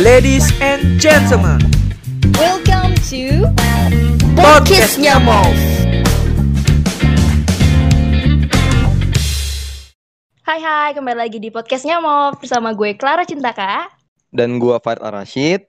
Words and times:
Ladies 0.00 0.48
and 0.64 0.96
gentlemen, 0.96 1.60
Welcome 2.40 2.96
to 3.12 3.44
Podcast 4.32 4.96
Nyamov. 4.96 5.52
Hai 10.48 10.64
hai, 10.64 10.96
kembali 10.96 11.18
lagi 11.20 11.36
di 11.36 11.52
podcastnya 11.52 12.00
mau 12.00 12.32
bersama 12.32 12.72
gue 12.72 12.96
Clara 12.96 13.28
Cintaka. 13.28 13.92
Dan 14.32 14.56
gua 14.56 14.80
Fard 14.80 15.04
Rashid. 15.04 15.68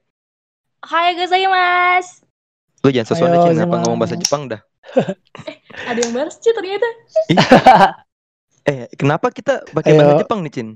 Hai 0.80 1.12
guys, 1.20 1.28
saya 1.28 1.44
mas. 1.52 2.24
Lu 2.80 2.88
jangan 2.88 3.12
sesuatu 3.12 3.44
Ayo, 3.44 3.52
Cin, 3.52 3.60
apa 3.60 3.76
ngomong 3.84 4.00
bahasa 4.00 4.16
Jepang 4.16 4.48
dah. 4.48 4.64
Ada 5.84 6.00
yang 6.00 6.16
balas 6.16 6.40
sih 6.40 6.56
ternyata. 6.56 6.88
Eh, 8.64 8.88
kenapa 8.96 9.28
kita 9.28 9.60
pakai 9.76 9.92
bahasa 9.92 10.24
Jepang 10.24 10.40
nih, 10.40 10.48
Cin? 10.48 10.68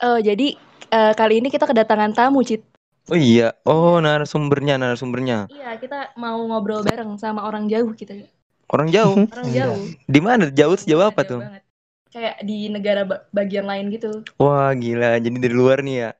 Oh 0.00 0.16
jadi 0.20 0.56
eh, 0.90 1.12
kali 1.14 1.42
ini 1.42 1.48
kita 1.50 1.66
kedatangan 1.66 2.12
tamu 2.14 2.42
Cit. 2.42 2.62
Oh 3.06 3.14
iya, 3.14 3.54
oh 3.62 4.02
narasumbernya, 4.02 4.82
narasumbernya. 4.82 5.46
Iya 5.46 5.78
kita 5.78 6.10
mau 6.18 6.42
ngobrol 6.42 6.82
bareng 6.82 7.14
sama 7.22 7.46
orang 7.46 7.70
jauh 7.70 7.94
kita. 7.94 8.18
Orang 8.66 8.90
jauh. 8.90 9.14
Orang 9.30 9.46
Iya. 9.46 9.70
jauh. 9.70 9.78
Di 10.10 10.20
mana? 10.20 10.50
Jauh 10.50 10.74
sejauh 10.74 11.06
apa 11.06 11.22
Jauh 11.22 11.30
tuh? 11.30 11.40
banget. 11.46 11.62
Kayak 12.10 12.36
di 12.42 12.58
negara 12.66 13.02
ba- 13.06 13.22
bagian 13.30 13.62
lain 13.62 13.94
gitu. 13.94 14.26
Wah, 14.42 14.74
gila. 14.74 15.22
Jadi 15.22 15.36
dari 15.38 15.54
luar 15.54 15.86
nih 15.86 15.96
ya. 16.02 16.10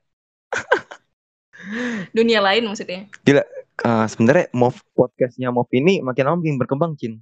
Dunia 2.15 2.39
lain 2.39 2.63
maksudnya. 2.71 3.11
Ah, 3.83 4.07
sebenarnya 4.09 4.49
Mov 4.55 4.79
podcastnya 4.95 5.51
Mov 5.53 5.69
ini 5.75 5.99
makin 5.99 6.23
lama 6.23 6.37
makin 6.39 6.55
berkembang, 6.55 6.95
Cin. 6.95 7.19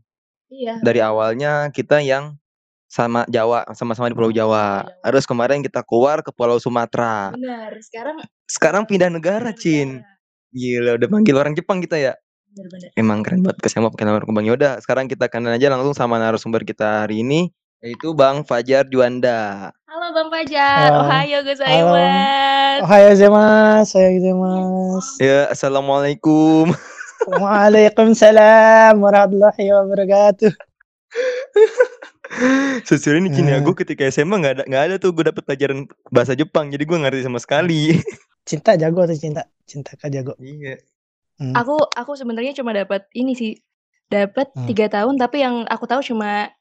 Iya. 0.48 0.78
Dari 0.80 1.02
awalnya 1.02 1.74
kita 1.74 2.00
yang 2.06 2.38
sama 2.86 3.26
Jawa, 3.28 3.66
sama-sama 3.74 4.08
di 4.10 4.16
Pulau 4.16 4.32
Jawa. 4.32 4.86
Jawa. 4.86 5.04
Terus 5.10 5.26
kemarin 5.26 5.60
kita 5.66 5.82
keluar 5.84 6.22
ke 6.22 6.32
Pulau 6.32 6.62
Sumatera. 6.62 7.34
Benar. 7.34 7.76
Sekarang 7.82 8.18
Sekarang 8.46 8.84
pindah 8.86 9.10
negara, 9.10 9.50
Cin. 9.52 10.06
Gila, 10.56 10.96
udah 10.96 11.10
panggil 11.10 11.36
orang 11.36 11.58
Jepang 11.58 11.82
kita 11.84 11.98
ya. 11.98 12.14
Benar-benar. 12.56 12.90
Emang 12.96 13.20
keren 13.20 13.44
banget 13.44 13.60
ke 13.60 13.68
sama 13.68 13.92
pakai 13.92 14.08
nama 14.08 14.24
berkembang 14.24 14.48
Yaudah 14.48 14.80
sekarang 14.80 15.12
kita 15.12 15.28
kenal 15.28 15.52
aja 15.52 15.68
langsung 15.68 15.92
sama 15.92 16.16
narasumber 16.16 16.64
kita 16.64 17.04
hari 17.04 17.20
ini 17.20 17.52
yaitu 17.84 18.16
Bang 18.16 18.48
Fajar 18.48 18.88
Juanda. 18.88 19.76
Halo 19.92 20.08
Bang 20.16 20.32
Fajar. 20.32 20.88
Halo. 20.88 21.04
Ohayo 21.04 21.40
gozaimasu. 21.44 22.80
Ohayo 22.88 23.08
gozaimasu, 23.12 23.94
ohayo 24.00 24.10
gozaimasu. 24.16 25.12
Ya, 25.20 25.40
assalamualaikum. 25.52 26.72
Waalaikumsalam 27.28 28.96
warahmatullahi 28.96 29.66
wabarakatuh. 29.76 30.52
Sejujurnya 32.82 33.22
nih 33.26 33.32
Cin 33.32 33.48
ya, 33.48 33.58
gue 33.60 33.76
ketika 33.76 34.04
SMA 34.08 34.36
nggak 34.38 34.54
ada 34.54 34.64
nggak 34.68 34.84
ada 34.84 34.96
tuh 34.98 35.10
gue 35.12 35.24
dapet 35.24 35.44
pelajaran 35.44 35.88
bahasa 36.08 36.34
Jepang, 36.34 36.70
jadi 36.70 36.84
gue 36.84 36.98
ngerti 36.98 37.22
sama 37.24 37.40
sekali. 37.40 37.96
Cinta 38.50 38.78
jago 38.78 39.02
atau 39.02 39.18
cinta? 39.18 39.42
Cinta 39.66 39.96
kah 39.96 40.06
jago? 40.08 40.38
iya. 40.38 40.78
Hmm. 41.36 41.52
Aku 41.52 41.76
aku 41.82 42.16
sebenarnya 42.16 42.54
cuma 42.54 42.72
dapat 42.72 43.08
ini 43.12 43.34
sih. 43.34 43.54
Dapat 44.06 44.54
Hmm. 44.54 44.70
tiga 44.70 44.86
tahun 44.88 45.18
tapi 45.18 45.42
yang 45.42 45.66
aku 45.66 45.84
tahu 45.84 46.00
cuma 46.00 46.54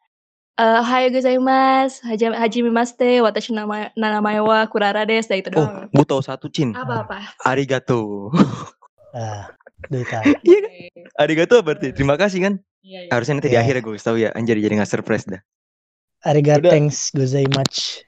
eh 0.55 0.81
Hayo 0.81 1.11
gozaimasu, 1.11 2.07
haji 2.07 2.25
haji 2.33 2.59
mimaste, 2.63 3.21
watashi 3.21 3.53
nama 3.53 3.91
nanamae 3.95 4.39
wa 4.39 4.65
kurara 4.65 5.03
desu, 5.05 5.29
dah 5.29 5.39
itu 5.39 5.51
Oh, 5.53 5.67
doang. 5.67 5.91
gue 5.91 6.07
tahu 6.09 6.23
satu 6.23 6.47
Cin. 6.49 6.73
Apa-apa. 6.73 7.35
Arigato. 7.43 8.31
Ah. 9.15 9.47
Iya 9.95 10.03
kan? 10.09 10.25
Arigato 11.15 11.63
berarti 11.63 11.95
terima 11.95 12.19
kasih 12.19 12.41
kan? 12.43 12.55
Iya, 12.83 13.07
iya. 13.07 13.11
Harusnya 13.15 13.39
nanti 13.39 13.47
di 13.47 13.55
Iya. 13.55 13.63
akhir 13.63 13.75
ya 13.79 13.83
gue 13.85 13.95
tahu 13.97 14.17
ya. 14.19 14.31
Anjir 14.35 14.57
jadi 14.57 14.75
nggak 14.75 14.91
surprise 14.91 15.23
dah. 15.29 15.39
Arigato 16.25 16.65
Udah. 16.65 16.73
thanks 16.73 17.13
gozaimasu. 17.13 18.01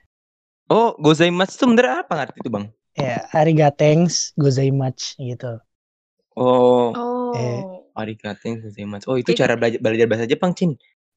Oh, 0.67 0.97
gozaimasu 0.97 1.53
itu 1.53 1.61
sebenarnya 1.63 2.01
apa 2.01 2.13
ngerti 2.17 2.37
itu 2.41 2.49
bang? 2.49 2.65
Ya, 2.97 3.29
arigato 3.31 3.77
thanks 3.77 4.33
gozaimasu 4.35 5.15
gitu. 5.21 5.61
Oh, 6.33 6.91
Oh. 6.91 7.31
Eh. 7.37 7.61
arigato 7.93 8.41
gozaimasu. 8.41 9.05
Oh, 9.07 9.15
itu 9.15 9.31
Itu- 9.31 9.39
cara 9.39 9.53
belajar, 9.53 9.77
belajar 9.77 10.05
bahasa 10.09 10.25
Jepang 10.25 10.51
Cin. 10.51 10.73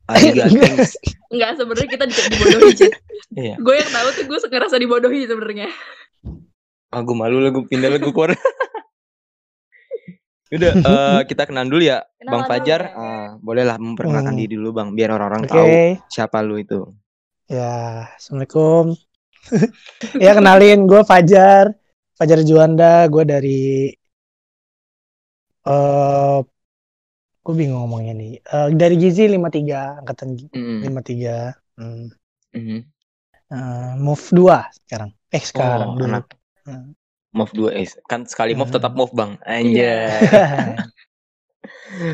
Arigato. 0.06 0.55
Enggak 1.33 1.50
sebenarnya 1.56 1.88
kita 1.88 2.05
di- 2.05 2.28
dibodohi, 2.31 2.72
Cit. 2.75 2.93
Iya. 3.32 3.55
Gue 3.56 3.75
yang 3.78 3.91
tahu 3.91 4.09
tuh 4.12 4.25
gue 4.27 4.38
ngerasa 4.43 4.77
dibodohi 4.77 5.21
sebenarnya. 5.25 5.69
Ah, 6.91 7.00
gue 7.00 7.15
malu 7.15 7.38
lah, 7.38 7.55
gue 7.55 7.62
pindah 7.65 7.87
lah, 7.87 8.03
gue 8.03 8.11
keluar. 8.11 8.34
Udah, 10.50 10.72
eh, 10.91 11.21
kita 11.31 11.47
kenalan 11.47 11.71
dulu 11.71 11.83
ya, 11.87 12.03
Bang 12.27 12.43
Kenalan 12.43 12.49
Fajar. 12.50 12.81
ya. 12.83 12.91
Ah, 12.99 13.28
bolehlah 13.38 13.77
memperkenalkan 13.78 14.34
Hmm. 14.34 14.41
diri 14.43 14.55
dulu, 14.59 14.71
Bang, 14.75 14.88
biar 14.99 15.11
orang-orang 15.15 15.47
Oke. 15.47 15.53
tahu 15.55 15.69
siapa 16.11 16.38
lu 16.43 16.59
itu. 16.59 16.81
Ya, 17.47 18.06
assalamualaikum. 18.19 18.94
ya 20.25 20.31
kenalin, 20.34 20.87
gue 20.87 21.03
Fajar, 21.03 21.75
Fajar 22.15 22.41
Juanda, 22.43 23.06
gue 23.06 23.25
dari 23.27 23.62
eh 25.66 26.38
gue 27.41 27.55
bingung 27.56 27.87
ngomongnya 27.87 28.15
nih. 28.15 28.32
Eh, 28.38 28.69
dari 28.77 28.94
Gizi 29.00 29.25
53, 29.27 30.03
angkatan 30.05 30.28
Gi- 30.37 30.53
Mm. 30.53 30.81
53. 30.84 31.37
Hmm. 31.78 32.06
Mhm. 32.53 32.78
Eh, 33.50 33.93
move 33.99 34.25
2 34.31 34.67
sekarang. 34.84 35.11
Eh 35.31 35.43
sekarang 35.43 35.94
Oh, 35.94 35.99
dulu. 35.99 36.06
anak. 36.11 36.27
Hmm. 36.67 36.93
Move 37.31 37.53
2 37.55 37.71
eh 37.73 37.87
kan 38.05 38.27
sekali 38.27 38.53
move 38.53 38.69
tetap 38.69 38.93
move, 38.93 39.13
Bang. 39.13 39.39
Iya. 39.41 40.11
Anjay. 40.11 40.75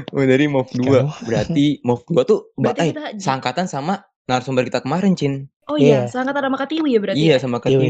Oh, 0.09 0.25
dari 0.25 0.49
move 0.49 0.69
2. 0.69 0.83
Sekali. 0.83 1.05
Berarti 1.23 1.67
move 1.83 2.01
2 2.03 2.25
tuh 2.25 2.49
Berarti 2.55 2.81
eh, 2.83 2.89
kita 2.91 3.05
seangkatan 3.15 3.67
sama 3.67 4.01
narasumber 4.25 4.65
kita 4.65 4.81
kemarin, 4.81 5.13
Cin. 5.13 5.53
Oh 5.67 5.77
iya, 5.77 6.05
Iya. 6.05 6.11
sangat 6.11 6.33
ada 6.33 6.49
sama 6.49 6.57
Katiwi 6.57 6.89
ya 6.91 7.01
berarti. 7.01 7.21
Iya, 7.21 7.29
ya? 7.31 7.39
sama 7.39 7.57
Iya, 7.59 7.77
Katiwi. 7.77 7.89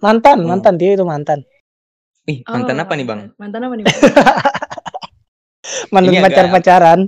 mantan, 0.00 0.36
Oh. 0.40 0.48
mantan 0.48 0.74
dia 0.74 0.96
itu 0.96 1.04
mantan. 1.04 1.44
Ih, 2.24 2.40
mantan 2.42 2.76
Oh, 2.76 2.82
apa 2.82 2.92
nih, 2.94 3.06
Bang? 3.06 3.20
Mantan 3.36 3.60
apa 3.62 3.74
nih, 3.76 3.84
Bang? 3.86 3.96
Mantan 5.92 6.08
Ini 6.08 6.18
agak- 6.18 6.26
pacar-pacaran. 6.26 7.00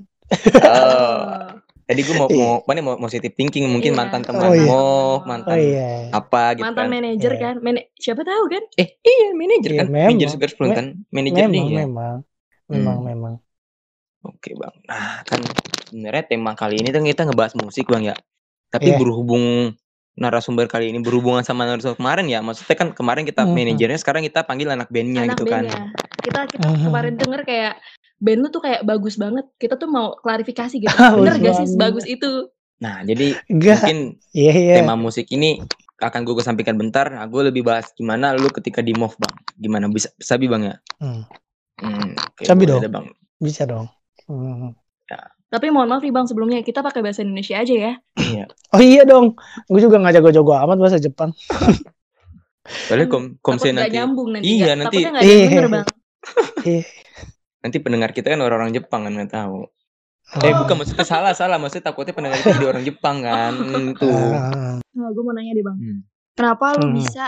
Oh. 0.60 1.56
Tadi 1.88 2.04
gue 2.04 2.14
mau 2.14 2.28
mau 2.28 2.60
mana 2.68 2.80
mau 2.84 2.94
positive 3.00 3.32
thinking 3.32 3.64
mungkin 3.64 3.96
Iya. 3.96 3.98
mantan 3.98 4.20
teman 4.20 4.44
Oh, 4.44 4.52
iya. 4.52 4.68
Oh 4.68 5.16
mantan 5.24 5.56
iya. 5.56 6.12
apa 6.12 6.52
gitu 6.52 6.64
Mantan 6.68 6.84
kan. 6.84 6.92
manajer 6.92 7.32
Iya. 7.32 7.40
kan? 7.40 7.54
Mana- 7.64 7.86
siapa 7.96 8.22
tahu 8.22 8.44
kan? 8.46 8.62
Eh, 8.76 8.88
iya 9.00 9.28
manajer 9.32 9.70
Iya, 9.72 9.78
kan? 9.80 9.86
memang. 9.88 10.08
Manajer 10.12 10.28
Super 10.28 10.48
Spoon 10.52 10.68
Me- 10.68 10.76
kan? 10.76 10.86
Manajer 11.08 11.42
Memang, 11.42 11.64
dia. 11.64 11.78
memang. 11.80 12.16
Memang, 12.68 12.96
Hmm. 13.00 13.06
memang. 13.08 13.34
Oke, 14.20 14.52
Bang. 14.52 14.76
Nah, 14.84 15.24
kan 15.24 15.40
sebenarnya 15.82 16.24
tema 16.28 16.52
kali 16.52 16.76
ini 16.76 16.92
kan 16.92 17.00
kita 17.00 17.24
ngebahas 17.24 17.56
musik, 17.56 17.88
Bang 17.88 18.04
ya. 18.04 18.12
Tapi 18.68 18.92
Iya. 18.92 19.00
berhubung 19.00 19.72
narasumber 20.12 20.68
kali 20.68 20.92
ini 20.92 21.00
berhubungan 21.00 21.40
sama 21.40 21.64
narasumber 21.64 21.96
kemarin 21.96 22.28
ya. 22.28 22.44
Maksudnya 22.44 22.76
kan 22.76 22.92
kemarin 22.92 23.24
kita 23.24 23.48
Mhm. 23.48 23.54
manajernya, 23.54 23.96
sekarang 23.96 24.20
kita 24.20 24.44
panggil 24.44 24.68
anak 24.68 24.92
bandnya 24.92 25.24
Anak 25.24 25.40
gitu 25.40 25.48
kan. 25.48 25.64
bandnya. 25.64 25.88
Kita 26.20 26.40
kita 26.44 26.66
Mhm. 26.68 26.84
kemarin 26.84 27.14
denger 27.16 27.40
kayak 27.42 27.74
band 28.18 28.38
lu 28.42 28.48
tuh 28.48 28.60
kayak 28.60 28.82
bagus 28.82 29.14
banget. 29.14 29.46
Kita 29.54 29.74
tuh 29.74 29.86
mau 29.86 30.14
klarifikasi 30.14 30.74
gitu. 30.74 30.90
Bagus 30.92 31.18
Bener 31.18 31.36
gak 31.36 31.54
sih 31.54 31.64
banget. 31.64 31.72
sebagus 31.72 32.04
itu? 32.04 32.30
Nah, 32.78 33.02
jadi 33.02 33.34
Enggak. 33.46 33.82
mungkin 33.82 33.98
Iya, 34.30 34.52
iya. 34.54 34.74
tema 34.78 34.94
musik 34.94 35.26
ini 35.28 35.58
akan 35.98 36.20
gue 36.22 36.34
kesampingkan 36.34 36.74
bentar. 36.74 37.10
Nah, 37.10 37.26
gue 37.26 37.42
lebih 37.46 37.62
bahas 37.62 37.90
gimana 37.92 38.30
lu 38.32 38.46
ketika 38.48 38.78
di 38.78 38.94
move, 38.94 39.14
Bang. 39.14 39.34
Gimana 39.54 39.86
bisa 39.86 40.14
sabi, 40.16 40.46
Bang 40.46 40.62
ya? 40.62 40.78
Hmm. 40.98 41.26
Hmm, 41.78 42.14
Sabi 42.38 42.66
boleh 42.66 42.86
dong. 42.86 42.90
Bang. 42.90 43.06
Bisa 43.38 43.62
dong. 43.62 43.86
Hmm. 44.26 44.74
Tapi 45.48 45.72
mohon 45.72 45.88
maaf 45.88 46.04
nih 46.04 46.12
bang 46.12 46.28
sebelumnya 46.28 46.60
kita 46.60 46.84
pakai 46.84 47.00
bahasa 47.00 47.24
Indonesia 47.24 47.56
aja 47.56 47.72
ya. 47.72 47.92
Iya. 48.20 48.44
Oh 48.68 48.82
iya 48.84 49.08
dong. 49.08 49.32
Gue 49.64 49.80
juga 49.80 49.96
gak 49.96 50.20
jago-jago 50.20 50.52
amat 50.52 50.76
bahasa 50.76 51.00
Jepang. 51.00 51.32
Soalnya 52.84 53.08
kom 53.08 53.40
nggak 53.40 53.72
nanti 53.72 53.96
nyambung 53.96 54.28
nanti. 54.28 54.44
Iya, 54.44 54.76
nggak- 54.76 54.76
nanti- 54.76 55.00
Takutnya 55.00 55.10
nggak 55.10 55.24
ada 55.24 55.32
yang 55.32 55.40
Iya. 55.40 55.68
bang. 55.72 55.86
Eh, 57.58 57.66
nanti 57.66 57.76
pendengar 57.82 58.14
kita 58.14 58.30
kan 58.30 58.40
orang-orang 58.40 58.70
Jepang 58.70 59.02
kan 59.02 59.12
nggak 59.12 59.32
tahu. 59.34 59.66
Eh 60.38 60.52
oh. 60.52 60.60
bukan 60.62 60.76
maksudnya 60.78 61.06
salah 61.08 61.32
salah 61.32 61.56
maksudnya 61.56 61.88
takutnya 61.88 62.12
pendengar 62.12 62.38
kita 62.38 62.54
jadi 62.60 62.68
orang 62.68 62.84
Jepang 62.84 63.16
kan 63.24 63.52
tuh. 64.00 64.12
Ah, 64.34 64.78
Nah, 64.98 65.14
gue 65.14 65.22
mau 65.22 65.30
nanya 65.30 65.54
deh 65.54 65.62
bang. 65.62 65.76
Hmm. 65.78 66.00
Kenapa 66.34 66.74
lu 66.76 66.90
Hmm. 66.90 66.94
bisa 66.94 67.24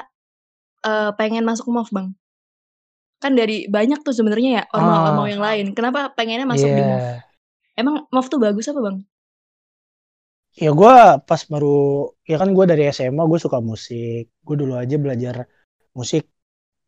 eh, 0.80 1.10
pengen 1.14 1.42
masuk 1.44 1.66
MOV 1.68 1.88
bang? 1.90 2.08
Kan 3.20 3.36
dari 3.36 3.68
banyak 3.68 4.00
tuh 4.00 4.12
sebenarnya 4.12 4.50
ya 4.50 4.62
Ah. 4.70 4.78
ormau-ormau 4.78 5.26
yang 5.26 5.42
lain. 5.42 5.66
Kenapa 5.72 6.10
pengennya 6.14 6.46
masuk 6.46 6.66
di 6.66 6.78
MOV? 6.78 7.00
Iya. 7.00 7.20
Emang 7.74 8.06
MOV 8.08 8.26
tuh 8.26 8.38
bagus 8.38 8.66
apa 8.66 8.80
bang? 8.80 8.96
Ya 10.52 10.74
gue 10.74 10.94
pas 11.24 11.42
baru, 11.46 12.10
ya 12.26 12.34
kan 12.34 12.50
gue 12.50 12.64
dari 12.66 12.90
SMA 12.90 13.22
gue 13.22 13.38
suka 13.38 13.62
musik. 13.62 14.34
Gue 14.42 14.56
dulu 14.58 14.74
aja 14.74 14.98
belajar 14.98 15.46
musik 15.94 16.26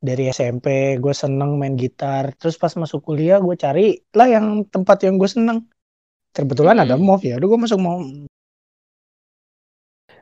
dari 0.03 0.29
SMP. 0.29 0.67
Gue 0.99 1.15
seneng 1.15 1.57
main 1.61 1.75
gitar. 1.79 2.35
Terus 2.37 2.59
pas 2.59 2.75
masuk 2.75 3.01
kuliah 3.07 3.39
gue 3.39 3.55
cari 3.55 4.03
lah 4.19 4.29
yang 4.35 4.67
tempat 4.67 4.99
yang 5.07 5.15
gue 5.17 5.31
seneng. 5.31 5.59
Kebetulan 6.37 6.77
ada 6.83 6.95
Hmm. 6.99 7.07
MOV 7.07 7.23
ya. 7.31 7.35
Udah 7.39 7.49
gue 7.53 7.61
masuk 7.65 7.79
MOV. 7.79 8.01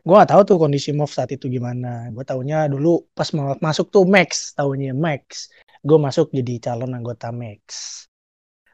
Gue 0.00 0.15
gak 0.17 0.31
tahu 0.32 0.43
tuh 0.49 0.56
kondisi 0.61 0.91
MOV 0.97 1.11
saat 1.12 1.31
itu 1.32 1.47
gimana. 1.49 2.09
Gue 2.15 2.25
taunya 2.25 2.69
dulu 2.69 3.09
pas 3.17 3.29
mau 3.37 3.56
masuk 3.61 3.87
tuh 3.94 4.05
Max, 4.09 4.53
tahunya 4.56 4.93
Max. 4.97 5.49
Gue 5.85 5.99
masuk 6.00 6.33
jadi 6.33 6.53
calon 6.61 6.93
anggota 6.97 7.33
Max. 7.33 7.65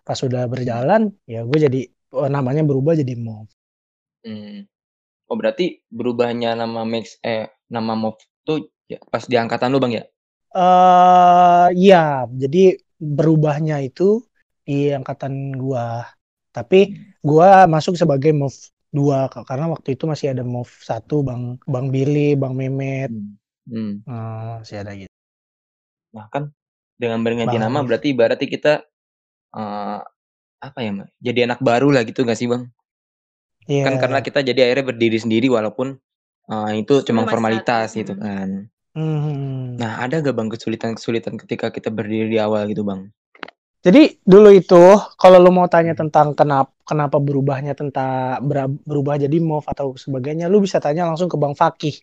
Pas 0.07 0.19
sudah 0.19 0.47
berjalan, 0.47 1.11
ya 1.27 1.43
gue 1.43 1.59
jadi 1.67 1.81
oh, 2.15 2.31
namanya 2.31 2.63
berubah 2.63 2.95
jadi 2.95 3.15
MOV. 3.19 3.49
Hmm. 4.27 4.67
Oh 5.27 5.37
berarti 5.39 5.83
berubahnya 5.91 6.55
nama 6.55 6.87
Max 6.87 7.19
eh 7.27 7.51
nama 7.71 7.93
Mov 7.99 8.19
tuh 8.47 8.71
ya, 8.87 8.99
pas 9.11 9.27
di 9.27 9.35
angkatan 9.35 9.75
lu 9.75 9.83
bang 9.83 9.93
ya? 10.03 10.05
Eh 10.53 11.67
ya, 11.75 12.29
jadi 12.29 12.79
berubahnya 13.01 13.83
itu 13.83 14.23
di 14.67 14.93
angkatan 14.93 15.55
gua. 15.57 16.07
Tapi 16.53 16.95
gua 17.21 17.67
masuk 17.69 17.95
sebagai 17.99 18.33
move 18.33 18.57
2 18.95 19.29
karena 19.45 19.69
waktu 19.69 19.99
itu 19.99 20.09
masih 20.09 20.33
ada 20.33 20.41
move 20.47 20.73
1 20.81 21.21
Bang 21.21 21.61
Bang 21.69 21.93
Billy, 21.93 22.39
Bang 22.39 22.55
Memet. 22.57 23.11
Hmm. 23.13 23.37
Hmm. 23.67 23.93
Nah, 24.07 24.63
masih 24.63 24.77
ada 24.81 24.93
gitu. 24.95 25.13
Nah 26.15 26.27
kan 26.33 26.55
dengan 26.97 27.21
berganti 27.21 27.59
Bang 27.61 27.65
nama 27.69 27.79
berarti 27.85 28.09
berarti 28.17 28.47
kita 28.49 28.87
eh 29.57 30.01
apa 30.57 30.79
ya, 30.81 30.91
Mbak? 30.97 31.09
Jadi 31.21 31.41
anak 31.45 31.61
baru 31.61 31.93
lah 31.93 32.03
gitu 32.09 32.25
gak 32.25 32.39
sih, 32.41 32.49
Bang? 32.49 32.73
Iya. 33.69 33.85
Kan 33.85 33.95
karena 34.01 34.19
kita 34.25 34.41
jadi 34.41 34.61
akhirnya 34.71 34.87
berdiri 34.89 35.19
sendiri 35.21 35.53
walaupun 35.53 36.01
eh, 36.49 36.73
itu 36.81 37.05
cuma 37.05 37.29
formalitas 37.29 37.93
satu, 37.93 38.01
gitu 38.01 38.13
hmm. 38.17 38.23
kan. 38.25 38.49
Hmm. 38.97 39.77
Nah, 39.77 40.01
ada 40.01 40.25
gak 40.25 40.33
Bang 40.33 40.49
kesulitan-kesulitan 40.49 41.37
ketika 41.37 41.69
kita 41.69 41.93
berdiri 41.93 42.33
di 42.33 42.39
awal 42.41 42.65
gitu, 42.73 42.81
Bang? 42.81 43.13
Jadi 43.85 44.19
dulu 44.25 44.51
itu 44.51 44.83
kalau 45.21 45.39
lu 45.39 45.53
mau 45.53 45.69
tanya 45.71 45.95
tentang 45.95 46.35
kenapa 46.35 46.73
kenapa 46.83 47.23
berubahnya 47.23 47.77
tentang 47.77 48.43
berubah 48.83 49.15
jadi 49.21 49.37
move 49.39 49.63
atau 49.69 49.95
sebagainya, 49.95 50.49
lu 50.51 50.59
bisa 50.65 50.81
tanya 50.83 51.07
langsung 51.07 51.29
ke 51.29 51.37
Bang 51.39 51.55
Fakih. 51.55 51.95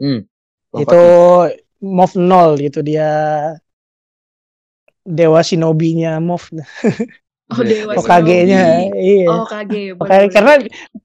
Hmm. 0.00 0.24
Bang 0.72 0.82
itu 0.82 0.98
Fakih. 0.98 1.62
move 1.84 2.14
nol 2.16 2.50
gitu 2.58 2.80
dia 2.80 3.10
dewa 5.06 5.40
shinobi-nya 5.44 6.18
move 6.18 6.48
Oh, 7.46 7.62
Dewa 7.62 7.94
Hokage-nya 7.94 8.90
iya 8.98 9.30
Oh. 9.30 9.46
Hokage 9.46 9.94
karena 10.34 10.58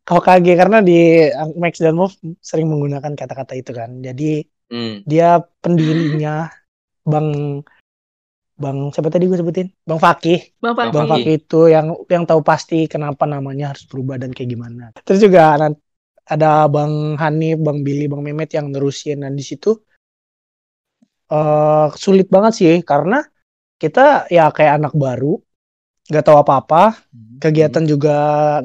Hokage 0.10 0.54
karena 0.58 0.82
di 0.82 1.30
Max 1.62 1.78
dan 1.78 1.94
Move 1.94 2.18
sering 2.42 2.66
menggunakan 2.66 3.14
kata-kata 3.14 3.54
itu 3.54 3.70
kan 3.78 4.02
jadi 4.02 4.42
Hmm. 4.72 5.04
dia 5.04 5.44
pendirinya 5.60 6.48
Bang 7.04 7.60
Bang 8.56 8.94
siapa 8.96 9.12
tadi 9.12 9.28
gue 9.28 9.36
sebutin 9.36 9.68
Bang 9.84 10.00
Fakih 10.00 10.56
Bang 10.64 10.78
Fakih. 10.80 10.94
Bang 10.96 11.08
Fakih. 11.12 11.34
Itu 11.44 11.68
yang 11.68 11.92
yang 12.08 12.24
tahu 12.24 12.40
pasti 12.40 12.88
kenapa 12.88 13.28
namanya 13.28 13.76
harus 13.76 13.84
berubah 13.90 14.16
dan 14.22 14.32
kayak 14.32 14.50
gimana 14.54 14.96
terus 15.04 15.20
juga 15.20 15.60
ada 16.24 16.70
Bang 16.72 17.20
Hanif 17.20 17.60
Bang 17.60 17.84
Billy 17.84 18.08
Bang 18.08 18.24
Memet 18.24 18.56
yang 18.56 18.72
nerusin 18.72 19.28
dan 19.28 19.36
di 19.36 19.44
situ 19.44 19.76
eh 21.32 21.88
sulit 22.00 22.32
banget 22.32 22.54
sih 22.56 22.74
karena 22.84 23.24
kita 23.76 24.32
ya 24.32 24.52
kayak 24.56 24.80
anak 24.80 24.94
baru 24.96 25.36
nggak 26.08 26.24
tahu 26.24 26.38
apa-apa 26.40 26.96
Hmm. 27.12 27.44
kegiatan 27.44 27.84
juga 27.84 28.16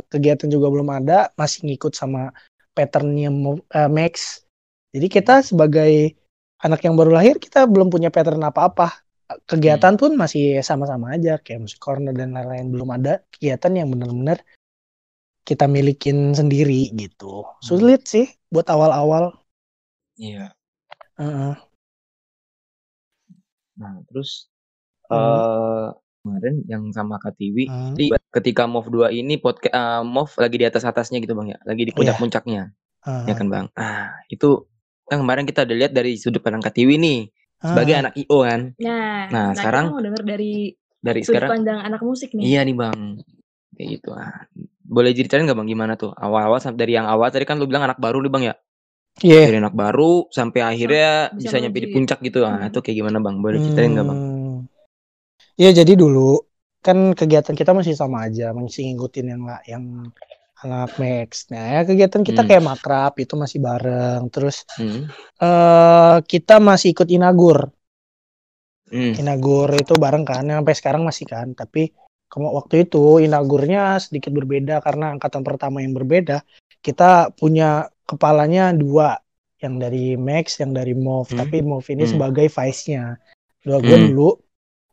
kegiatan 0.06 0.46
juga 0.46 0.70
belum 0.70 0.88
ada 1.02 1.34
masih 1.34 1.66
ngikut 1.66 1.98
sama 1.98 2.30
patternnya 2.76 3.32
eh, 3.72 3.90
Max 3.90 4.45
jadi 4.96 5.06
kita 5.12 5.34
sebagai 5.44 6.16
anak 6.64 6.80
yang 6.88 6.96
baru 6.96 7.12
lahir 7.20 7.36
kita 7.36 7.68
belum 7.68 7.92
punya 7.92 8.08
pattern 8.08 8.40
apa-apa 8.40 9.04
kegiatan 9.44 10.00
pun 10.00 10.16
masih 10.16 10.64
sama-sama 10.64 11.12
aja 11.12 11.36
kayak 11.36 11.68
musik 11.68 11.76
corner 11.82 12.16
dan 12.16 12.32
lain-lain 12.32 12.72
belum 12.72 12.88
ada 12.96 13.20
kegiatan 13.28 13.76
yang 13.76 13.92
benar-benar 13.92 14.40
kita 15.44 15.68
milikin 15.68 16.32
sendiri 16.32 16.88
gitu 16.96 17.44
sulit 17.60 18.08
sih 18.08 18.26
buat 18.48 18.66
awal-awal 18.72 19.36
Iya. 20.16 20.48
Heeh. 21.20 21.54
Nah, 23.76 24.00
terus 24.08 24.48
Hmm. 25.12 25.20
eh 25.20 25.88
kemarin 26.24 26.54
yang 26.66 26.82
sama 26.90 27.20
Kak 27.20 27.36
Tiwi, 27.36 27.68
Hmm. 27.68 27.94
ketika 28.32 28.64
Move 28.66 28.88
2 28.88 29.08
ini 29.12 29.36
podcast 29.36 29.76
eh, 29.76 30.02
Move 30.02 30.32
lagi 30.40 30.56
di 30.56 30.66
atas-atasnya 30.66 31.20
gitu 31.20 31.36
Bang 31.36 31.52
ya, 31.52 31.60
lagi 31.68 31.84
di 31.84 31.92
Iya. 31.92 31.96
puncak-puncaknya, 32.00 32.62
Heeh. 33.04 33.24
ya 33.28 33.34
kan 33.36 33.46
Bang? 33.52 33.66
Ah, 33.76 34.10
itu 34.32 34.64
kan 35.06 35.22
kemarin 35.22 35.46
kita 35.46 35.62
udah 35.62 35.76
lihat 35.78 35.92
dari 35.94 36.18
sudut 36.18 36.42
pandang 36.42 36.60
Kak 36.60 36.74
Tiwi 36.74 36.98
nih, 36.98 37.18
sebagai 37.58 37.94
Heeh. 37.94 38.02
anak 38.02 38.14
IO 38.18 38.38
kan. 38.42 38.60
Nah, 38.76 39.30
Nah, 39.30 39.46
kita 39.50 39.58
sekarang 39.62 39.84
mau 39.90 40.02
denger 40.02 40.22
dari 40.26 40.52
dari 40.98 41.20
sudut 41.22 41.38
sekarang 41.38 41.50
pandang 41.62 41.78
anak 41.80 42.00
musik 42.02 42.30
nih. 42.34 42.42
iya 42.44 42.60
nih 42.66 42.74
Bang. 42.74 43.22
Kayak 43.76 43.88
gitu. 44.00 44.08
Ah, 44.12 44.44
boleh 44.82 45.10
ceritain 45.12 45.46
nggak 45.46 45.54
Bang 45.54 45.68
gimana 45.68 45.94
tuh? 45.94 46.10
Awal-awal 46.12 46.58
dari 46.74 46.92
yang 46.92 47.06
awal 47.06 47.30
tadi 47.30 47.46
kan 47.46 47.56
lu 47.56 47.64
bilang 47.64 47.86
anak 47.86 47.96
baru 47.96 48.18
nih 48.20 48.32
Bang 48.32 48.44
ya. 48.44 48.54
Iya. 49.16 49.48
Dari 49.48 49.58
anak 49.62 49.72
baru 49.72 50.28
sampai 50.28 50.60
akhirnya 50.60 51.32
bisa 51.32 51.48
bisa 51.48 51.56
nyampe 51.62 51.78
di 51.80 51.88
puncak 51.88 52.18
gitu. 52.20 52.44
Ah, 52.44 52.60
Hmm. 52.60 52.68
itu 52.68 52.78
kayak 52.82 52.96
gimana 53.00 53.18
Bang? 53.22 53.40
Boleh 53.40 53.62
ceritain 53.62 53.92
nggak 53.94 54.06
Bang? 54.06 54.18
Hmm. 54.18 54.56
Ya 55.56 55.72
jadi 55.72 55.92
dulu 55.96 56.44
kan 56.84 57.16
kegiatan 57.16 57.56
kita 57.56 57.72
masih 57.72 57.96
sama 57.96 58.28
aja, 58.28 58.52
masih 58.52 58.92
ngikutin 58.92 59.26
yang 59.32 59.42
yang 59.66 59.82
anak 60.64 60.96
Max. 60.96 61.50
Nah, 61.52 61.64
ya 61.76 61.80
kegiatan 61.84 62.24
kita 62.24 62.40
Hmm. 62.40 62.48
kayak 62.48 62.64
makrab 62.64 63.12
itu 63.20 63.34
masih 63.36 63.58
bareng. 63.60 64.22
Terus 64.32 64.64
Hmm. 64.80 65.10
eh 65.36 66.16
kita 66.24 66.56
masih 66.62 66.96
ikut 66.96 67.08
inagur. 67.12 67.68
Hmm. 68.86 69.12
Inagur 69.18 69.74
itu 69.74 69.92
bareng 69.98 70.22
kan, 70.24 70.46
sampai 70.46 70.74
sekarang 70.78 71.02
masih 71.02 71.26
kan. 71.26 71.52
Tapi 71.52 71.90
kema- 72.30 72.54
waktu 72.54 72.86
itu 72.88 73.18
inagurnya 73.20 73.98
sedikit 74.00 74.30
berbeda 74.32 74.80
karena 74.80 75.12
angkatan 75.12 75.42
pertama 75.42 75.82
yang 75.82 75.92
berbeda. 75.92 76.46
Kita 76.80 77.34
punya 77.34 77.90
kepalanya 78.06 78.70
dua, 78.70 79.18
yang 79.58 79.82
dari 79.82 80.14
Max, 80.14 80.62
yang 80.62 80.70
dari 80.70 80.94
Move. 80.94 81.34
Hmm. 81.34 81.42
Tapi 81.42 81.66
Move 81.66 81.86
ini 81.90 82.06
Hmm. 82.06 82.12
sebagai 82.16 82.46
vice-nya. 82.46 83.18
Dua 83.66 83.82
gue 83.82 83.98
Hmm. 83.98 84.06
dulu, 84.14 84.28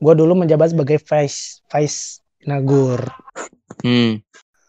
gue 0.01 0.13
dulu 0.17 0.33
menjabat 0.43 0.73
sebagai 0.73 0.97
vice 0.97 1.61
vice 1.69 2.19
inagur. 2.41 3.05
Hmm. 3.85 4.19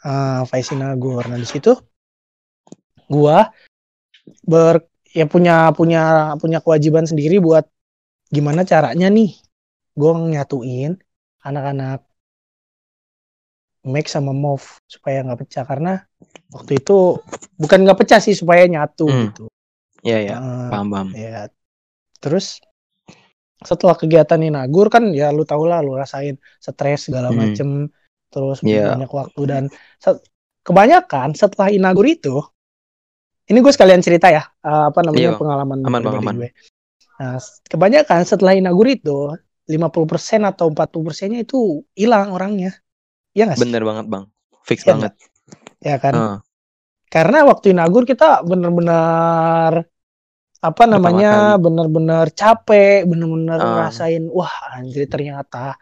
Ah, 0.04 0.44
vice 0.44 0.76
inagur. 0.76 1.24
Nah 1.26 1.40
di 1.40 1.48
situ 1.48 1.72
gua 3.08 3.48
ber 4.44 4.84
ya 5.12 5.24
punya 5.28 5.70
punya 5.76 6.32
punya 6.40 6.58
kewajiban 6.64 7.04
sendiri 7.04 7.40
buat 7.40 7.68
gimana 8.32 8.64
caranya 8.66 9.06
nih 9.12 9.36
gue 9.94 10.12
nyatuin 10.34 10.98
anak-anak 11.44 12.02
Max 13.84 14.16
sama 14.16 14.32
Move 14.32 14.64
supaya 14.88 15.20
nggak 15.22 15.44
pecah 15.44 15.64
karena 15.68 16.02
waktu 16.50 16.80
itu 16.80 17.20
bukan 17.60 17.84
nggak 17.84 17.98
pecah 18.00 18.18
sih 18.18 18.32
supaya 18.32 18.64
nyatu 18.64 19.06
Hmm. 19.06 19.24
gitu. 19.30 19.44
Iya 20.04 20.18
ya, 20.20 20.34
Ah, 20.40 20.68
paham 20.72 20.88
paham. 20.92 21.08
ya 21.16 21.48
terus 22.20 22.60
setelah 23.60 23.96
kegiatan 23.96 24.40
inagur 24.40 24.88
kan 24.92 25.12
ya 25.12 25.32
lu 25.32 25.44
tau 25.44 25.64
lah 25.68 25.80
lu 25.84 25.96
rasain 25.96 26.36
stres 26.60 27.08
segala 27.08 27.28
Hmm. 27.32 27.54
Terus 28.34 28.58
Iya. 28.66 28.98
banyak 28.98 29.10
waktu 29.10 29.40
dan 29.46 29.62
se- 29.96 30.19
kebanyakan 30.66 31.38
setelah 31.38 31.70
inagur 31.70 32.02
itu 32.02 32.42
ini 33.46 33.62
gue 33.62 33.70
sekalian 33.70 34.02
cerita 34.02 34.26
ya 34.28 34.42
eh, 34.42 34.84
apa 34.90 34.98
namanya 35.06 35.31
Iya. 35.31 35.38
pengalaman 35.38 35.78
Aman, 35.86 36.00
pribadi 36.02 36.19
aman. 36.19 36.34
gue 36.42 36.50
nah 37.14 37.38
kebanyakan 37.70 38.20
setelah 38.26 38.58
inagur 38.58 38.90
itu 38.90 39.31
50% 39.70 40.42
atau 40.42 40.66
40 40.69 41.06
persennya 41.06 41.46
itu 41.46 41.86
hilang 41.94 42.35
orangnya 42.35 42.75
ya 43.30 43.47
nggak 43.47 43.56
sih 43.56 43.62
Bener 43.64 43.87
banget 43.87 44.06
bang, 44.11 44.25
fix 44.66 44.82
Iya 44.82 44.88
banget. 44.90 45.12
ya 45.78 45.97
kan 46.02 46.14
Heeh. 46.18 46.38
karena 47.06 47.38
waktu 47.47 47.70
inagur 47.70 48.02
kita 48.02 48.42
bener-bener 48.42 49.87
apa 50.59 50.85
namanya 50.88 51.61
bener-bener 51.61 52.32
capek 52.32 53.04
bener-bener 53.04 53.61
Ah. 53.61 53.68
ngerasain 53.68 54.25
wah 54.32 54.50
anjir 54.75 55.04
ternyata 55.06 55.76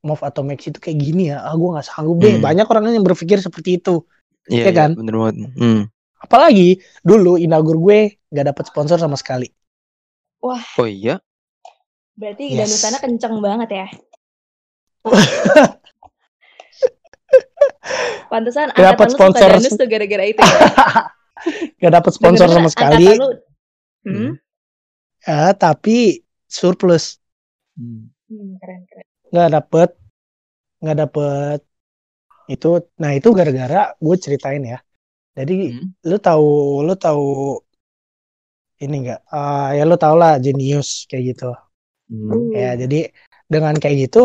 move 0.00 0.22
atau 0.22 0.42
max 0.42 0.62
itu 0.64 0.78
kayak 0.78 0.96
gini 0.96 1.28
ya 1.28 1.42
ah 1.42 1.52
gue 1.52 1.68
nggak 1.68 1.84
sanggup 1.84 2.16
deh 2.18 2.34
Hmm. 2.34 2.44
banyak 2.44 2.66
orang 2.66 2.84
yang 2.92 3.02
berpikir 3.02 3.38
seperti 3.38 3.76
itu 3.76 4.06
Iya 4.48 4.64
Iya 4.64 4.72
kan? 4.72 4.90
iya, 4.92 4.98
bener 4.98 5.14
banget. 5.14 5.34
Hmm. 5.54 5.82
apalagi 6.18 6.68
dulu 7.00 7.36
inagur 7.36 7.76
gue 7.76 7.98
nggak 8.26 8.46
dapat 8.48 8.64
sponsor 8.66 8.96
sama 8.96 9.14
sekali 9.14 9.50
Oh 10.38 10.54
iya, 10.80 11.18
Berarti 12.14 12.46
Yes. 12.48 12.70
danusana 12.78 12.98
kenceng 12.98 13.34
banget 13.38 13.70
ya. 13.72 13.86
Pantesan 18.28 18.70
Dapat 18.70 19.08
sponsor. 19.10 19.48
danus 19.50 19.72
tuh 19.72 19.86
gara-gara 19.86 20.24
itu 20.24 20.38
ya. 20.38 20.58
nggak 21.78 21.92
dapat 21.92 22.12
sponsor 22.12 22.46
sama 22.46 22.68
sekali 22.68 23.06
lu- 23.14 23.38
Hmm? 24.06 24.38
ya, 25.20 25.50
tapi 25.52 26.22
surplus 26.46 27.18
Hmm. 27.74 28.10
Hmm, 28.26 28.58
keren 28.58 28.82
keren. 28.86 29.07
Nggak 29.32 29.48
dapet 29.56 29.88
nggak 30.82 30.96
dapet 31.02 31.58
itu 32.54 32.68
nah 33.02 33.10
itu 33.18 33.28
gara-gara 33.38 33.78
gue 34.06 34.16
ceritain 34.24 34.62
ya 34.72 34.78
jadi 35.38 35.54
Hmm. 35.74 35.88
lu 36.10 36.16
tahu 36.26 36.46
lu 36.86 36.94
tahu 37.04 37.22
ini 38.84 38.94
enggak 39.02 39.20
ya 39.76 39.82
lu 39.90 39.94
tau 40.02 40.14
lah 40.22 40.32
jenius 40.44 40.88
kayak 41.08 41.24
gitu 41.34 41.44
Hmm. 42.10 42.48
ya 42.62 42.68
jadi 42.82 42.96
dengan 43.52 43.74
kayak 43.82 43.96
gitu 44.08 44.18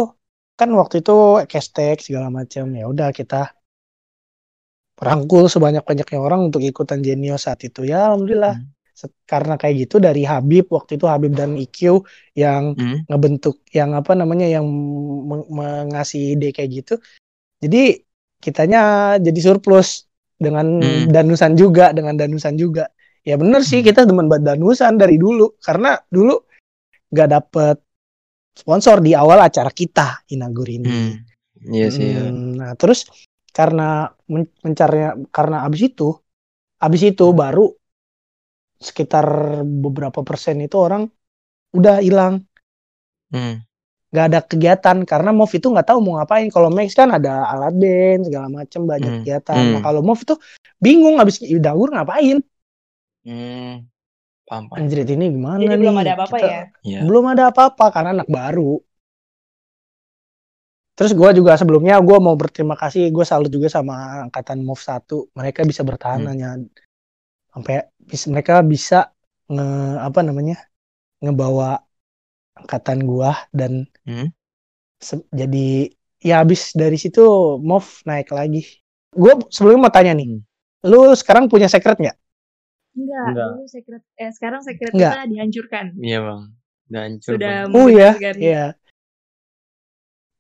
kan 0.60 0.70
waktu 0.80 0.96
itu 1.04 1.14
hashtag 1.54 1.96
segala 2.06 2.28
macam 2.40 2.66
ya 2.80 2.84
udah 2.94 3.10
kita 3.20 3.36
rangkul 5.08 5.46
sebanyak-banyaknya 5.54 6.20
orang 6.28 6.42
untuk 6.48 6.62
ikutan 6.70 7.00
jenius 7.08 7.42
saat 7.46 7.60
itu 7.68 7.82
ya 7.92 7.98
alhamdulillah 8.10 8.56
Hmm. 8.56 8.72
Karena 9.26 9.58
kayak 9.58 9.90
gitu 9.90 9.98
dari 9.98 10.22
Habib 10.24 10.70
waktu 10.70 11.02
itu 11.02 11.10
Habib 11.10 11.34
dan 11.34 11.58
IQ 11.58 12.06
yang 12.38 12.78
Hmm. 12.78 13.02
ngebentuk 13.10 13.66
yang 13.74 13.98
apa 13.98 14.14
namanya 14.14 14.46
yang 14.46 14.64
meng- 15.26 15.50
mengasih 15.50 16.38
ide 16.38 16.54
kayak 16.54 16.70
gitu 16.84 16.96
jadi 17.58 18.00
kitanya 18.38 18.82
jadi 19.18 19.40
surplus 19.42 20.06
dengan 20.38 20.80
Hmm. 20.80 21.10
danusan 21.10 21.58
juga 21.58 21.90
dengan 21.90 22.14
danusan 22.14 22.54
juga 22.54 22.88
ya 23.26 23.34
bener 23.40 23.66
sih 23.66 23.82
Hmm. 23.82 23.88
kita 23.90 24.06
demen 24.06 24.30
banget 24.30 24.56
danusan 24.56 25.00
dari 25.00 25.18
dulu 25.18 25.58
karena 25.58 25.98
dulu 26.12 26.38
nggak 27.10 27.30
dapet 27.30 27.78
sponsor 28.54 29.02
di 29.02 29.18
awal 29.18 29.42
acara 29.42 29.74
kita 29.74 30.22
inagur 30.30 30.70
ini. 30.70 30.86
Hmm. 30.90 31.14
Iya 31.64 31.88
sih. 31.90 32.06
ya. 32.14 32.30
Hmm, 32.30 32.60
Nah, 32.60 32.72
terus 32.78 33.10
karena 33.50 34.10
men- 34.30 34.54
mencarnya 34.62 35.18
karena 35.34 35.66
abis 35.66 35.90
itu, 35.94 36.14
abis 36.78 37.02
itu 37.16 37.26
baru 37.34 37.72
sekitar 38.84 39.26
beberapa 39.64 40.20
persen 40.22 40.60
itu 40.60 40.76
orang 40.78 41.08
udah 41.74 42.04
hilang, 42.04 42.44
Hmm. 43.34 43.66
nggak 44.14 44.26
ada 44.30 44.40
kegiatan 44.46 44.98
karena 45.10 45.34
Mov 45.34 45.50
itu 45.50 45.66
nggak 45.66 45.88
tahu 45.90 46.00
mau 46.06 46.22
ngapain. 46.22 46.46
Kalau 46.54 46.70
Max 46.70 46.94
kan 46.94 47.10
ada 47.10 47.50
alat 47.50 47.74
band 47.74 48.30
segala 48.30 48.48
macem 48.48 48.86
banyak 48.86 49.10
Hmm, 49.10 49.18
kegiatan. 49.26 49.64
Nah, 49.74 49.80
hmm. 49.82 49.86
kalau 49.88 50.02
Mov 50.06 50.22
itu 50.22 50.36
bingung 50.78 51.18
abis 51.18 51.42
Idagur 51.42 51.90
ngapain? 51.90 52.38
Hmm. 53.26 53.90
Paham, 54.46 54.70
paham. 54.70 54.78
Anjrit 54.86 55.08
ini 55.10 55.34
gimana 55.34 55.58
Jadi 55.58 55.72
nih? 55.72 55.80
belum 55.82 55.96
ada 55.98 56.12
apa-apa 56.14 56.38
Kita- 56.38 56.52
ya? 56.52 56.62
Iya. 56.86 57.00
Belum 57.08 57.26
ada 57.26 57.44
apa-apa 57.50 57.86
karena 57.90 58.10
anak 58.14 58.30
baru. 58.30 58.72
Terus 60.94 61.12
gue 61.18 61.30
juga 61.34 61.58
sebelumnya 61.58 61.98
gue 61.98 62.18
mau 62.22 62.38
berterima 62.38 62.78
kasih 62.78 63.10
gue 63.10 63.26
salut 63.26 63.50
juga 63.50 63.66
sama 63.66 64.30
angkatan 64.30 64.62
Move 64.62 64.78
1 64.78 65.26
mereka 65.34 65.66
bisa 65.66 65.82
bertahan 65.82 66.22
Hmm. 66.22 66.30
hanya 66.30 66.50
sampai 67.50 67.90
bis- 68.04 68.28
mereka 68.28 68.62
bisa 68.62 69.12
nge 69.46 69.68
apa 70.00 70.20
namanya 70.22 70.58
ngebawa 71.20 71.84
angkatan 72.54 73.04
gua 73.04 73.34
dan 73.50 73.88
Hmm. 74.04 74.30
se- 74.98 75.26
jadi 75.30 75.90
ya 76.20 76.40
habis 76.40 76.72
dari 76.72 76.96
situ 76.96 77.24
Move 77.60 77.88
naik 78.04 78.30
lagi. 78.30 78.64
Gue 79.10 79.36
sebelumnya 79.48 79.82
mau 79.84 79.94
tanya 79.94 80.14
nih, 80.14 80.28
Hmm. 80.30 80.42
lu 80.84 81.14
sekarang 81.14 81.46
punya 81.46 81.68
secret 81.68 81.96
nggak? 81.96 82.18
Enggak, 82.94 83.26
Enggak. 83.28 83.48
dulu 83.52 83.66
secret 83.68 84.04
eh 84.16 84.32
sekarang 84.32 84.62
secret 84.62 84.92
Enggak. 84.94 85.14
kita 85.14 85.26
dihancurkan. 85.28 85.86
Iya 85.98 86.20
bang. 86.22 86.42
Udah 86.84 87.02
hancur. 87.02 87.32
Sudah 87.34 87.54
Bang. 87.66 87.74
Oh 87.74 87.88
iya, 87.88 88.10
membebaskan. 88.14 88.36
iya. 88.38 88.66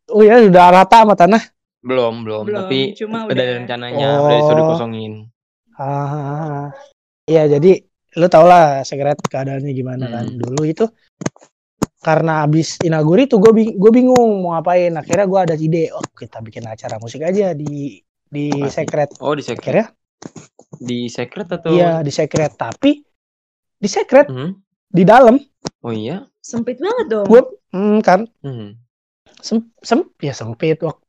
Oh 0.07 0.21
ya 0.21 0.35
sudah 0.37 0.65
rata 0.69 0.97
sama 1.01 1.15
tanah. 1.15 1.43
Belum, 1.79 2.23
belum, 2.23 2.43
Belum, 2.47 2.59
Tapi 2.63 2.79
cuma 2.93 3.25
udah 3.25 3.33
udah- 3.33 3.43
ada 3.43 3.53
rencananya. 3.57 4.07
Udah 4.21 4.35
disuruh 4.37 4.53
Oh. 4.53 4.59
dikosongin. 4.69 5.13
Ah, 5.73 6.69
iya 7.25 7.47
jadi 7.47 7.79
lu 8.13 8.27
tau 8.29 8.45
lah 8.45 8.85
secret 8.85 9.17
keadaannya 9.25 9.73
gimana 9.73 10.05
kan. 10.07 10.25
Hmm. 10.29 10.37
Dulu 10.37 10.61
itu 10.63 10.85
karena 12.03 12.43
abis 12.43 12.83
inaguri 12.83 13.31
tuh 13.31 13.39
gue 13.39 13.51
gue 13.73 13.91
bingung 13.91 14.43
mau 14.43 14.55
ngapain. 14.55 14.91
Akhirnya 14.93 15.25
gue 15.25 15.39
ada 15.39 15.55
ide, 15.55 15.89
oh 15.95 16.03
kita 16.13 16.43
bikin 16.43 16.67
acara 16.67 16.99
musik 16.99 17.23
aja 17.23 17.55
di 17.55 17.97
di 18.27 18.45
Apa 18.51 18.69
secret. 18.69 19.09
Oh 19.23 19.33
di 19.33 19.41
secret. 19.41 19.63
Akhirnya 19.63 19.87
Di 20.73 21.07
secret 21.07 21.47
atau? 21.47 21.69
iya 21.71 22.01
di 22.01 22.11
secret 22.11 22.53
tapi 22.55 23.03
di 23.77 23.87
secret 23.87 24.27
Hmm? 24.27 24.55
di 24.87 25.03
dalam 25.03 25.35
Oh 25.83 25.91
iya. 25.91 26.27
Sempit 26.43 26.75
banget 26.79 27.07
dong. 27.07 27.27
gue 27.27 27.41
hmm, 27.71 27.99
kan 28.03 28.27
Hmm. 28.43 28.75
sem, 29.39 29.63
sem 29.79 29.99
ya 30.19 30.31
sempit 30.35 30.79
waktu 30.79 31.02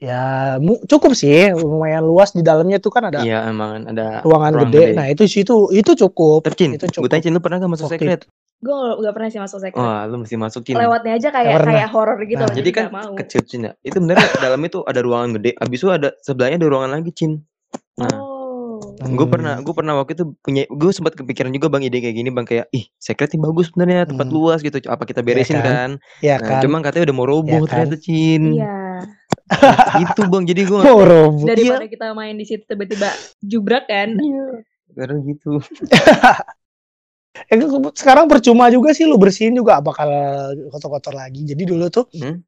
ya 0.00 0.56
cukup 0.82 1.12
sih 1.12 1.52
lumayan 1.52 2.00
luas 2.02 2.32
di 2.32 2.40
dalamnya 2.40 2.76
tuh 2.76 2.88
kan 2.88 3.04
ada 3.06 3.20
Iya 3.20 3.46
emang 3.46 3.84
ada. 3.86 4.20
ruangan 4.20 4.52
ruang 4.56 4.68
gede. 4.68 4.80
gede. 4.82 4.96
Nah 4.96 5.06
itu 5.06 5.22
situ 5.26 5.68
itu 5.70 5.92
cukup. 5.94 6.40
Tercin, 6.42 6.72
itu 6.72 6.82
gue 6.82 6.94
cukup. 6.94 7.06
tanya 7.06 7.22
Cin, 7.22 7.32
lu 7.32 7.40
pernah 7.40 7.56
gak 7.58 7.70
masuk 7.70 7.86
secret? 7.86 8.24
Gue 8.58 8.76
gak 8.98 9.12
pernah 9.12 9.28
sih 9.28 9.38
masuk 9.38 9.58
secret. 9.58 9.76
Wah, 9.78 10.04
lu 10.04 10.16
mesti 10.18 10.36
masukin. 10.36 10.74
Lewatnya 10.74 11.12
aja 11.14 11.28
kayak 11.30 11.52
pernah. 11.54 11.72
kayak 11.74 11.88
horor 11.90 12.18
gitu. 12.22 12.40
Nah, 12.40 12.48
Jadi 12.50 12.70
kan 12.70 12.84
mau. 12.88 13.12
kecil 13.14 13.40
Cin 13.42 13.60
ya. 13.62 13.72
Itu 13.78 14.00
bener 14.00 14.16
dalamnya 14.36 14.68
tuh 14.70 14.82
ada 14.84 15.00
ruangan 15.00 15.36
gede. 15.36 15.52
Abis 15.54 15.78
itu 15.78 15.88
ada 15.88 16.08
sebelahnya 16.18 16.56
ada 16.56 16.66
ruangan 16.66 16.90
lagi 16.94 17.12
Cin. 17.12 17.32
Nah, 17.96 18.08
Oh. 18.10 18.80
gue 18.98 19.12
Hmm. 19.18 19.28
pernah 19.30 19.54
gue 19.58 19.74
pernah 19.74 19.92
waktu 19.94 20.12
itu 20.12 20.24
punya 20.38 20.64
gue 20.66 20.90
sempat 20.90 21.12
kepikiran 21.14 21.48
juga 21.50 21.68
bang 21.68 21.84
ide 21.84 22.00
kayak 22.00 22.16
gini 22.16 22.28
bang 22.28 22.44
kayak 22.44 22.66
ih 22.70 22.88
secret 22.94 23.28
ini 23.30 23.40
bagus 23.42 23.68
sebenarnya 23.68 24.04
tempat 24.06 24.26
Hmm. 24.26 24.34
luas 24.34 24.60
gitu 24.60 24.76
apa 24.82 25.04
kita 25.04 25.20
beresin 25.20 25.56
kan? 25.56 25.64
kan, 25.64 25.90
Ya 26.18 26.36
Nah, 26.36 26.48
kan. 26.50 26.60
cuma 26.60 26.80
katanya 26.80 27.04
udah 27.04 27.14
mau 27.14 27.24
roboh 27.26 27.48
Ya 27.54 27.60
kan? 27.62 27.68
ternyata 27.84 27.96
Cin 27.98 28.42
Iya. 28.54 28.76
gitu 30.00 30.20
bang 30.26 30.44
jadi 30.46 30.62
gue 30.64 30.78
Oh. 30.80 31.42
Daripada 31.42 31.86
kita 31.86 32.06
main 32.12 32.34
di 32.34 32.44
situ 32.44 32.62
tiba-tiba 32.64 33.10
jubrak 33.40 33.84
kan. 33.86 34.14
karena 34.90 35.16
gitu 35.22 35.58
Eh, 37.46 37.56
sekarang 37.94 38.26
percuma 38.26 38.68
juga 38.68 38.90
sih 38.90 39.06
lu 39.06 39.14
bersihin 39.14 39.54
juga 39.54 39.78
bakal 39.78 40.10
kotor-kotor 40.68 41.14
lagi. 41.14 41.46
Jadi 41.46 41.62
dulu 41.62 41.86
tuh 41.88 42.04
Hmm. 42.12 42.42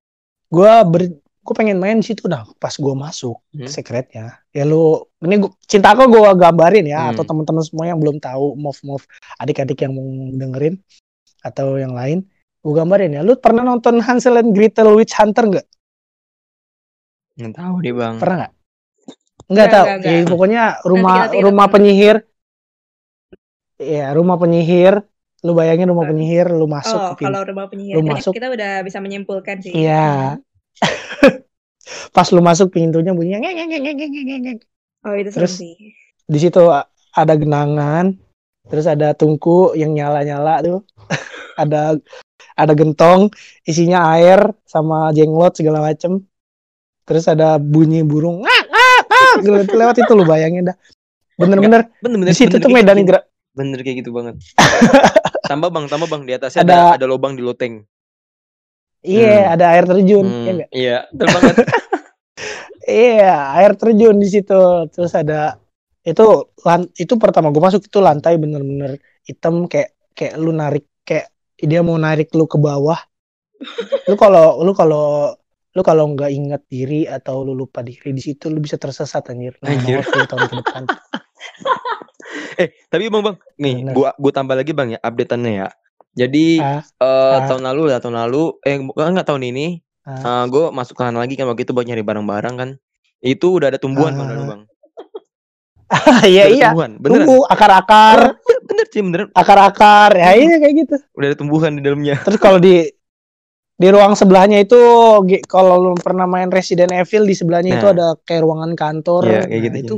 gua 0.51 0.83
ber 0.83 1.07
gue 1.43 1.55
pengen 1.57 1.79
main 1.79 1.97
di 1.97 2.07
situ 2.07 2.27
nah 2.27 2.47
pas 2.57 2.71
gua 2.77 2.93
masuk 2.93 3.35
Hmm. 3.51 3.67
secretnya 3.67 4.39
ya 4.51 4.63
lu 4.63 5.03
ini 5.19 5.43
gua, 5.43 5.51
cinta 5.65 5.91
aku 5.91 6.07
gua 6.07 6.35
gambarin 6.35 6.83
ya 6.85 6.99
Hmm. 7.03 7.11
atau 7.15 7.23
teman-teman 7.25 7.63
semua 7.63 7.89
yang 7.89 7.99
belum 7.99 8.19
tahu 8.19 8.55
move 8.55 8.79
move 8.85 9.05
adik-adik 9.39 9.81
yang 9.81 9.91
mau 9.91 10.07
dengerin 10.35 10.79
atau 11.41 11.79
yang 11.79 11.91
lain 11.91 12.23
gua 12.61 12.83
gambarin 12.83 13.17
ya 13.17 13.23
lu 13.23 13.35
pernah 13.35 13.63
nonton 13.65 13.99
Hansel 13.99 14.39
and 14.39 14.51
Gretel 14.51 14.93
Witch 14.95 15.15
Hunter 15.15 15.47
nggak 15.49 15.67
nggak 17.39 17.55
tahu 17.57 17.75
deh 17.81 17.95
bang 17.95 18.15
pernah 18.21 18.37
nggak 18.39 18.53
nggak 19.53 19.69
tahu 19.69 19.85
nggak, 19.85 19.99
nggak. 20.01 20.13
Ya, 20.13 20.25
pokoknya 20.29 20.63
rumah 20.85 21.17
nanti 21.27 21.37
rumah 21.41 21.67
tonton. 21.67 21.75
penyihir 21.79 22.17
ya 23.83 24.07
rumah 24.15 24.37
penyihir 24.39 24.95
lu 25.43 25.53
bayangin 25.59 25.91
rumah 25.91 26.07
penyihir 26.07 26.47
lu 26.55 26.71
masuk 26.71 26.95
Oh, 26.95 27.09
ke 27.19 27.27
pintu 27.27 27.35
kalau 27.35 27.41
rumah 27.43 27.67
penyihir 27.67 27.95
lu 27.99 28.03
masuk. 28.07 28.31
kita 28.31 28.47
udah 28.47 28.73
bisa 28.87 29.03
menyimpulkan 29.03 29.59
sih. 29.59 29.75
Iya. 29.75 30.39
Pas 32.15 32.29
lu 32.31 32.39
masuk 32.39 32.71
pintunya 32.71 33.11
bunyinya 33.11 33.43
ngeng 33.43 33.59
ngeng 33.67 33.83
ngeng 33.83 33.99
ngeng 33.99 34.43
ngeng. 34.47 34.59
Oh, 35.03 35.19
itu 35.19 35.35
seru 35.35 35.43
Terus- 35.45 35.59
sih. 35.59 35.75
Di 36.31 36.39
situ 36.39 36.63
ada 37.13 37.35
genangan, 37.35 38.15
terus 38.71 38.87
ada 38.87 39.19
tungku 39.19 39.75
yang 39.75 39.91
nyala-nyala 39.91 40.63
tuh. 40.63 40.87
ada 41.63 41.99
ada 42.55 42.73
gentong 42.79 43.29
isinya 43.67 44.15
air 44.15 44.47
sama 44.63 45.11
jenglot 45.11 45.59
segala 45.59 45.83
macem. 45.83 46.23
Terus 47.03 47.25
ada 47.27 47.59
bunyi 47.59 48.01
burung 48.03 48.43
ngak 48.43 48.63
ngak 48.69 49.01
ngak 49.11 49.35
lewat, 49.43 49.67
lewat 49.75 49.97
itu 49.99 50.13
lu 50.15 50.25
bayangin 50.25 50.71
dah. 50.71 50.77
Bener-bener 51.35 51.91
bener-bener 51.99 52.31
di 52.31 52.37
situ 52.37 52.55
bener 52.55 52.63
tuh 52.63 52.71
medan 52.71 52.97
gitu, 52.99 53.09
gerak. 53.11 53.25
bener 53.53 53.79
kayak 53.85 53.97
gitu 54.01 54.11
banget 54.17 54.35
tambah 55.51 55.69
bang 55.69 55.85
tambah 55.85 56.09
bang 56.09 56.23
di 56.25 56.33
atasnya 56.33 56.65
ada 56.65 56.73
Ada- 56.73 56.93
ada, 56.97 57.07
lubang 57.09 57.37
di 57.37 57.43
loteng 57.45 57.85
Iya, 59.03 59.51
Hmm. 59.51 59.55
ada 59.59 59.65
air 59.75 59.85
terjun. 59.85 60.23
Hmm, 60.23 60.47
Iya 60.47 60.67
iya 60.71 60.97
banget 61.19 61.57
Iya, 62.87 63.35
air 63.59 63.73
terjun 63.75 64.15
di 64.15 64.29
situ. 64.31 64.61
Terus 64.95 65.11
ada 65.13 65.59
itu 66.03 66.23
lan, 66.63 66.87
itu 66.95 67.15
pertama 67.19 67.51
gue 67.51 67.59
masuk 67.59 67.83
itu 67.83 67.99
lantai 67.99 68.39
bener-bener 68.39 68.99
hitam 69.23 69.67
kayak 69.67 69.91
kayak 70.15 70.35
lu 70.39 70.51
narik 70.51 70.87
kayak 71.03 71.31
dia 71.59 71.83
mau 71.83 71.99
narik 71.99 72.31
lu 72.31 72.47
ke 72.47 72.59
bawah. 72.59 72.99
Lu 74.11 74.15
kalau 74.15 74.63
lu 74.63 74.71
kalau 74.71 75.35
lu 75.73 75.81
kalau 75.81 76.05
nggak 76.09 76.29
ingat 76.29 76.63
diri 76.67 77.05
atau 77.05 77.43
lu 77.43 77.53
lupa 77.53 77.81
diri 77.81 78.13
di 78.13 78.21
situ 78.21 78.49
lu 78.49 78.59
bisa 78.59 78.77
tersesat 78.77 79.25
anjir. 79.29 79.57
Nah, 79.61 79.73
Anjir. 79.73 80.05
10 80.05 80.29
tahun 80.29 80.41
ke 80.47 80.55
depan. 80.61 80.83
eh 82.61 82.69
tapi 82.87 83.09
bang 83.09 83.23
bang 83.25 83.37
nih 83.57 83.75
Bener. 83.83 83.93
gua 83.93 84.09
gua 84.15 84.33
tambah 84.33 84.53
lagi 84.53 84.73
bang 84.73 84.95
ya 84.95 85.01
updateannya 85.01 85.53
ya 85.57 85.69
jadi 86.13 86.47
Ah, 86.61 86.81
eh 87.01 87.05
ah. 87.35 87.49
tahun 87.49 87.63
lalu 87.65 87.83
lah 87.89 87.99
tahun 87.99 88.17
lalu 88.17 88.43
eh 88.63 88.77
bukan 88.79 89.17
nggak 89.17 89.29
tahun 89.29 89.43
ini 89.49 89.67
Ah. 90.03 90.45
eh 90.45 90.45
gue 90.47 90.65
masuk 90.69 90.95
ke 90.95 91.03
sana 91.03 91.19
lagi 91.19 91.35
kan 91.35 91.47
waktu 91.47 91.63
itu 91.63 91.73
buat 91.73 91.87
nyari 91.87 92.03
barang-barang 92.03 92.55
kan 92.55 92.71
itu 93.23 93.47
udah 93.57 93.71
ada 93.71 93.79
tumbuhan 93.81 94.13
bang 94.13 94.27
Ah. 94.27 94.31
dulu 94.31 94.45
bang 94.47 94.63
Iya 96.25 96.43
Udah 96.43 96.47
ada 96.49 96.53
iya. 96.53 96.67
tumbuhan 96.71 96.91
beneran 96.97 97.17
Tunggu 97.25 97.39
akar-akar, 97.47 98.19
bener, 98.41 98.61
bener 98.65 98.87
sih 98.89 99.01
beneran 99.01 99.29
akar-akar. 99.33 100.11
Ya 100.17 100.31
iya 100.35 100.57
kayak 100.57 100.75
gitu. 100.85 100.97
udah 101.13 101.27
ada 101.29 101.37
tumbuhan 101.37 101.71
di 101.77 101.83
dalamnya 101.85 102.17
Terus 102.25 102.39
kalau 102.39 102.57
di 102.57 102.89
di 103.83 103.89
ruang 103.91 104.15
sebelahnya 104.15 104.63
itu 104.63 104.79
kalau 105.51 105.91
lu 105.91 105.93
pernah 105.99 106.31
main 106.31 106.47
Resident 106.47 106.95
Evil 106.95 107.27
di 107.27 107.35
sebelahnya 107.35 107.83
itu 107.83 107.87
Nah. 107.91 107.95
ada 107.99 108.07
kayak 108.23 108.43
ruangan 108.47 108.73
kantor. 108.79 109.23
Iya, 109.27 109.43
kayak 109.51 109.51
Nah, 109.51 109.63
gitu, 109.67 109.77
itu 109.83 109.97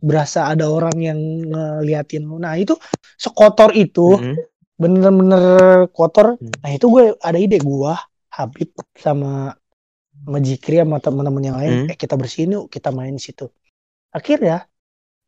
berasa 0.00 0.48
ada 0.48 0.72
orang 0.72 0.96
yang 0.96 1.20
ngeliatin 1.52 2.24
lu. 2.24 2.40
Nah, 2.40 2.56
itu 2.56 2.72
sekotor 3.20 3.76
itu, 3.76 4.16
Mm-mm. 4.16 4.36
bener-bener 4.80 5.44
kotor. 5.92 6.40
Hmm. 6.40 6.52
Nah, 6.64 6.70
itu 6.72 6.88
gue 6.88 7.04
ada 7.20 7.36
ide 7.36 7.60
gua, 7.60 8.00
Habib 8.32 8.72
sama 8.96 9.52
sama 10.22 10.38
Jikri 10.38 10.78
sama 10.78 10.96
teman-teman 11.02 11.42
yang 11.42 11.56
lain, 11.58 11.72
Hmm. 11.84 11.90
eh 11.92 11.98
kita 11.98 12.14
bersihin 12.16 12.54
yuk, 12.54 12.64
kita 12.72 12.94
main 12.94 13.12
di 13.12 13.22
situ. 13.22 13.50
Akhirnya 14.14 14.64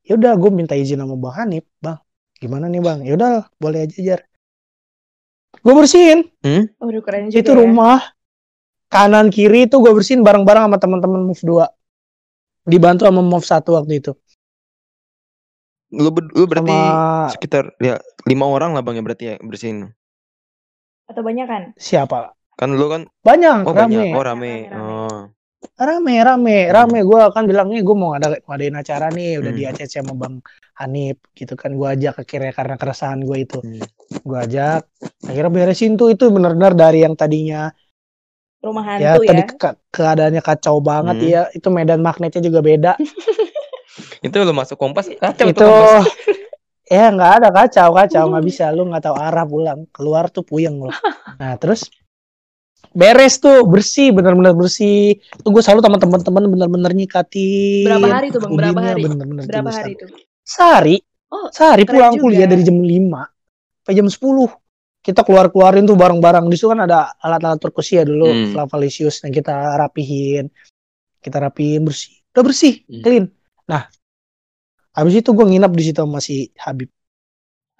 ya 0.04 0.14
udah 0.14 0.32
gue 0.36 0.50
minta 0.52 0.76
izin 0.76 1.00
sama 1.00 1.16
Bang 1.18 1.34
Hanif, 1.34 1.64
Bang. 1.82 1.98
Gimana 2.38 2.68
nih, 2.68 2.80
Bang? 2.84 3.00
Ya 3.02 3.16
udah, 3.16 3.48
boleh 3.56 3.88
aja, 3.88 3.96
Jar. 4.00 4.20
Gue 5.64 5.74
bersihin. 5.74 6.28
Waduh, 6.76 7.00
keren 7.00 7.32
juga. 7.32 7.40
itu 7.40 7.50
ya. 7.50 7.58
rumah. 7.64 7.98
Kanan 8.92 9.32
kiri 9.32 9.66
itu 9.66 9.80
gue 9.80 9.90
bersihin 9.90 10.20
bareng-bareng 10.22 10.68
sama 10.70 10.78
teman-teman 10.78 11.24
move 11.24 11.40
2 11.40 11.66
dibantu 12.68 13.08
sama 13.08 13.24
move 13.24 13.42
1 13.42 13.70
waktu 13.72 13.92
itu. 13.98 14.12
Lu, 15.94 16.10
ber- 16.12 16.30
lu 16.36 16.44
berarti 16.46 16.74
sama 16.74 17.30
sekitar 17.32 17.64
ya 17.78 17.98
lima 18.28 18.46
orang 18.50 18.74
lah 18.76 18.82
bang 18.84 18.98
ya 18.98 19.02
berarti 19.02 19.24
ya 19.24 19.34
bersihin. 19.40 19.90
Atau 21.10 21.22
banyak 21.24 21.46
kan? 21.48 21.62
siapa? 21.80 22.36
Kan 22.54 22.78
lu 22.78 22.86
kan 22.86 23.02
banyak 23.26 23.66
oh 23.66 23.74
rame. 23.74 23.94
Banyak 23.98 24.14
oh 24.14 24.22
rame 24.22 24.52
Rame, 24.52 24.70
rame. 24.70 24.83
Oh 25.64 25.84
rame 25.84 26.14
rame 26.20 26.56
Hmm. 26.68 26.74
rame 26.76 26.98
gue 27.02 27.20
kan 27.32 27.44
bilang 27.44 27.66
nih 27.72 27.82
gue 27.82 27.96
mau 27.96 28.12
ada 28.14 28.28
ngadain 28.46 28.76
acara 28.76 29.06
nih 29.10 29.40
udah 29.40 29.50
Hmm. 29.52 29.58
di 29.58 29.62
ACC 29.64 29.92
sama 30.00 30.14
bang 30.14 30.34
Hanif 30.74 31.18
gitu 31.32 31.54
kan 31.54 31.70
gue 31.72 31.88
ajak 31.88 32.14
akhirnya 32.20 32.52
karena 32.52 32.74
keresahan 32.76 33.20
gue 33.22 33.36
itu 33.40 33.58
Hmm. 33.62 33.82
gue 34.22 34.38
ajak 34.38 34.80
akhirnya 35.24 35.50
beresin 35.50 35.94
tuh 35.94 36.14
itu 36.14 36.24
benar-benar 36.28 36.72
dari 36.74 37.02
yang 37.02 37.14
tadinya 37.14 37.70
Rumah 38.64 38.84
ya 38.96 39.20
hantu 39.20 39.20
ya. 39.22 39.28
tadi 39.28 39.42
ke- 39.60 39.78
keadaannya 39.92 40.42
kacau 40.42 40.76
banget 40.80 41.16
Hmm. 41.20 41.28
ya 41.28 41.42
itu 41.52 41.68
medan 41.68 42.00
magnetnya 42.00 42.40
juga 42.40 42.60
beda 42.64 42.92
Itu 44.24 44.40
lu 44.40 44.56
masuk 44.56 44.80
kompas 44.80 45.06
kacau 45.06 45.46
itu 45.52 45.60
kompas. 45.60 46.08
ya 46.96 47.12
nggak 47.12 47.32
ada 47.40 47.48
kacau 47.52 47.88
kacau 47.92 48.24
nggak 48.32 48.44
bisa 48.48 48.64
lu 48.72 48.88
nggak 48.88 49.04
tahu 49.04 49.16
arah 49.16 49.44
pulang 49.44 49.80
keluar 49.92 50.32
tuh 50.32 50.44
puyeng 50.44 50.80
lu 50.80 50.90
nah 51.36 51.54
terus 51.60 51.88
beres 52.94 53.42
tuh 53.42 53.66
bersih 53.66 54.14
bener-bener 54.14 54.54
bersih 54.54 55.18
tuh 55.42 55.50
gue 55.50 55.58
selalu 55.60 55.82
sama 55.82 55.98
teman-teman 55.98 56.42
bener-bener 56.46 56.92
nyikatin 56.94 57.84
Berapa 57.84 58.06
hari 58.08 58.26
tuh, 58.30 58.38
Bang? 58.38 58.52
Berapa 58.54 58.80
hari? 58.80 59.02
bener-bener 59.02 59.42
Berapa 59.44 59.68
tulus. 59.68 59.78
hari 59.82 59.90
itu? 59.98 60.06
sehari 60.46 60.96
Oh, 61.28 61.50
sehari 61.50 61.82
pulang 61.82 62.14
juga. 62.14 62.22
kuliah 62.30 62.46
dari 62.46 62.62
jam 62.62 62.78
5 62.78 63.26
sampai 63.82 63.94
jam 63.98 64.06
10 64.06 64.46
kita 65.04 65.20
keluar-keluarin 65.20 65.84
tuh 65.84 65.98
barang-barang 65.98 66.46
di 66.46 66.54
situ 66.56 66.70
kan 66.70 66.86
ada 66.86 67.12
alat-alat 67.18 67.58
perkusi 67.58 67.98
ya 67.98 68.06
dulu 68.06 68.30
Hmm. 68.30 68.54
Flavalicious 68.54 69.20
yang 69.26 69.34
kita 69.34 69.52
rapihin 69.74 70.46
kita 71.18 71.36
rapihin 71.42 71.82
bersih 71.82 72.14
udah 72.30 72.42
bersih 72.46 72.74
Hmm. 72.86 73.02
clean 73.02 73.24
nah 73.66 73.90
habis 74.94 75.18
itu 75.18 75.34
gue 75.34 75.42
nginap 75.44 75.74
di 75.74 75.82
situ 75.82 75.98
sama 75.98 76.22
si 76.22 76.54
Habib 76.54 76.86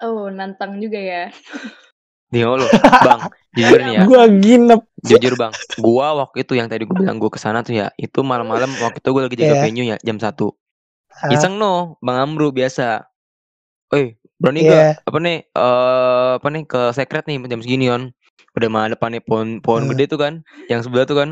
Oh, 0.03 0.27
nantang 0.27 0.75
juga 0.83 0.99
ya. 0.99 1.23
Nih 2.33 2.41
lo, 2.43 2.57
Bang. 3.05 3.21
Jujur 3.55 3.79
nih 3.79 3.93
ya. 3.95 4.01
gue 4.03 4.21
nginep 4.41 4.81
Jujur 5.05 5.33
Bang. 5.37 5.53
Gua 5.77 6.11
waktu 6.17 6.43
itu 6.43 6.57
yang 6.57 6.67
tadi 6.67 6.83
gua 6.83 6.97
bilang 6.99 7.17
gua 7.17 7.31
ke 7.31 7.39
sana 7.39 7.61
tuh 7.61 7.77
ya. 7.77 7.87
Itu 7.95 8.19
malam-malam 8.19 8.67
waktu 8.81 8.99
itu 8.99 9.09
gua 9.13 9.29
lagi 9.29 9.37
jaga 9.37 9.55
Iya. 9.55 9.63
venue 9.63 9.85
ya 9.87 9.97
jam 10.01 10.17
1. 10.17 10.27
Ah, 11.15 11.31
Iseng 11.31 11.55
no, 11.55 11.95
Bang 12.01 12.19
Amru 12.19 12.51
biasa. 12.51 13.07
Eh, 13.93 14.17
berani 14.35 14.59
Iya. 14.61 14.71
gak? 14.99 15.07
Apa 15.07 15.17
nih? 15.21 15.37
Eh, 15.47 16.31
apa 16.35 16.47
nih 16.49 16.63
ke 16.65 16.81
secret 16.91 17.23
nih 17.25 17.37
jam 17.45 17.61
segini 17.61 17.87
on. 17.87 18.11
Udah 18.55 18.67
mah 18.67 18.87
depannya 18.87 19.19
pohon 19.19 19.59
pohon 19.59 19.85
Hmm. 19.85 19.91
gede 19.91 20.07
tuh 20.07 20.19
kan, 20.19 20.33
yang 20.67 20.79
sebelah 20.79 21.05
tuh 21.05 21.15
kan. 21.15 21.29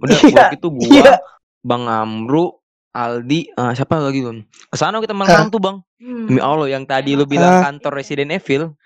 Udah 0.00 0.16
Iya, 0.18 0.32
waktu 0.50 0.56
itu 0.58 0.68
gua, 0.68 0.88
iya. 0.90 1.12
Bang 1.60 1.84
Amru, 1.86 2.60
Aldi, 2.90 3.48
eh, 3.48 3.72
siapa 3.72 3.96
lagi 3.96 4.20
tuh? 4.20 4.44
Ke 4.68 4.76
sana 4.76 5.00
kita 5.00 5.12
malam-malam 5.12 5.48
tuh 5.48 5.60
Bang. 5.60 5.76
Hmm. 5.96 6.28
Demi 6.28 6.40
Allah 6.40 6.68
yang 6.68 6.84
tadi 6.84 7.16
lu 7.16 7.24
bilang 7.24 7.64
kantor 7.64 7.96
Resident 7.96 8.28
Evil 8.30 8.76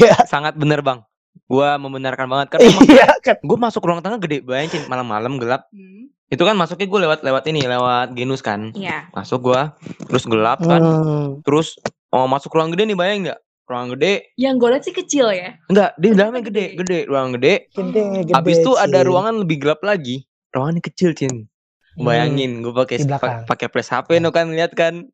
iya. 0.00 0.16
Sangat 0.28 0.54
bener 0.54 0.84
Bang. 0.84 1.04
Gua 1.48 1.76
membenarkan 1.80 2.26
banget. 2.28 2.46
Karena 2.54 2.68
emang 2.68 2.88
iya 2.88 3.08
kan. 3.20 3.36
gue 3.40 3.58
masuk 3.58 3.82
ruang 3.84 4.00
tengah 4.04 4.18
gede 4.20 4.44
banget 4.44 4.84
malam-malam 4.86 5.40
gelap. 5.40 5.68
Hmm. 5.72 6.08
itu 6.32 6.48
kan 6.48 6.56
masuknya 6.56 6.88
gue 6.88 7.00
lewat 7.04 7.20
lewat 7.28 7.44
ini 7.52 7.60
lewat 7.68 8.16
genus 8.16 8.40
kan. 8.40 8.72
Iya. 8.72 9.12
masuk 9.12 9.52
gua 9.52 9.76
terus 10.08 10.24
gelap 10.24 10.64
kan. 10.64 10.80
Hmm. 10.80 11.28
terus 11.44 11.76
oh 12.08 12.24
masuk 12.24 12.56
ruang 12.56 12.72
gede 12.72 12.88
nih 12.88 12.96
bayang 12.96 13.28
nggak? 13.28 13.40
Ruang 13.68 13.92
gede. 13.92 14.32
Yang 14.40 14.54
gue 14.56 14.68
liat 14.72 14.82
sih 14.88 14.94
kecil 14.96 15.26
ya. 15.28 15.60
enggak 15.68 15.92
di 16.00 16.08
dalamnya 16.16 16.42
gede 16.48 16.66
gede. 16.72 16.80
gede. 16.80 16.98
Ruang 17.04 17.36
gede. 17.36 17.54
Gede 17.68 18.02
gede 18.24 18.32
habis 18.32 18.56
itu 18.64 18.72
ada 18.80 19.04
ruangan 19.04 19.44
lebih 19.44 19.60
gelap 19.60 19.84
lagi. 19.84 20.24
Ruangannya 20.56 20.80
kecil 20.80 21.12
cin. 21.12 21.52
Hmm. 21.92 22.08
bayangin 22.08 22.64
gue 22.64 22.72
pakai 22.72 23.04
pakai 23.44 23.68
flash 23.68 23.92
HP 23.92 24.16
no 24.24 24.32
kan 24.32 24.48
lihat 24.48 24.72
kan 24.72 25.12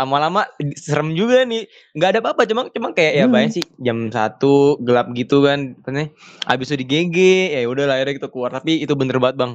lama-lama 0.00 0.48
serem 0.74 1.12
juga 1.12 1.44
nih 1.44 1.68
nggak 1.92 2.08
ada 2.08 2.18
apa-apa 2.24 2.42
cuma 2.48 2.62
cuma 2.72 2.88
kayak 2.96 3.12
ya 3.20 3.24
Hmm. 3.28 3.34
bayang 3.36 3.52
sih 3.52 3.64
jam 3.76 4.08
satu 4.08 4.80
gelap 4.80 5.12
gitu 5.12 5.44
kan 5.44 5.76
apa 5.76 5.88
nih 5.92 6.08
habis 6.48 6.66
itu 6.72 6.76
di 6.80 6.86
GG 6.88 7.16
ya 7.60 7.68
udah 7.68 7.84
lah 7.84 7.94
akhirnya 8.00 8.14
kita 8.16 8.28
keluar 8.32 8.50
tapi 8.50 8.80
itu 8.80 8.92
bener 8.96 9.20
banget 9.20 9.36
bang 9.36 9.52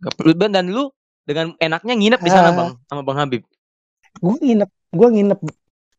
Gak 0.00 0.14
dan 0.54 0.70
lu 0.70 0.88
dengan 1.26 1.52
enaknya 1.58 1.94
nginep 1.98 2.20
di 2.22 2.30
sana 2.30 2.48
Ah. 2.50 2.54
bang 2.54 2.68
sama 2.86 3.02
bang 3.02 3.18
Habib 3.18 3.42
gue 4.18 4.36
nginep 4.38 4.70
gue 4.94 5.08
nginep 5.18 5.40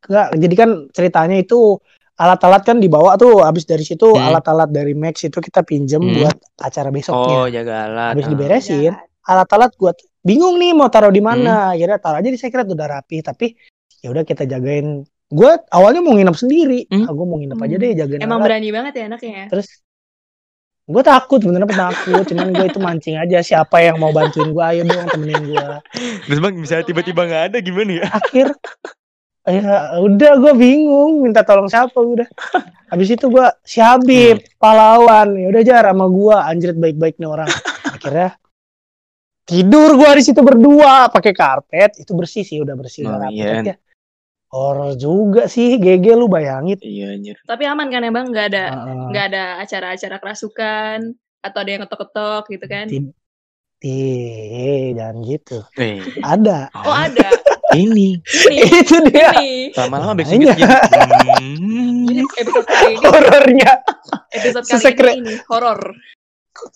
Enggak, 0.02 0.28
jadi 0.34 0.56
kan 0.58 0.70
ceritanya 0.90 1.38
itu 1.38 1.78
alat-alat 2.18 2.62
kan 2.66 2.78
dibawa 2.82 3.18
tuh 3.22 3.46
habis 3.46 3.70
dari 3.70 3.86
situ 3.86 4.10
Hmm. 4.14 4.34
alat-alat 4.34 4.70
dari 4.74 4.98
Max 4.98 5.22
itu 5.26 5.38
kita 5.38 5.62
pinjem 5.62 6.02
Hmm. 6.02 6.18
buat 6.22 6.38
acara 6.58 6.90
oh 6.90 6.94
besoknya 6.94 7.38
jaga 7.54 7.74
alat 7.86 8.12
habis 8.18 8.26
ah. 8.26 8.32
diberesin 8.34 8.94
alat-alat 9.22 9.72
buat 9.78 9.98
bingung 10.22 10.58
nih 10.58 10.74
mau 10.74 10.90
taruh 10.90 11.14
di 11.14 11.22
Hmm. 11.22 11.30
mana 11.34 11.74
akhirnya 11.74 11.98
taruh 12.02 12.18
aja 12.22 12.30
di 12.30 12.40
secret 12.42 12.66
udah 12.66 12.88
rapi 12.90 13.22
tapi 13.22 13.54
ya 14.02 14.10
udah 14.10 14.22
kita 14.22 14.44
jagain. 14.44 15.06
Gue 15.28 15.52
awalnya 15.70 16.02
mau 16.02 16.12
nginep 16.12 16.36
sendiri. 16.36 16.80
Hmm. 16.90 17.08
ah, 17.08 17.14
gue 17.14 17.26
mau 17.26 17.38
nginep 17.38 17.56
aja 17.56 17.72
Hmm. 17.72 17.82
deh 17.82 17.92
jagain 17.96 18.20
Emang 18.20 18.40
berani 18.42 18.70
banget 18.70 18.94
ya 18.94 19.04
anaknya 19.08 19.32
ya. 19.32 19.46
terus 19.48 19.68
gue 20.92 21.04
takut 21.06 21.40
beneran 21.40 21.72
takut 21.72 22.26
cuman 22.26 22.52
gue 22.52 22.66
itu 22.68 22.80
mancing 22.82 23.16
aja 23.16 23.40
siapa 23.40 23.80
yang 23.80 23.96
mau 23.96 24.12
bantuin 24.12 24.52
gue 24.52 24.60
ayo 24.66 24.82
dong 24.84 25.08
temenin 25.08 25.40
gue 25.48 25.68
terus 26.28 26.40
bang 26.42 26.56
bisa 26.60 26.84
tiba-tiba 26.84 27.22
nggak 27.24 27.44
ada 27.54 27.58
gimana 27.64 27.92
ya? 28.02 28.06
Akhir 28.12 28.48
ya 29.42 29.64
udah 29.98 30.32
gue 30.38 30.54
bingung 30.54 31.24
minta 31.24 31.42
tolong 31.42 31.66
siapa 31.66 31.96
udah. 31.96 32.28
Habis 32.92 33.16
itu 33.16 33.26
gue 33.26 33.46
si 33.64 33.80
Habib 33.80 34.44
pahlawan. 34.58 35.34
Ya 35.34 35.48
udah 35.50 35.62
jar 35.64 35.86
sama 35.88 36.06
gue 36.06 36.36
anjrit 36.36 36.76
baik-baik 36.76 37.16
nih 37.18 37.30
orang. 37.30 37.50
Akhirnya 37.88 38.36
tidur 39.42 39.96
gue 39.96 40.12
di 40.14 40.24
situ 40.24 40.42
berdua 40.42 41.08
pakai 41.08 41.32
karpet 41.32 41.92
itu 41.98 42.12
bersih 42.12 42.44
sih 42.44 42.60
udah 42.60 42.76
bersih 42.76 43.08
Oh, 43.08 43.18
rapi 43.18 43.34
iya. 43.34 43.48
Tapi 43.56 43.70
ya, 43.72 43.76
horor 44.52 44.94
juga 44.94 45.48
sih 45.48 45.76
GG 45.76 46.06
lu 46.14 46.28
bayangin 46.28 46.76
iya 46.78 47.12
anjir 47.12 47.40
Tapi 47.42 47.64
aman 47.64 47.88
kan 47.88 48.02
ya 48.02 48.12
bang? 48.12 48.28
Nggak 48.28 48.46
ada 48.52 48.64
nggak 49.08 49.26
ada 49.26 49.44
acara-acara 49.58 50.16
kerasukan 50.18 50.98
atau 51.42 51.58
ada 51.58 51.70
yang 51.70 51.82
ketok-ketok 51.82 52.44
gitu 52.50 52.66
kan? 52.66 52.86
Ih, 53.82 54.94
jangan 54.94 55.18
gitu. 55.24 55.58
eh 55.76 56.04
Ada. 56.22 56.70
Oh 56.78 56.94
ada. 56.94 57.32
ini 57.74 58.20
Ini. 58.20 58.56
itu 58.84 58.96
dia 59.08 59.32
lama-lama 59.74 60.14
back 60.14 60.28
gitu 60.28 60.52
Hmm. 61.42 62.04
Jadi 62.04 62.22
episode 62.38 62.68
kali 62.68 62.92
ini 62.92 63.02
horornya. 63.02 63.72
episode 64.30 64.64
kali 64.64 64.76
Sesekre- 64.76 65.16
ini, 65.16 65.24
ini 65.26 65.36
horor. 65.48 65.80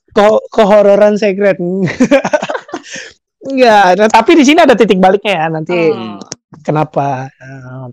Ko 0.10 0.40
kehororan 0.48 1.20
secret. 1.20 1.60
Enggak, 3.46 3.86
nah, 3.96 4.10
tapi 4.10 4.34
di 4.34 4.42
sini 4.42 4.58
ada 4.58 4.74
titik 4.74 4.98
baliknya 4.98 5.34
ya 5.38 5.48
nanti 5.52 5.76
Oh. 5.92 6.18
Kenapa. 6.64 7.28
Nah, 7.42 7.92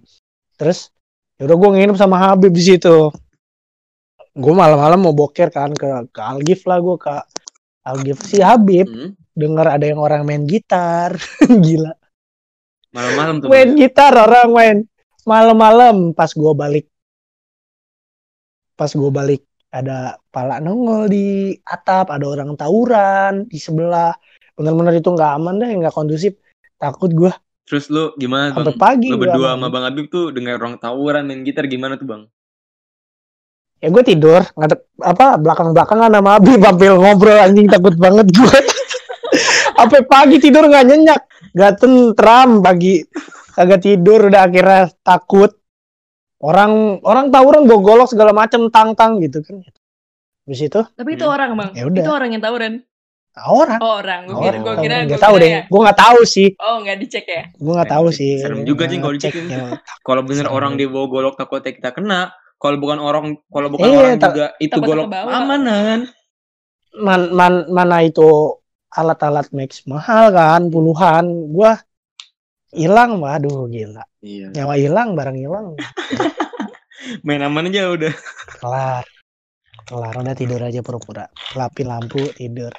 terus 0.55 0.93
yaudah 1.41 1.57
gue 1.59 1.69
nginep 1.75 1.97
sama 1.99 2.21
Habib 2.21 2.53
di 2.55 2.63
situ. 2.63 3.11
Gue 4.33 4.55
malam-malam 4.57 5.01
mau 5.03 5.13
boker 5.13 5.53
kan 5.53 5.75
ke 5.75 6.09
ke 6.09 6.21
Algif 6.23 6.65
lah 6.65 6.81
gue 6.81 6.97
ke 6.97 7.15
Algif 7.83 8.23
si 8.23 8.39
Habib 8.39 8.87
Hmm. 8.89 9.13
dengar 9.35 9.67
ada 9.77 9.85
yang 9.89 9.99
orang 9.99 10.23
main 10.23 10.45
gitar. 10.47 11.17
Gila. 11.65 11.93
Malam-malam 12.93 13.35
tuh 13.43 13.49
main 13.49 13.71
gitar 13.75 14.13
orang 14.13 14.49
main. 14.53 14.77
Malam-malam 15.25 16.13
pas 16.15 16.31
gue 16.33 16.53
balik. 16.53 16.87
Pas 18.77 18.91
gue 18.91 19.11
balik 19.13 19.43
ada 19.73 20.21
pala 20.29 20.61
nongol 20.61 21.09
di 21.09 21.57
atap 21.65 22.13
ada 22.13 22.25
orang 22.29 22.53
tawuran 22.57 23.49
di 23.49 23.57
sebelah. 23.57 24.13
Bener-bener 24.57 25.01
itu 25.01 25.09
nggak 25.09 25.33
aman 25.41 25.55
deh 25.61 25.71
nggak 25.81 25.95
kondusif. 25.97 26.37
Takut 26.77 27.09
gue 27.13 27.33
terus 27.63 27.87
lu 27.89 28.13
gimana 28.19 28.53
sampai 28.53 28.75
bang 28.75 28.79
pagi 28.79 29.09
lu 29.11 29.19
berdua 29.19 29.55
sama 29.55 29.67
bang 29.71 29.85
Habib 29.87 30.07
tuh 30.11 30.35
dengar 30.35 30.59
orang 30.59 30.77
tawuran 30.77 31.23
main 31.27 31.41
gitar 31.47 31.65
gimana 31.67 31.95
tuh 31.95 32.07
bang 32.07 32.23
ya 33.83 33.89
gue 33.91 34.03
tidur 34.07 34.43
ngadep 34.55 34.81
apa 35.03 35.27
belakang 35.43 35.75
belakangan 35.75 36.11
sama 36.11 36.31
Abi 36.39 36.55
sambil 36.59 36.93
ngobrol 36.99 37.39
anjing 37.39 37.67
takut 37.67 37.95
banget 37.99 38.27
gue 38.31 38.59
sampai 39.79 40.01
pagi 40.07 40.37
tidur 40.39 40.67
nggak 40.67 40.85
nyenyak 40.87 41.21
nggak 41.53 41.73
tentram 41.83 42.63
pagi 42.63 43.03
kagak 43.53 43.83
tidur 43.83 44.31
udah 44.31 44.47
akhirnya 44.47 44.89
takut 45.03 45.51
orang 46.43 47.03
orang 47.03 47.31
tawuran 47.31 47.67
gue 47.67 47.79
golok 47.79 48.11
segala 48.11 48.31
macem 48.31 48.71
tang 48.71 48.95
tang 48.95 49.19
gitu 49.19 49.43
kan 49.43 49.63
habis 50.43 50.59
itu 50.59 50.81
Tapi 50.99 51.11
itu 51.15 51.23
Hmm. 51.23 51.35
orang 51.39 51.51
bang. 51.55 51.71
Ya. 51.79 51.83
Itu 51.87 52.11
orang 52.11 52.35
yang 52.35 52.43
tawuran. 52.43 52.83
Orang. 53.41 53.81
Oh 53.81 53.93
orang. 53.97 54.21
Gue 54.29 54.37
kira, 54.45 54.57
gue 54.61 54.75
kira, 54.85 54.97
nggak 55.09 55.17
gua 55.17 55.25
tahu 55.25 55.35
deh. 55.41 55.51
ya. 55.51 55.61
gue 55.65 55.81
nggak 55.81 55.99
tahu 55.99 56.19
sih. 56.29 56.49
Oh 56.61 56.77
nggak 56.85 56.97
dicek 57.01 57.25
ya? 57.25 57.43
gue 57.49 57.73
nggak 57.73 57.89
Eh, 57.89 57.95
tahu 57.97 58.07
sih. 58.13 58.33
serem 58.39 58.61
juga, 58.69 58.85
Cing, 58.85 59.01
kalau 59.01 59.17
ya. 59.17 59.81
kalau 60.05 60.23
bener 60.23 60.47
orang 60.47 60.77
dibawa 60.77 61.07
golok 61.09 61.35
takutnya 61.41 61.73
kita 61.73 61.91
kena 61.97 62.21
kalau 62.61 62.77
bukan 62.79 62.99
orang 63.01 63.25
kalau 63.49 63.69
bukan 63.73 63.89
Iya, 63.89 63.97
orang 63.99 64.21
juga 64.21 64.47
itu 64.61 64.79
golok 64.79 65.09
amanan. 65.11 65.99
Man, 66.93 67.33
man, 67.33 67.55
mana 67.73 68.05
itu 68.05 68.61
alat-alat 68.93 69.49
max 69.57 69.89
mahal 69.89 70.29
kan 70.29 70.69
puluhan. 70.69 71.25
Gua 71.49 71.81
hilang 72.69 73.17
waduh 73.17 73.65
gila. 73.67 74.05
Iya. 74.21 74.53
Nyawa 74.53 74.75
hilang 74.77 75.09
barang 75.17 75.39
hilang. 75.41 75.67
Main 77.27 77.43
aman 77.43 77.73
aja 77.73 77.89
udah. 77.89 78.13
Kelar. 78.61 79.05
Kelar 79.89 80.15
udah 80.21 80.37
tidur 80.37 80.61
aja 80.61 80.85
pura-pura. 80.85 81.27
Lapin 81.57 81.89
lampu 81.89 82.21
tidur 82.37 82.71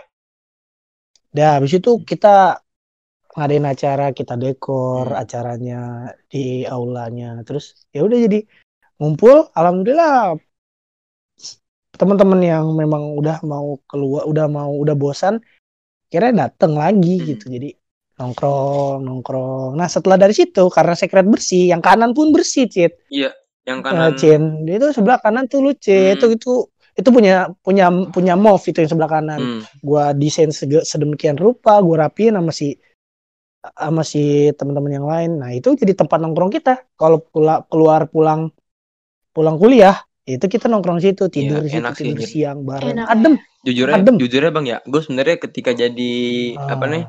dah 1.33 1.49
habis 1.57 1.73
itu 1.75 1.91
kita 2.05 2.61
ngadain 3.33 3.65
acara 3.65 4.13
kita 4.13 4.37
dekor 4.37 5.09
Hmm. 5.09 5.21
acaranya 5.25 5.81
di 6.29 6.63
aulanya 6.69 7.41
terus 7.41 7.89
ya 7.89 8.05
udah 8.05 8.17
jadi 8.29 8.39
ngumpul 9.01 9.49
alhamdulillah 9.57 10.37
teman-teman 11.93 12.41
yang 12.41 12.65
memang 12.73 13.17
udah 13.17 13.41
mau 13.45 13.77
keluar 13.89 14.25
udah 14.29 14.45
mau 14.49 14.73
udah 14.77 14.93
bosan 14.97 15.41
akhirnya 16.09 16.45
dateng 16.45 16.77
lagi 16.77 17.17
Hmm. 17.17 17.27
gitu 17.33 17.45
jadi 17.49 17.69
nongkrong 18.21 19.01
nongkrong 19.01 19.71
nah 19.73 19.89
setelah 19.89 20.21
dari 20.21 20.37
situ 20.37 20.69
karena 20.69 20.93
secret 20.93 21.25
bersih 21.25 21.73
yang 21.73 21.81
kanan 21.81 22.13
pun 22.13 22.29
bersih 22.29 22.69
Cit 22.69 22.93
Yang 23.63 23.79
Eh, 23.79 23.83
kanan. 23.89 24.11
Cin 24.19 24.41
dia 24.67 24.75
itu 24.77 24.87
sebelah 24.93 25.17
kanan 25.23 25.49
tuh 25.49 25.63
lucu 25.65 25.89
Hmm. 25.89 26.13
itu 26.13 26.25
itu 26.37 26.53
itu 26.93 27.09
punya 27.09 27.49
punya 27.65 27.89
punya 28.13 28.33
move 28.37 28.61
itu 28.63 28.77
yang 28.79 28.91
sebelah 28.91 29.11
kanan 29.11 29.39
Hmm. 29.41 29.61
gua 29.81 30.13
desain 30.13 30.53
sege- 30.53 30.85
sedemikian 30.85 31.35
rupa 31.35 31.81
gua 31.81 32.05
rapiin 32.07 32.37
sama 32.37 32.53
si 32.53 32.77
sama 33.73 34.03
si 34.03 34.51
teman-teman 34.53 34.91
yang 34.91 35.07
lain 35.07 35.31
nah 35.39 35.49
itu 35.49 35.73
jadi 35.73 35.95
tempat 35.95 36.19
nongkrong 36.19 36.51
kita 36.51 36.83
kalau 36.93 37.23
pula 37.23 37.63
keluar 37.65 38.05
pulang 38.05 38.51
pulang 39.31 39.57
kuliah 39.57 40.03
itu 40.23 40.45
kita 40.45 40.67
nongkrong 40.67 41.01
situ 41.01 41.27
tidur 41.27 41.63
Iya, 41.63 41.71
situ 41.71 41.81
enak 41.83 41.93
sih, 41.95 42.05
tidur 42.07 42.19
Jin. 42.23 42.29
siang 42.29 42.59
bareng 42.63 42.95
Enak 42.95 43.07
adem 43.09 43.33
Jujur 43.63 43.87
aja, 43.87 43.95
Adem. 44.03 44.15
jujur 44.19 44.43
aja 44.43 44.51
bang 44.51 44.65
ya, 44.67 44.77
gue 44.83 44.99
sebenarnya 44.99 45.39
ketika 45.39 45.71
jadi 45.71 46.11
apa 46.59 46.83
Ah. 46.83 46.89
nih, 46.91 47.03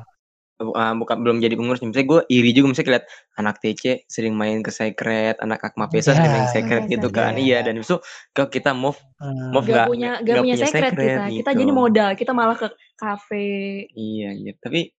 uh, 0.61 0.93
bukan 0.95 1.17
belum 1.23 1.37
jadi 1.43 1.55
pengurus, 1.55 1.83
nih, 1.83 1.89
misalnya 1.91 2.07
gue 2.07 2.21
iri 2.31 2.49
juga 2.55 2.67
misalnya 2.71 2.91
lihat 2.99 3.05
anak 3.35 3.55
TC 3.59 3.83
sering 4.07 4.33
main 4.35 4.63
ke 4.63 4.71
secret, 4.71 5.35
anak 5.43 5.59
Akma 5.63 5.91
Pesa 5.91 6.15
sering 6.15 6.31
main 6.31 6.47
Ya, 6.47 6.53
secret 6.53 6.83
ya, 6.87 6.91
gitu 6.95 7.07
ya. 7.11 7.15
kan, 7.15 7.33
iya 7.35 7.57
dan 7.61 7.75
itu 7.75 7.95
kalau 8.31 8.47
kita 8.47 8.71
move, 8.71 8.95
Ah. 9.19 9.31
move 9.51 9.67
Gak 9.67 9.73
nggak 9.73 9.87
punya 9.87 10.11
gak 10.19 10.35
punya 10.43 10.55
secret, 10.59 10.91
secret 10.91 10.95
kita. 10.95 11.23
Kita 11.31 11.49
gitu. 11.51 11.59
jadi 11.63 11.71
modal, 11.75 12.09
kita 12.15 12.31
malah 12.31 12.55
ke 12.55 12.67
kafe. 12.95 13.47
iya 13.93 14.29
iya, 14.31 14.53
tapi 14.59 14.91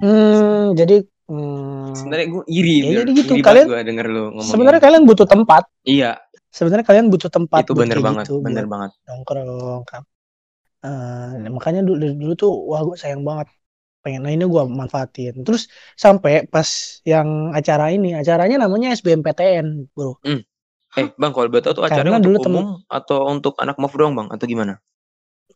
Hmm, 0.00 0.72
jadi 0.72 1.04
hmm, 1.28 1.92
sebenarnya 1.92 2.26
gue 2.32 2.42
iri, 2.48 2.76
Ya, 2.80 2.90
jadi 3.04 3.10
gitu, 3.12 3.32
iri 3.36 3.42
kalian- 3.44 3.68
gue 3.68 3.80
denger 3.84 4.06
lu 4.08 4.22
ngomong. 4.32 4.48
sebenarnya 4.48 4.80
kalian 4.80 5.02
butuh 5.04 5.26
tempat 5.28 5.62
iya, 5.84 6.16
sebenarnya 6.48 6.86
kalian 6.88 7.06
butuh 7.12 7.28
tempat 7.28 7.60
itu 7.68 7.72
bener 7.76 7.98
banget, 8.00 8.24
gitu, 8.24 8.40
bener 8.40 8.64
banget. 8.64 8.90
nongkrong 9.04 9.84
kan 9.84 10.02
Eh, 10.86 11.50
makanya 11.50 11.82
dulu 11.82 11.98
dari 11.98 12.14
dulu 12.14 12.32
tuh 12.38 12.52
wah 12.70 12.78
gue 12.86 12.94
sayang 12.94 13.26
banget 13.26 13.50
pengen. 14.06 14.22
Nah 14.22 14.30
ini 14.30 14.46
gue 14.46 14.62
manfaatin. 14.70 15.42
Terus 15.42 15.66
sampai 15.98 16.46
pas 16.46 16.68
yang 17.02 17.50
acara 17.50 17.90
ini 17.90 18.14
acaranya 18.14 18.62
namanya 18.62 18.94
SBMPTN 18.94 19.90
bro. 19.90 20.22
Eh 20.96 21.10
bang, 21.18 21.32
kalau 21.34 21.50
betul 21.50 21.74
tuh 21.74 21.82
Karena 21.84 22.14
acaranya 22.14 22.22
dulu 22.22 22.38
untuk 22.38 22.50
umum 22.54 22.66
atau 22.86 23.18
untuk 23.26 23.54
anak 23.58 23.76
move 23.82 23.94
doang 23.98 24.14
bang, 24.14 24.28
atau 24.30 24.46
gimana? 24.46 24.74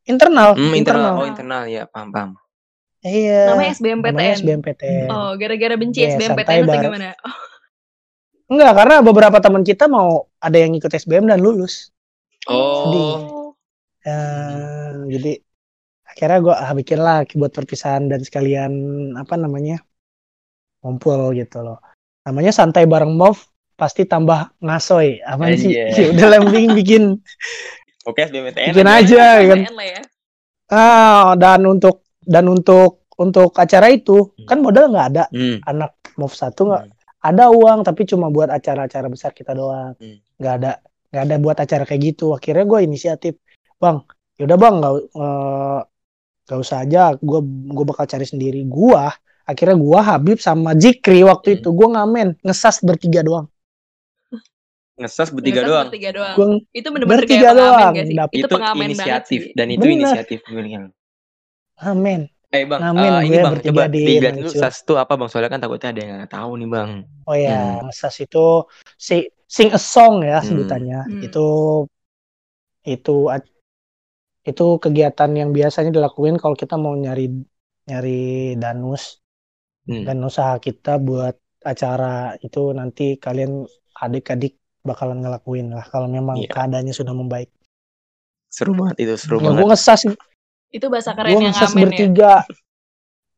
internal. 0.04 0.58
Hmm, 0.58 0.74
internal, 0.74 1.14
internal. 1.14 1.14
Oh 1.22 1.26
internal. 1.30 1.62
Ya, 1.70 1.82
paham 1.86 2.08
paham. 2.10 2.30
iya. 3.00 3.54
Namanya 3.54 3.70
SBMPTN. 3.78 4.12
namanya 4.12 4.32
SBMPTN 4.36 5.08
Oh, 5.08 5.30
gara-gara 5.38 5.74
benci 5.78 6.02
Iya, 6.02 6.18
SBMPTN 6.18 6.64
atau 6.66 6.74
bar- 6.76 6.84
gimana? 6.90 7.08
Oh, 7.24 7.36
enggak 8.52 8.72
karena 8.76 8.94
beberapa 9.00 9.38
teman 9.40 9.62
kita 9.62 9.84
mau 9.86 10.26
ada 10.42 10.58
yang 10.58 10.72
ikut 10.76 10.90
SBM 10.90 11.24
dan 11.30 11.40
lulus. 11.40 11.94
Oh, 12.50 13.54
Eh, 14.00 14.92
jadi 15.12 15.32
akhirnya 16.10 16.38
gue 16.40 16.54
ah, 16.54 16.72
bikin 16.74 16.98
lah 16.98 17.22
buat 17.24 17.52
perpisahan 17.54 18.10
dan 18.10 18.20
sekalian 18.20 18.72
apa 19.14 19.34
namanya 19.34 19.78
ngumpul 20.80 21.32
gitu 21.32 21.60
loh 21.60 21.78
namanya 22.24 22.52
santai 22.52 22.84
bareng 22.84 23.12
mov 23.12 23.40
pasti 23.74 24.04
tambah 24.04 24.52
ngasoy 24.60 25.24
apa 25.24 25.56
sih. 25.56 25.72
Ya 25.72 25.88
udah 26.12 26.26
lah 26.28 26.38
mending 26.44 26.76
bikin 26.76 27.02
oke 28.04 28.20
SBMTN. 28.20 28.76
bikin 28.76 28.88
aja. 28.88 28.96
aja 29.00 29.24
ya 29.40 29.48
kan 29.48 29.58
ya. 29.80 30.00
ah 30.70 31.32
dan 31.34 31.64
untuk 31.64 32.04
dan 32.20 32.44
untuk 32.46 33.08
untuk 33.16 33.52
acara 33.56 33.88
itu 33.88 34.32
Hmm. 34.36 34.46
kan 34.48 34.58
modal 34.60 34.92
nggak 34.92 35.06
ada 35.16 35.24
Hmm. 35.32 35.60
anak 35.64 35.96
mov 36.16 36.32
satu 36.32 36.68
nggak 36.68 36.84
hmm. 36.88 36.96
ada 37.20 37.44
uang 37.48 37.78
tapi 37.84 38.02
cuma 38.04 38.28
buat 38.28 38.48
acara-acara 38.48 39.08
besar 39.08 39.32
kita 39.32 39.52
doang 39.52 39.96
Hmm. 39.96 40.18
nggak 40.36 40.54
ada 40.60 40.72
nggak 41.10 41.22
ada 41.26 41.36
buat 41.40 41.56
acara 41.58 41.84
kayak 41.84 42.02
gitu 42.14 42.32
akhirnya 42.32 42.64
gue 42.64 42.80
inisiatif 42.84 43.34
bang 43.76 43.98
yaudah 44.36 44.56
bang 44.56 44.74
nggak 44.78 44.94
eh, 45.10 45.80
nggak 46.50 46.60
usah 46.60 46.82
aja 46.82 47.14
gue 47.14 47.40
gue 47.70 47.84
bakal 47.86 48.04
cari 48.10 48.26
sendiri 48.26 48.66
gue 48.66 49.02
akhirnya 49.46 49.76
gue 49.78 49.98
Habib 50.02 50.38
sama 50.42 50.74
Jikri 50.74 51.22
waktu 51.22 51.48
Hmm. 51.54 51.58
itu 51.62 51.68
gue 51.70 51.88
ngamen 51.94 52.28
ngesas 52.42 52.82
bertiga 52.82 53.22
doang 53.22 53.46
Ngesas 55.00 55.32
bertiga 55.32 55.64
Ngesas 55.64 55.70
doang. 55.70 55.86
Bertiga 55.88 56.10
doang. 56.12 56.36
gue 56.36 56.46
Itu 56.76 56.88
bener-bener 56.92 57.24
kayak 57.24 57.24
Bertiga 57.24 57.48
pengamen 57.48 57.56
doang, 57.56 57.92
gak 57.96 58.04
sih? 58.04 58.16
Itu 58.20 58.36
Itu 58.36 58.46
pengamen 58.52 58.84
inisiatif 58.90 59.40
dan 59.56 59.66
itu 59.72 59.80
Bener. 59.80 59.96
inisiatif 59.96 60.38
William. 60.52 60.84
ngamen 61.80 62.20
Eh 62.50 62.66
bang, 62.66 62.80
Ngamen 62.82 63.12
eh, 63.14 63.18
ini 63.22 63.28
gue 63.30 63.38
bang, 63.40 63.52
bertiga 63.56 63.70
coba 63.72 63.82
di 63.88 64.00
dilihat 64.04 64.34
dulu 64.36 64.50
sas 64.50 64.76
itu 64.82 64.92
apa 64.98 65.12
bang? 65.16 65.28
Soalnya 65.30 65.50
kan 65.54 65.60
takutnya 65.62 65.88
ada 65.94 66.00
yang 66.02 66.10
nggak 66.20 66.32
tahu 66.34 66.50
nih 66.60 66.68
bang. 66.68 66.90
oh 67.30 67.36
ya 67.38 67.58
Hmm. 67.62 67.86
ngesas 67.86 68.14
itu 68.20 68.44
si 68.98 69.16
sing 69.46 69.68
a 69.70 69.80
song 69.80 70.14
ya 70.26 70.42
Hmm. 70.42 70.46
sebutannya 70.50 71.00
Hmm. 71.06 71.22
itu 71.24 71.46
itu 72.84 73.16
itu 74.50 74.76
kegiatan 74.78 75.30
yang 75.32 75.50
biasanya 75.50 75.90
dilakuin 75.90 76.36
kalau 76.36 76.54
kita 76.54 76.74
mau 76.74 76.92
nyari 76.94 77.30
nyari 77.86 78.20
danus 78.56 79.18
Hmm. 79.80 80.04
dan 80.04 80.20
usaha 80.22 80.60
kita 80.60 81.00
buat 81.00 81.34
acara 81.64 82.36
itu 82.38 82.70
nanti 82.70 83.16
kalian 83.16 83.64
adik-adik 83.96 84.54
bakalan 84.84 85.24
ngelakuin 85.24 85.72
lah 85.72 85.82
kalau 85.88 86.04
memang 86.06 86.36
Iya. 86.36 86.52
keadaannya 86.52 86.94
sudah 86.94 87.16
membaik. 87.16 87.48
Seru 88.52 88.76
banget 88.76 88.96
itu, 89.02 89.14
seru 89.16 89.40
Ya, 89.40 89.50
banget. 89.50 89.58
gue 89.64 89.68
ngesas, 89.72 90.00
Itu 90.70 90.86
bahasa 90.92 91.16
keren 91.16 91.32
yang 91.32 91.48
ngesas 91.48 91.72
ngamen 91.72 91.80
ya. 91.80 91.84
bertiga. 91.88 92.34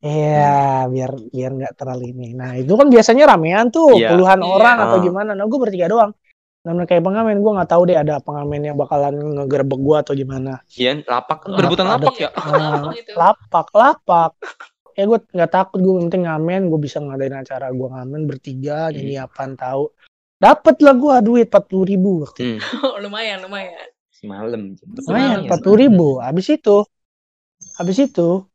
Iya, 0.03 0.83
biar 0.91 1.11
biar 1.31 1.51
nggak 1.57 1.73
terlalu 1.79 2.03
ini. 2.11 2.27
Nah 2.35 2.59
itu 2.59 2.73
kan 2.75 2.87
biasanya 2.91 3.23
ramean 3.33 3.71
tuh, 3.71 3.95
Iya. 3.95 4.11
puluhan 4.11 4.39
Iya. 4.43 4.49
orang 4.51 4.77
atau 4.83 4.97
gimana. 4.99 5.31
Nah 5.31 5.45
gue 5.47 5.59
bertiga 5.63 5.87
doang. 5.87 6.11
Namanya 6.63 6.87
kayak 6.87 7.03
pengamen, 7.03 7.43
gue 7.43 7.51
nggak 7.51 7.69
tahu 7.69 7.81
deh 7.85 7.97
ada 7.97 8.23
pengamen 8.23 8.61
yang 8.63 8.79
bakalan 8.79 9.11
ngegerebek 9.35 9.79
gue 9.79 9.97
atau 9.99 10.13
gimana. 10.13 10.63
Iya, 10.71 11.03
lapak, 11.03 11.43
Lap- 11.43 11.59
berebutan 11.59 11.85
ada- 11.85 11.99
lapak 11.99 12.15
ya. 12.17 12.29
Ah, 12.31 12.47
Lapak 12.47 12.95
itu. 12.95 13.11
lapak, 13.13 13.67
lapak. 13.73 14.31
Ya 14.93 15.03
gue 15.03 15.19
nggak 15.27 15.51
takut, 15.51 15.79
gue 15.81 15.93
penting 16.01 16.23
ngamen, 16.23 16.71
gue 16.71 16.79
bisa 16.79 16.97
ngadain 16.97 17.35
acara 17.35 17.67
gue 17.67 17.83
ngamen 17.85 18.21
bertiga, 18.23 18.87
Hmm. 18.87 18.95
nyanyi 18.95 19.15
apaan 19.17 19.53
tahu. 19.53 19.91
Dapet 20.37 20.75
lah 20.79 20.95
gue 20.95 21.13
duit 21.21 21.47
40 21.49 21.83
ribu 21.83 22.23
waktu 22.23 22.39
itu. 22.39 22.47
Hmm. 22.55 22.59
Oh, 22.79 22.95
lumayan, 23.03 23.43
lumayan. 23.43 23.87
Semalam. 24.13 24.61
Lumayan, 24.79 25.43
Semalam. 25.43 25.51
40 25.51 25.75
ribu. 25.77 26.07
Habis 26.17 26.47
itu, 26.49 26.77
habis 27.75 27.97
itu, 27.99 28.47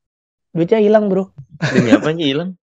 duitnya 0.49 0.81
hilang 0.81 1.13
bro. 1.13 1.29
Demi 1.61 1.93
apa 1.93 2.09
hilang? 2.15 2.57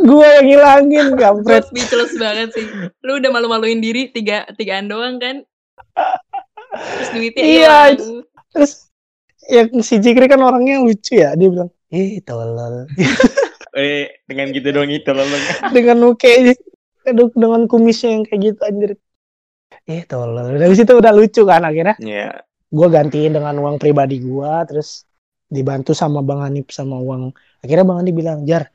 Gue 0.00 0.26
yang 0.26 0.46
ngilangin, 0.48 1.06
Gue 1.12 1.20
kampret. 1.20 1.64
speechless 1.70 2.12
banget 2.16 2.48
sih. 2.56 2.66
Lu 3.04 3.20
udah 3.20 3.30
malu-maluin 3.32 3.80
diri 3.80 4.08
tiga 4.10 4.48
tigaan 4.56 4.88
doang 4.88 5.20
kan? 5.20 5.44
Terus 6.70 7.08
duitnya 7.12 7.42
Iya. 7.44 7.78
Terus, 8.50 8.90
yang 9.50 9.68
si 9.82 9.98
Jikri 9.98 10.26
kan 10.30 10.40
orangnya 10.40 10.80
lucu 10.80 11.18
ya. 11.18 11.34
Dia 11.34 11.48
bilang, 11.50 11.70
eh 11.90 12.20
tolol. 12.22 12.86
Eh, 13.70 14.26
dengan 14.26 14.50
gitu 14.50 14.74
doang 14.74 14.90
itu 14.90 15.14
loh. 15.14 15.22
Dengan 15.70 16.02
muka 16.02 16.26
aduh, 17.06 17.30
dengan 17.30 17.70
kumisnya 17.70 18.18
yang 18.18 18.26
kayak 18.26 18.40
gitu 18.50 18.60
anjir. 18.66 18.90
Eh 19.86 20.02
tolol. 20.10 20.58
Dari 20.58 20.74
situ 20.74 20.90
udah 20.90 21.14
lucu 21.14 21.46
kan 21.46 21.62
akhirnya. 21.62 21.94
Iya. 22.02 22.42
gue 22.70 22.86
gantiin 22.86 23.34
dengan 23.34 23.58
uang 23.58 23.82
pribadi 23.82 24.22
gue 24.22 24.52
terus 24.70 25.02
dibantu 25.50 25.90
sama 25.90 26.22
bang 26.22 26.38
Hanif 26.46 26.70
sama 26.70 27.02
uang 27.02 27.34
akhirnya 27.58 27.82
bang 27.82 27.98
Hanif 27.98 28.14
bilang 28.14 28.38
jar 28.46 28.70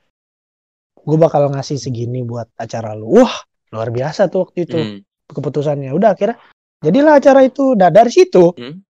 gue 1.05 1.17
bakal 1.17 1.53
ngasih 1.53 1.77
segini 1.77 2.25
buat 2.25 2.49
acara 2.55 2.91
lu 2.91 3.21
wah 3.21 3.33
luar 3.69 3.89
biasa 3.89 4.25
tuh 4.27 4.49
waktu 4.49 4.65
itu 4.65 4.77
Hmm. 4.77 4.99
keputusannya 5.25 5.93
udah 5.93 6.13
akhirnya 6.13 6.37
jadilah 6.81 7.17
acara 7.17 7.41
itu 7.41 7.73
nah 7.73 7.89
dari 7.89 8.09
situ 8.09 8.51
Hmm. 8.51 8.81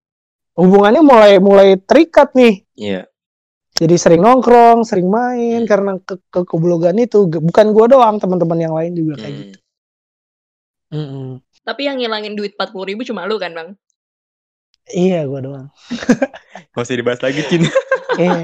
hubungannya 0.56 1.02
mulai 1.04 1.32
mulai 1.36 1.76
terikat 1.76 2.32
nih 2.32 2.64
Iya. 2.74 3.04
jadi 3.76 3.94
sering 3.94 4.20
nongkrong 4.20 4.82
sering 4.82 5.06
main 5.06 5.64
Hmm. 5.64 5.68
karena 5.68 5.92
ke 6.00 6.16
ke 6.26 6.40
keblogan 6.42 6.96
itu 6.96 7.28
bukan 7.28 7.66
gue 7.70 7.86
doang 7.86 8.16
teman-teman 8.16 8.58
yang 8.58 8.72
lain 8.72 8.92
juga 8.92 9.20
kayak 9.20 9.32
Hmm. 9.32 9.40
gitu 9.44 9.58
Mm-mm. 10.86 11.42
Tapi 11.60 11.82
yang 11.82 11.98
ngilangin 11.98 12.38
duit 12.38 12.54
40 12.54 12.86
ribu 12.86 13.02
cuma 13.02 13.26
lu 13.26 13.42
kan, 13.42 13.50
Bang? 13.50 13.74
iya 14.86 15.26
gue 15.26 15.40
doang 15.42 15.66
usah 16.78 16.94
dibahas 16.94 17.18
lagi, 17.18 17.42
Cin. 17.50 17.66
eh 18.18 18.42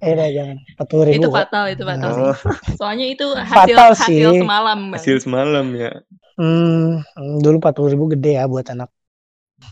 eh 0.00 0.12
dah, 0.12 0.28
jangan 0.28 0.56
empat 0.58 0.86
puluh 0.86 1.04
ribu 1.06 1.22
Itu 1.22 1.28
fatal, 1.30 1.64
itu 1.68 1.82
fatal 1.82 2.10
sih. 2.10 2.22
Oh, 2.24 2.36
Soalnya 2.76 3.06
itu 3.06 3.26
hasil 3.50 3.76
Fatal 3.76 3.90
hasil 3.94 4.28
sih. 4.32 4.40
semalam, 4.40 4.78
Bang. 4.88 4.96
hasil 4.98 5.16
semalam 5.18 5.66
ya. 5.72 5.90
Hmm, 6.32 7.04
dulu 7.38 7.56
40 7.60 7.92
ribu 7.92 8.04
gede 8.12 8.36
ya 8.36 8.48
buat 8.48 8.64
anak 8.66 8.88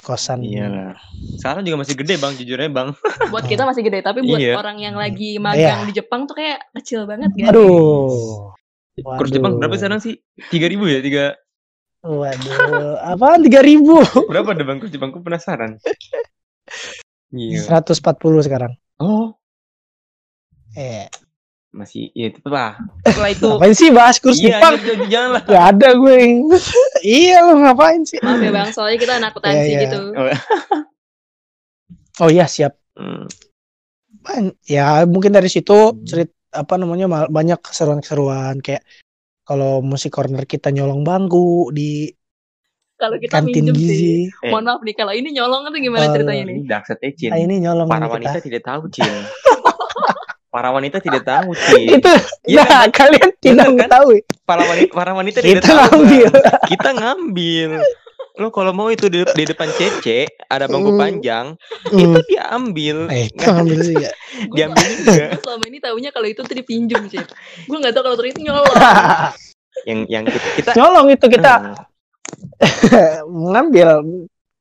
kosan. 0.02 0.44
Iyalah. 0.44 0.94
Sekarang 1.40 1.64
juga 1.64 1.82
masih 1.82 1.96
gede, 1.98 2.14
Bang, 2.16 2.36
jujur 2.36 2.56
aja, 2.56 2.68
Bang. 2.68 2.94
Buat 3.32 3.48
kita 3.48 3.64
masih 3.64 3.82
gede, 3.82 4.00
tapi 4.00 4.22
buat 4.22 4.38
Iya. 4.38 4.54
orang 4.54 4.78
yang 4.78 4.94
lagi 4.94 5.40
magang 5.40 5.82
Iya. 5.82 5.88
di 5.88 5.92
Jepang 5.96 6.28
tuh 6.28 6.38
kayak 6.38 6.62
kecil 6.78 7.08
banget 7.10 7.32
kan? 7.34 7.50
Aduh. 7.50 8.52
Kurs 9.00 9.32
Jepang 9.32 9.56
berapa 9.56 9.74
sekarang 9.74 9.98
sih? 9.98 10.20
3000 10.52 10.84
ya? 10.86 11.00
Tiga 11.00 11.24
Waduh, 12.00 12.96
apaan 13.12 13.40
3 13.40 13.60
ribu? 13.60 13.98
berapa 14.28 14.52
ada 14.52 14.62
Bang 14.62 14.78
kurs 14.78 14.92
Jepang? 14.92 15.10
Aku 15.10 15.24
penasaran. 15.24 15.80
Iya. 17.32 17.60
140 17.64 18.44
sekarang. 18.44 18.72
Oh, 18.98 19.32
Eh, 20.80 21.04
masih 21.70 22.08
ya 22.10 22.32
itu 22.32 22.40
lah. 22.48 22.80
Setelah 23.04 23.30
itu, 23.30 23.44
ngapain 23.46 23.74
sih 23.76 23.90
bahas 23.92 24.16
kurs 24.16 24.40
Iya, 24.40 24.56
Jepang? 24.56 24.74
jangan, 24.74 24.98
jangan 25.06 25.30
lah. 25.30 25.42
Gak 25.44 25.64
ada 25.70 25.88
gue. 25.92 26.16
iya 27.20 27.36
lo 27.44 27.52
ngapain 27.54 28.02
sih? 28.02 28.18
maaf 28.18 28.40
ya 28.40 28.50
Bang, 28.50 28.68
soalnya 28.72 28.96
kita 28.96 29.12
anak 29.16 29.28
akuntansi 29.30 29.60
Iya, 29.60 29.68
iya. 29.68 29.80
gitu. 29.84 30.00
Oh 32.18 32.28
iya 32.28 32.46
siap. 32.50 32.74
Hmm. 32.96 33.28
Ban- 34.20 34.56
ya 34.62 35.04
mungkin 35.04 35.30
dari 35.30 35.46
situ 35.46 35.72
cerit 36.02 36.32
apa 36.50 36.74
namanya 36.74 37.06
ma- 37.06 37.30
banyak 37.30 37.60
keseruan-keseruan 37.60 38.58
kayak 38.58 38.82
kalau 39.42 39.80
musik 39.80 40.10
corner 40.10 40.44
kita 40.44 40.68
nyolong 40.68 41.00
bangku 41.00 41.70
di 41.70 42.10
Kalau 42.96 43.16
kita 43.16 43.32
kantin 43.36 43.64
minjem 43.64 43.76
sih. 43.76 43.80
gizi. 43.80 44.14
Eh. 44.44 44.52
Mohon 44.52 44.64
maaf 44.66 44.80
nih, 44.82 44.92
kalau 44.92 45.12
ini 45.12 45.28
nyolong 45.32 45.62
itu 45.66 45.78
gimana 45.80 46.04
Oh, 46.04 46.12
ceritanya 46.12 46.42
nih? 46.44 46.56
Ini 46.56 46.68
dark 46.68 46.84
side 46.84 47.00
Cin. 47.16 47.30
Ah, 47.30 47.38
ini 47.38 47.54
nyolong 47.58 47.88
Para 47.88 48.04
wanita 48.06 48.36
kita. 48.36 48.44
tidak 48.44 48.62
tahu, 48.62 48.82
Cin. 48.90 49.08
Para 50.50 50.68
wanita 50.68 50.98
tidak 50.98 51.22
tahu, 51.22 51.54
Cin. 51.64 51.96
Itu 51.96 52.10
Iya 52.44 52.66
nah 52.66 52.84
kalian 52.86 53.30
tidak 53.38 53.66
Bener 53.70 53.86
kan? 53.86 54.02
Para 54.42 54.62
wanita, 54.66 54.90
para 54.90 55.12
wanita 55.14 55.38
tidak 55.38 55.62
Kita 55.62 55.70
tahu. 55.70 55.78
Bang. 55.78 55.94
ambil. 55.96 56.30
Kita 56.66 56.90
ngambil. 56.92 57.70
Lo 58.32 58.48
kalau 58.48 58.72
mau 58.72 58.88
itu 58.88 59.06
di, 59.06 59.20
di 59.22 59.44
depan 59.44 59.68
Cece 59.70 60.26
ada 60.44 60.64
bangku 60.64 60.90
Hmm. 60.90 60.98
panjang, 60.98 61.46
Hmm. 61.86 61.98
itu 62.00 62.18
dia 62.26 62.42
ambil. 62.48 63.06
Eh, 63.08 63.28
itu 63.28 63.44
ambil 63.44 63.78
sih 63.80 63.94
ya. 64.02 64.10
Diambil 64.48 64.80
selama- 64.80 64.98
juga. 65.06 65.26
selama 65.38 65.64
ini 65.66 65.78
taunya 65.78 66.10
kalau 66.10 66.26
itu 66.26 66.40
tuh 66.40 66.56
dipinjem 66.56 67.02
sih. 67.06 67.20
Gue 67.64 67.76
nggak 67.76 67.92
tahu 67.92 68.02
kalau 68.02 68.16
ternyata 68.16 68.40
nyolong. 68.40 68.76
Yang 69.82 69.98
yang 70.08 70.24
kita, 70.24 70.48
kita 70.56 70.70
Nyolong 70.74 71.06
itu 71.10 71.26
kita 71.28 71.52
Hmm. 71.54 71.74
ngambil 73.50 73.88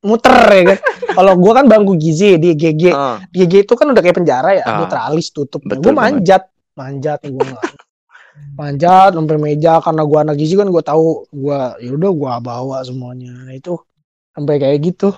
muter 0.00 0.32
ya 0.48 0.62
kan. 0.66 0.78
Kalau 1.16 1.32
gua 1.36 1.52
kan 1.60 1.66
bangku 1.66 1.94
gizi 1.94 2.36
di 2.36 2.52
GG. 2.52 2.82
Oh, 2.90 3.16
GG 3.28 3.54
itu 3.64 3.74
kan 3.74 3.86
udah 3.86 3.98
kayak 3.98 4.16
penjara 4.16 4.50
ya, 4.52 4.62
Ah. 4.62 4.76
dia 4.78 4.88
teralis 4.88 5.28
tutup. 5.28 5.60
Betul 5.60 5.82
gue 5.82 5.92
manjat, 5.92 6.42
manjat 6.72 7.20
gue 7.22 7.48
manjat 8.52 9.12
sampai 9.12 9.36
meja 9.36 9.78
karena 9.78 10.02
gua 10.02 10.18
anak 10.22 10.36
gizi 10.36 10.54
kan 10.54 10.66
gue 10.66 10.80
tahu 10.80 11.28
gua 11.30 11.76
ya 11.76 11.92
udah 11.92 12.10
gua 12.10 12.32
bawa 12.38 12.80
semuanya 12.80 13.32
Nah, 13.34 13.52
itu 13.52 13.76
sampai 14.30 14.56
kayak 14.56 14.78
gitu. 14.82 15.12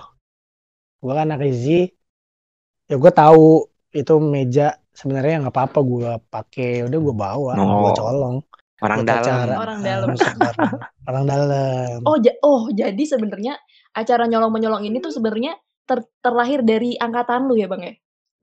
Gua 0.97 1.13
kan 1.15 1.27
anak 1.27 1.43
gizi, 1.45 1.87
ya 2.85 2.95
gue 2.95 3.11
tahu 3.11 3.63
itu 3.91 4.13
meja 4.19 4.67
sebenarnya 4.89 5.41
nggak 5.41 5.53
apa-apa 5.53 5.79
gua 5.81 6.11
pakai, 6.21 6.83
udah 6.83 6.99
gua 7.01 7.15
bawa, 7.17 7.51
gua 7.55 7.89
Oh. 7.89 7.93
colong. 7.93 8.37
orang 8.81 9.07
dalam. 9.07 9.23
acara. 9.23 9.53
Orang 9.55 9.79
Ah, 9.79 9.85
dalam. 9.85 10.07
orang 11.07 11.23
dalam. 11.23 11.97
Oh, 12.03 12.19
ja- 12.19 12.35
oh 12.43 12.67
jadi 12.69 12.99
sebenarnya 12.99 13.55
acara 13.93 14.25
nyolong 14.25 14.51
menyolong 14.51 14.83
ini 14.83 14.97
tuh 14.97 15.13
sebenarnya 15.13 15.53
ter- 15.85 16.09
terlahir 16.19 16.61
dari 16.61 16.97
angkatan 16.97 17.45
lu 17.45 17.55
ya 17.55 17.69
bang 17.69 17.81
ya? 17.81 17.93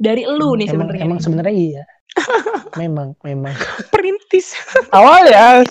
Dari 0.01 0.23
lu 0.25 0.57
nih 0.57 0.69
sebenarnya. 0.71 1.03
emang 1.05 1.21
sebenarnya 1.21 1.55
iya. 1.55 1.83
memang 2.81 3.15
memang. 3.23 3.55
Perintis. 3.93 4.55
awalnya 4.97 5.63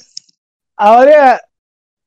awalnya 0.76 1.40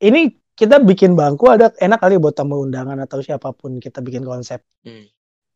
ini 0.00 0.30
kita 0.52 0.78
bikin 0.78 1.16
bangku 1.16 1.48
ada 1.48 1.72
enak 1.74 1.98
kali 1.98 2.20
buat 2.20 2.36
tamu 2.36 2.60
undangan 2.62 2.96
atau 3.00 3.18
siapa 3.24 3.50
pun 3.52 3.80
kita 3.80 4.04
bikin 4.04 4.22
konsep. 4.22 4.62
Hmm. 4.84 5.08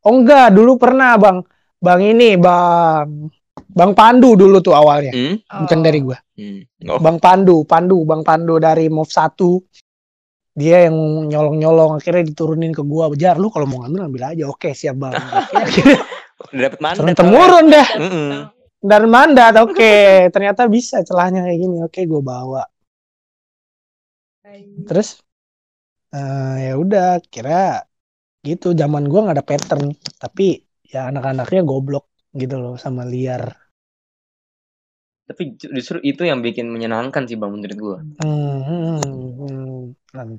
Oh 0.07 0.15
enggak, 0.17 0.55
dulu 0.55 0.79
pernah 0.79 1.19
bang, 1.19 1.43
bang 1.79 2.01
ini 2.01 2.39
bang, 2.39 3.27
bang 3.67 3.93
Pandu 3.93 4.39
dulu 4.39 4.63
tuh 4.63 4.73
awalnya, 4.73 5.11
Hmm? 5.11 5.37
bukan 5.67 5.79
Oh. 5.79 5.85
dari 5.85 5.99
gua. 6.01 6.19
Hmm. 6.37 6.61
Oh, 6.87 7.01
Bang 7.01 7.19
Pandu, 7.19 7.65
Pandu, 7.67 8.05
bang 8.07 8.23
Pandu 8.23 8.61
dari 8.61 8.87
Move 8.87 9.09
1 9.11 9.59
dia 10.57 10.89
yang 10.89 10.97
nyolong-nyolong 11.29 12.01
akhirnya 12.01 12.25
diturunin 12.33 12.73
ke 12.73 12.81
gua. 12.81 13.13
Jar 13.13 13.37
lu 13.37 13.53
kalau 13.53 13.69
mau 13.69 13.85
ngambil 13.85 14.09
ambil 14.09 14.23
aja. 14.33 14.45
Oke 14.49 14.73
siap 14.73 14.97
bang 14.97 15.13
udah 16.53 16.63
dapat 16.73 16.81
mandat. 16.81 17.01
turun 17.05 17.15
temurun 17.17 17.65
dah. 17.69 17.89
Dan 18.81 19.03
mandat 19.13 19.55
oke. 19.61 19.93
Ternyata 20.35 20.65
bisa 20.73 21.05
celahnya 21.05 21.45
kayak 21.45 21.59
gini. 21.61 21.77
Oke 21.85 22.09
gua 22.09 22.23
bawa. 22.25 22.65
Terus 24.89 25.21
eh, 26.17 26.73
ya 26.73 26.75
udah 26.81 27.21
kira 27.29 27.85
gitu. 28.41 28.73
Zaman 28.73 29.05
gua 29.13 29.29
nggak 29.29 29.37
ada 29.37 29.45
pattern. 29.45 29.93
Tapi 30.17 30.57
ya 30.89 31.13
anak-anaknya 31.13 31.69
goblok 31.69 32.09
gitu 32.33 32.57
loh 32.57 32.81
sama 32.81 33.05
liar 33.05 33.66
Tapi 35.27 35.43
ju- 35.53 35.73
justru 35.73 35.99
itu 36.01 36.23
yang 36.23 36.39
bikin 36.39 36.67
menyenangkan 36.67 37.27
sih 37.27 37.35
bang 37.35 37.51
menurut 37.51 37.77
gua. 37.77 37.99
Hmm, 38.21 38.63
hmm, 38.63 39.01
hmm. 39.37 40.39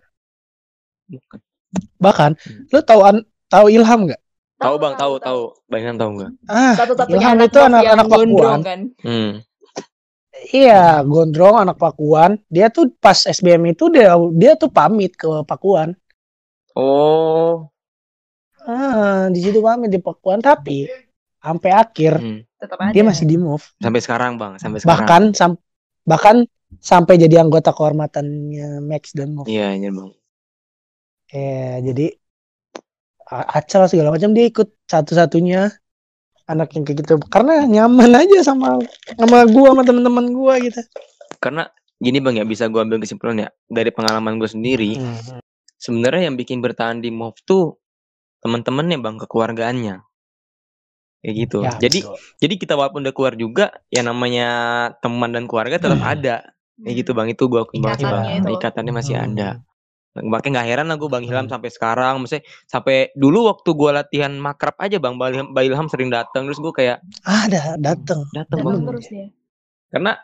Bahkan 1.97 2.31
Hmm. 2.33 2.63
lu 2.69 2.79
tahu 2.81 3.01
an 3.01 3.15
tahu 3.47 3.67
Ilham 3.69 4.07
nggak 4.07 4.21
Tahu 4.57 4.73
bang, 4.75 4.97
tahu 4.97 5.13
tahu. 5.19 5.41
Bang 5.67 5.81
Ilham 5.81 5.97
tahu 5.97 6.11
nggak? 6.15 6.31
ah 6.47 6.73
Satu-satunya 6.73 7.19
Ilham 7.19 7.35
anak 7.35 7.47
itu 7.47 7.59
anak- 7.59 7.83
anak 7.85 8.05
Pakuan. 8.05 8.25
gondrong 8.25 8.61
kan. 8.63 8.79
Hmm. 9.01 9.31
iya 10.47 10.81
gondrong 11.03 11.55
anak 11.57 11.77
Pakuan 11.77 12.31
dia 12.47 12.69
tuh 12.69 12.87
pas 12.95 13.17
SBM 13.19 13.67
itu 13.67 13.89
dia 13.89 14.09
dia 14.33 14.53
tuh 14.53 14.69
pamit 14.69 15.13
ke 15.13 15.27
Pakuan 15.43 15.97
Oh. 16.73 17.67
ah 18.61 19.27
di 19.27 19.39
situ 19.39 19.59
pamit 19.59 19.89
di 19.89 19.97
Pakuan 19.97 20.37
tapi 20.39 20.85
sampai 21.39 21.71
akhir 21.71 22.13
Hmm. 22.17 22.41
Tetap 22.55 22.77
aja. 22.79 22.91
dia 22.91 23.03
masih 23.03 23.25
di 23.25 23.37
move 23.37 23.61
Sampai 23.77 24.01
sekarang 24.01 24.35
bang, 24.35 24.57
sampai 24.57 24.79
sekarang. 24.79 24.97
bahkan 24.97 25.23
sam- 25.31 25.61
bahkan 26.03 26.37
sampai 26.79 27.15
jadi 27.15 27.39
anggota 27.39 27.69
kehormatannya 27.69 28.81
Max 28.81 29.11
dan 29.11 29.31
Move 29.31 29.45
Iya, 29.45 29.71
iya 29.73 29.89
bang. 29.89 30.09
ya 31.27 31.55
jadi 31.81 32.05
acara 33.27 33.85
segala 33.85 34.09
macam 34.09 34.31
dia 34.31 34.45
ikut 34.45 34.71
satu-satunya 34.85 35.67
anak 36.45 36.71
yang 36.71 36.83
kayak 36.83 37.03
gitu 37.03 37.19
karena 37.25 37.63
nyaman 37.63 38.15
aja 38.15 38.39
sama 38.41 38.79
sama 39.11 39.43
gua 39.45 39.75
sama 39.75 39.83
teman-teman 39.83 40.31
gua 40.31 40.55
gitu 40.57 40.79
Karena 41.37 41.67
gini 41.93 42.17
bang 42.17 42.39
ya 42.39 42.45
bisa 42.45 42.65
gua 42.65 42.81
ambil 42.81 42.97
kesimpulan 42.97 43.37
ya 43.37 43.49
dari 43.65 43.91
pengalaman 43.91 44.37
gue 44.37 44.47
sendiri. 44.47 44.95
Hmm. 44.95 45.43
Sebenarnya 45.75 46.25
yang 46.25 46.35
bikin 46.35 46.57
bertahan 46.57 46.97
di 46.97 47.11
move 47.11 47.37
tuh 47.43 47.77
teman-temannya 48.39 48.97
bang 48.97 49.19
kekeluargaannya. 49.19 50.06
Kayak 51.17 51.35
gitu. 51.35 51.57
Ya, 51.65 51.71
jadi 51.77 51.99
betul. 52.05 52.15
jadi 52.37 52.53
kita 52.57 52.73
walaupun 52.73 53.01
udah 53.01 53.13
keluar 53.13 53.33
juga 53.33 53.65
ya 53.89 54.01
namanya 54.01 54.47
teman 55.01 55.33
dan 55.33 55.49
keluarga 55.49 55.77
tetap 55.77 55.97
ada. 55.99 56.45
Kayak 56.77 56.95
gitu 57.01 57.11
bang 57.11 57.27
itu 57.33 57.43
gua 57.49 57.65
akui 57.65 57.81
banget 57.81 58.05
bang. 58.05 58.11
Ikatannya 58.13 58.33
itu. 58.37 58.49
Ikatannya 58.53 58.93
masih 58.93 59.15
Hmm. 59.17 59.25
ada. 59.27 59.49
Makanya 60.17 60.51
nggak 60.57 60.67
heran 60.67 60.87
lah 60.89 60.97
gue 60.97 61.09
Bang 61.09 61.21
Ilham 61.21 61.45
Hmm. 61.45 61.53
sampai 61.53 61.69
sekarang, 61.69 62.17
maksudnya 62.17 62.41
sampai 62.65 63.13
dulu 63.13 63.53
waktu 63.53 63.69
gue 63.69 63.91
latihan 63.93 64.33
makrab 64.33 64.73
aja 64.77 64.97
Bang 64.97 65.21
Bang 65.21 65.29
Ilham, 65.29 65.53
Bang 65.53 65.65
Ilham 65.65 65.85
sering 65.85 66.09
datang 66.09 66.49
terus 66.49 66.57
gue 66.57 66.73
kayak 66.73 67.05
ada 67.21 67.77
dateng 67.77 68.25
datang 68.33 68.57
Datang 68.57 68.59
Bang. 68.65 68.81
terus 68.89 69.05
dia. 69.09 69.29
Karena 69.93 70.17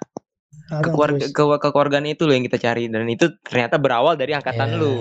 kekeluarga 0.81 1.25
ke, 1.29 1.43
kekeluargaan 1.61 2.09
itu 2.09 2.25
loh 2.25 2.33
yang 2.33 2.41
kita 2.41 2.57
cari 2.57 2.89
dan 2.89 3.05
itu 3.05 3.37
ternyata 3.45 3.77
berawal 3.77 4.17
dari 4.17 4.33
angkatan 4.33 4.69
Iya. 4.73 4.79
lu. 4.81 4.93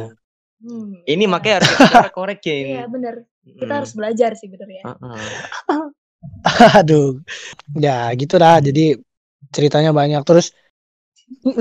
Hmm. 0.61 0.93
Ini 1.03 1.25
makanya 1.27 1.55
harus 1.65 1.71
kita 1.73 2.13
korek 2.17 2.41
Iya 2.45 2.85
benar. 2.87 3.15
Kita 3.43 3.65
Hmm. 3.67 3.79
harus 3.83 3.93
belajar 3.99 4.31
sih 4.39 4.49
bener 4.53 4.69
ya. 4.71 4.83
Heeh. 4.87 5.23
aduh 6.79 7.19
ya 7.79 8.11
gitu 8.21 8.35
dah 8.43 8.59
jadi 8.63 8.99
ceritanya 9.55 9.91
banyak 9.95 10.23
terus 10.29 10.55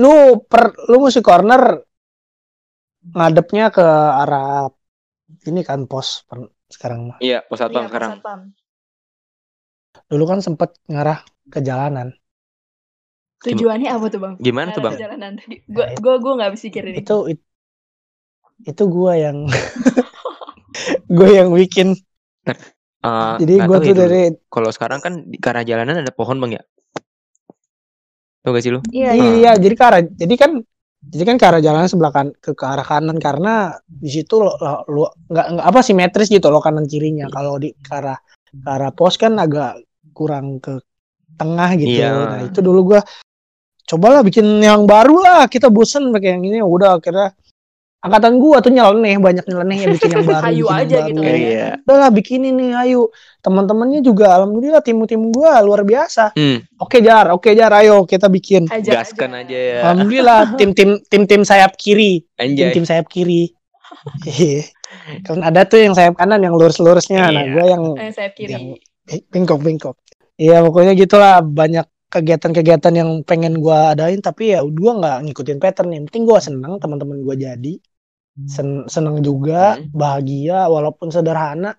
lu 0.02 0.14
per 0.50 0.62
lu 0.90 0.96
musik 1.04 1.22
corner 1.28 1.62
ngadepnya 3.16 3.66
ke 3.76 3.84
arah 4.22 4.70
ini 5.50 5.60
kan 5.68 5.80
pos 5.90 6.08
per- 6.28 6.52
sekarang 6.74 7.00
mah. 7.08 7.18
Iya, 7.26 7.38
pos 7.48 7.58
satpam 7.60 7.84
Iya, 7.84 7.88
sekarang. 7.90 8.10
Satpam. 8.12 8.40
dulu 10.10 10.24
kan 10.30 10.40
sempet 10.46 10.70
ngarah 10.92 11.18
ke 11.52 11.58
jalanan 11.68 12.08
Tujuannya 13.42 13.90
apa 13.90 14.06
tuh 14.06 14.20
bang? 14.22 14.34
Gimana 14.38 14.68
tuh 14.70 14.82
Bang? 14.86 14.94
Perjalanan. 14.94 15.32
Gue 15.66 15.86
gue 15.98 16.14
gue 16.22 16.32
nggak 16.38 16.50
bisa 16.54 16.64
pikir 16.70 16.82
ini. 16.94 16.98
itu 17.02 17.14
it- 17.34 17.46
itu 18.70 18.82
gua 18.94 19.12
yang 19.18 19.36
gue 21.12 21.28
yang 21.28 21.48
bikin 21.52 21.88
Eh, 23.02 23.34
jadi 23.42 23.66
tahu 23.66 23.82
tuh 23.82 23.90
ya 23.90 23.94
dari 23.98 24.22
kalau 24.46 24.70
sekarang 24.70 25.02
kan 25.02 25.26
di 25.26 25.34
arah 25.42 25.66
jalanan 25.66 26.06
ada 26.06 26.14
pohon 26.14 26.38
Bang 26.38 26.54
ya? 26.54 26.62
Tuh 28.46 28.54
gak 28.54 28.62
sih 28.62 28.70
lu? 28.70 28.78
Iya. 28.94 29.10
Ah. 29.10 29.14
iya. 29.18 29.30
iya 29.42 29.52
jadi 29.58 29.74
ke 29.74 29.84
arah 29.84 30.00
jadi 30.06 30.34
kan 30.38 30.50
jadi 31.02 31.24
kan 31.26 31.36
ke 31.38 31.46
arah 31.50 31.58
jalan 31.58 31.90
sebelah 31.90 32.14
kan 32.14 32.30
ke, 32.38 32.54
ke 32.54 32.62
arah 32.62 32.86
kanan 32.86 33.18
karena 33.18 33.74
di 33.90 34.06
situ 34.06 34.38
lo, 34.38 34.54
lo, 34.54 34.86
lo- 34.86 35.14
nggak 35.26 35.46
nggak 35.58 35.66
apa 35.66 35.80
simetris 35.82 36.30
gitu 36.30 36.46
lo 36.46 36.62
kanan 36.62 36.86
kirinya 36.86 37.26
kalau 37.26 37.58
di 37.58 37.74
ke 37.74 37.90
arah 37.90 38.14
ke 38.46 38.68
arah 38.70 38.94
pos 38.94 39.18
kan 39.18 39.34
agak 39.34 39.82
kurang 40.14 40.62
ke 40.62 40.78
tengah 41.34 41.74
gitu 41.74 41.98
Iya. 41.98 42.10
nah 42.30 42.40
itu 42.46 42.62
dulu 42.62 42.94
gua 42.94 43.00
cobalah 43.82 44.22
bikin 44.22 44.62
yang 44.62 44.86
baru 44.86 45.18
lah 45.18 45.50
kita 45.50 45.74
bosen 45.74 46.14
pakai 46.14 46.38
yang 46.38 46.42
ini 46.46 46.62
udah 46.62 47.02
akhirnya 47.02 47.34
angkatan 48.02 48.36
gua 48.36 48.58
tuh 48.58 48.68
nyeleneh 48.68 49.14
banyak 49.16 49.46
nyeleneh 49.46 49.78
ya 49.78 49.86
bikin 49.88 50.10
yang 50.10 50.26
baru 50.28 50.50
yang 50.50 50.74
aja 50.76 50.96
baru. 50.98 51.08
gitu 51.08 51.20
ya. 51.22 51.32
Iya. 51.32 51.68
udah 51.80 51.96
lah 51.96 52.10
bikin 52.10 52.40
ini 52.44 52.74
ayo 52.74 53.14
teman-temannya 53.38 54.00
juga 54.00 54.34
alhamdulillah 54.34 54.82
tim-tim 54.82 55.30
gua 55.30 55.58
luar 55.58 55.82
biasa 55.82 56.34
Hmm, 56.34 56.66
oke 56.76 56.98
jar 56.98 57.30
oke 57.30 57.46
jar 57.48 57.70
ayo 57.72 58.02
kita 58.02 58.26
bikin 58.26 58.66
Hajar 58.66 59.00
gaskan 59.00 59.30
aja 59.36 59.54
ya. 59.54 59.76
Alhamdulillah 59.84 60.40
tim-tim 60.58 60.98
tim-tim 61.04 61.42
sayap 61.42 61.74
kiri, 61.74 62.26
Anjay. 62.36 62.68
tim-tim 62.68 62.84
sayap 62.84 63.06
kiri. 63.06 63.54
Kan 65.22 65.40
ada 65.40 65.62
tuh 65.62 65.78
yang 65.78 65.92
sayap 65.92 66.14
kanan 66.14 66.38
yang 66.38 66.52
lurus-lurusnya. 66.52 67.22
Nah, 67.24 67.42
Iya. 67.42 67.50
gue 67.50 67.64
yang 67.66 67.82
Eh, 67.96 68.10
sayap 68.10 68.32
kiri. 68.34 68.50
yang 68.50 68.64
bengkok-bengkok. 69.28 69.96
Iya, 70.34 70.60
pokoknya 70.60 70.92
gitulah 70.94 71.40
banyak 71.40 71.84
kegiatan-kegiatan 72.08 72.92
yang 72.92 73.10
pengen 73.22 73.56
gua 73.56 73.92
adain 73.92 74.20
tapi 74.20 74.52
ya 74.52 74.60
gua 74.62 74.92
nggak 74.94 75.16
ngikutin 75.24 75.56
pattern 75.56 75.90
yang 75.90 76.04
penting 76.04 76.24
gua 76.24 76.38
seneng 76.38 76.76
teman-teman 76.76 77.20
gua 77.20 77.32
jadi 77.32 77.80
Sen- 78.48 78.88
seneng 78.88 79.20
juga 79.20 79.76
Hmm. 79.76 79.92
bahagia 79.92 80.64
walaupun 80.64 81.12
sederhana 81.12 81.76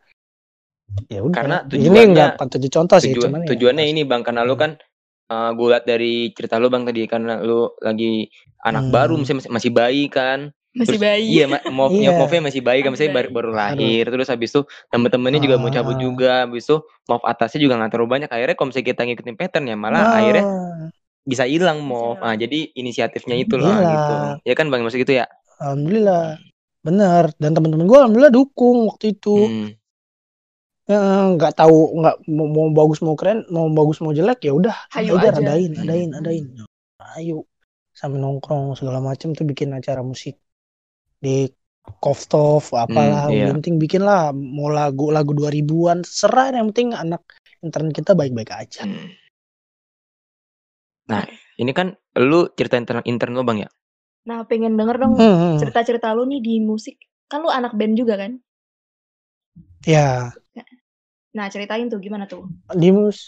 ya 1.09 1.25
udah. 1.25 1.33
Karena 1.33 1.57
ini 1.65 1.69
tujuannya- 1.89 2.05
enggak 2.13 2.29
bukan 2.37 2.49
tujuh 2.53 2.69
contoh 2.69 2.97
sih, 3.01 3.11
Tujuan, 3.11 3.23
cuman 3.25 3.39
ya 3.41 3.47
tujuannya 3.57 3.83
pas- 3.83 3.91
ini 3.91 4.01
bang 4.05 4.21
karena 4.21 4.41
lu 4.43 4.55
kan 4.55 4.71
uh, 5.23 5.49
gue 5.49 5.67
liat 5.67 5.85
dari 5.87 6.13
cerita 6.29 6.61
lu 6.61 6.69
bang 6.69 6.85
tadi 6.85 7.01
karena 7.07 7.41
lu 7.41 7.73
lagi 7.81 8.29
anak 8.61 8.83
Hmm. 8.85 8.93
baru 8.93 9.13
masih 9.17 9.35
masih 9.49 9.71
bayi 9.71 10.05
kan 10.07 10.53
Masih 10.73 10.97
Terus- 10.97 11.05
bayi. 11.05 11.25
iya 11.31 11.45
ma- 11.45 11.65
mau 11.69 11.85
Iya. 11.87 12.13
nyokapnya 12.13 12.49
masih 12.49 12.61
bayi 12.61 12.81
kan 12.81 12.89
Masih 12.89 13.05
misalnya 13.05 13.13
baru, 13.13 13.29
baru 13.29 13.49
lahir 13.53 14.03
terus 14.03 14.25
habis 14.25 14.49
itu 14.49 14.61
temen-temennya 14.89 15.37
juga 15.39 15.55
mau 15.57 15.69
cabut 15.69 15.93
Ah. 15.93 16.01
juga 16.01 16.31
habis 16.45 16.65
itu 16.65 16.77
mau 17.05 17.21
atasnya 17.23 17.61
juga 17.61 17.77
nggak 17.77 17.89
terlalu 17.89 18.09
banyak 18.09 18.29
akhirnya 18.29 18.53
kalau 18.53 18.67
misalnya 18.69 18.87
kita 18.89 19.01
ngikutin 19.05 19.35
pattern 19.37 19.65
ya 19.65 19.75
malah 19.75 20.01
Nah, 20.01 20.13
akhirnya 20.17 20.45
bisa 21.23 21.45
hilang 21.45 21.77
mau 21.79 22.13
nah 22.15 22.33
jadi 22.33 22.73
inisiatifnya 22.73 23.37
itu 23.37 23.53
lah 23.55 23.69
Hilang. 23.71 23.89
gitu 23.89 24.13
ya 24.43 24.53
kan 24.53 24.65
bang 24.67 24.81
maksud 24.81 24.97
gitu 24.99 25.13
ya 25.13 25.25
alhamdulillah. 25.59 26.37
Bener 26.83 27.31
dan 27.39 27.51
teman-teman 27.55 27.85
gue 27.87 27.97
alhamdulillah 27.97 28.33
dukung 28.33 28.87
waktu 28.89 29.13
itu. 29.13 29.35
Hmm. 29.37 29.69
Eh, 30.83 31.25
nggak 31.39 31.55
tahu 31.55 31.95
nggak 31.95 32.27
mau, 32.27 32.43
mau 32.51 32.67
bagus 32.75 32.99
mau 32.99 33.15
keren 33.15 33.47
mau 33.47 33.71
bagus 33.71 34.03
mau 34.03 34.11
jelek 34.11 34.43
ya 34.43 34.51
udah 34.51 34.75
udah 34.91 35.31
aja. 35.31 35.39
adain 35.39 35.71
Hmm. 35.71 35.83
adain 35.87 36.11
adain 36.11 36.45
ayo 37.15 37.47
sampai 37.95 38.19
nongkrong 38.19 38.75
segala 38.75 38.99
macam 38.99 39.31
tuh 39.31 39.47
bikin 39.47 39.71
acara 39.71 40.03
musik 40.03 40.35
di 41.23 41.47
Koftov 42.03 42.67
apalah 42.75 43.27
Hmm, 43.27 43.31
iya. 43.31 43.47
yang 43.47 43.63
penting 43.63 43.79
bikin 43.79 44.03
lah 44.03 44.35
mau 44.35 44.67
lagu 44.67 45.07
lagu 45.07 45.31
2000-an 45.31 46.03
serah 46.03 46.51
yang 46.51 46.67
penting 46.75 46.91
anak 46.91 47.23
internet 47.63 47.95
kita 47.95 48.11
baik-baik 48.11 48.51
aja 48.51 48.83
Hmm. 48.83 49.07
nah 51.07 51.23
ini 51.55 51.71
kan 51.71 51.95
lu 52.19 52.51
cerita 52.59 52.75
intern 52.75 53.07
intern 53.07 53.39
lu 53.39 53.47
bang 53.47 53.63
ya 53.63 53.69
Nah, 54.29 54.39
pengen 54.49 54.73
denger 54.79 54.97
dong 55.03 55.15
Hmm, 55.15 55.59
cerita-cerita 55.59 56.07
lu 56.17 56.23
nih 56.31 56.41
di 56.47 56.53
musik. 56.69 56.95
Kan 57.31 57.39
lu 57.45 57.49
anak 57.59 57.73
band 57.79 57.93
juga 58.01 58.15
kan? 58.21 58.31
ya 59.85 60.33
Nah, 61.37 61.47
ceritain 61.53 61.87
tuh 61.91 61.99
gimana 62.05 62.25
tuh? 62.31 62.43
Dimus 62.81 63.19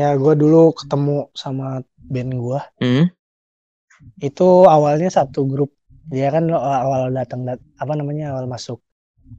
ya 0.00 0.08
gue 0.22 0.34
dulu 0.42 0.62
ketemu 0.78 1.16
sama 1.42 1.66
band 2.12 2.32
gue 2.44 2.60
hmm? 2.80 3.16
itu 4.26 4.42
awalnya 4.74 5.08
satu 5.18 5.40
grup 5.50 5.70
dia 6.12 6.26
kan 6.34 6.42
lo 6.52 6.58
awal 6.62 7.10
datang 7.18 7.40
dat- 7.48 7.64
apa 7.82 7.92
namanya 7.98 8.24
awal 8.32 8.46
masuk 8.54 8.78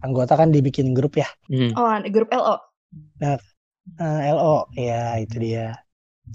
anggota 0.05 0.33
kan 0.41 0.49
dibikin 0.55 0.87
grup 0.97 1.13
ya 1.21 1.27
Hmm. 1.51 1.71
Oh, 1.77 2.01
grup 2.11 2.27
LO. 2.33 2.59
Eh, 3.23 3.37
LO 4.35 4.47
ya 4.87 4.95
itu 5.23 5.35
dia 5.45 5.61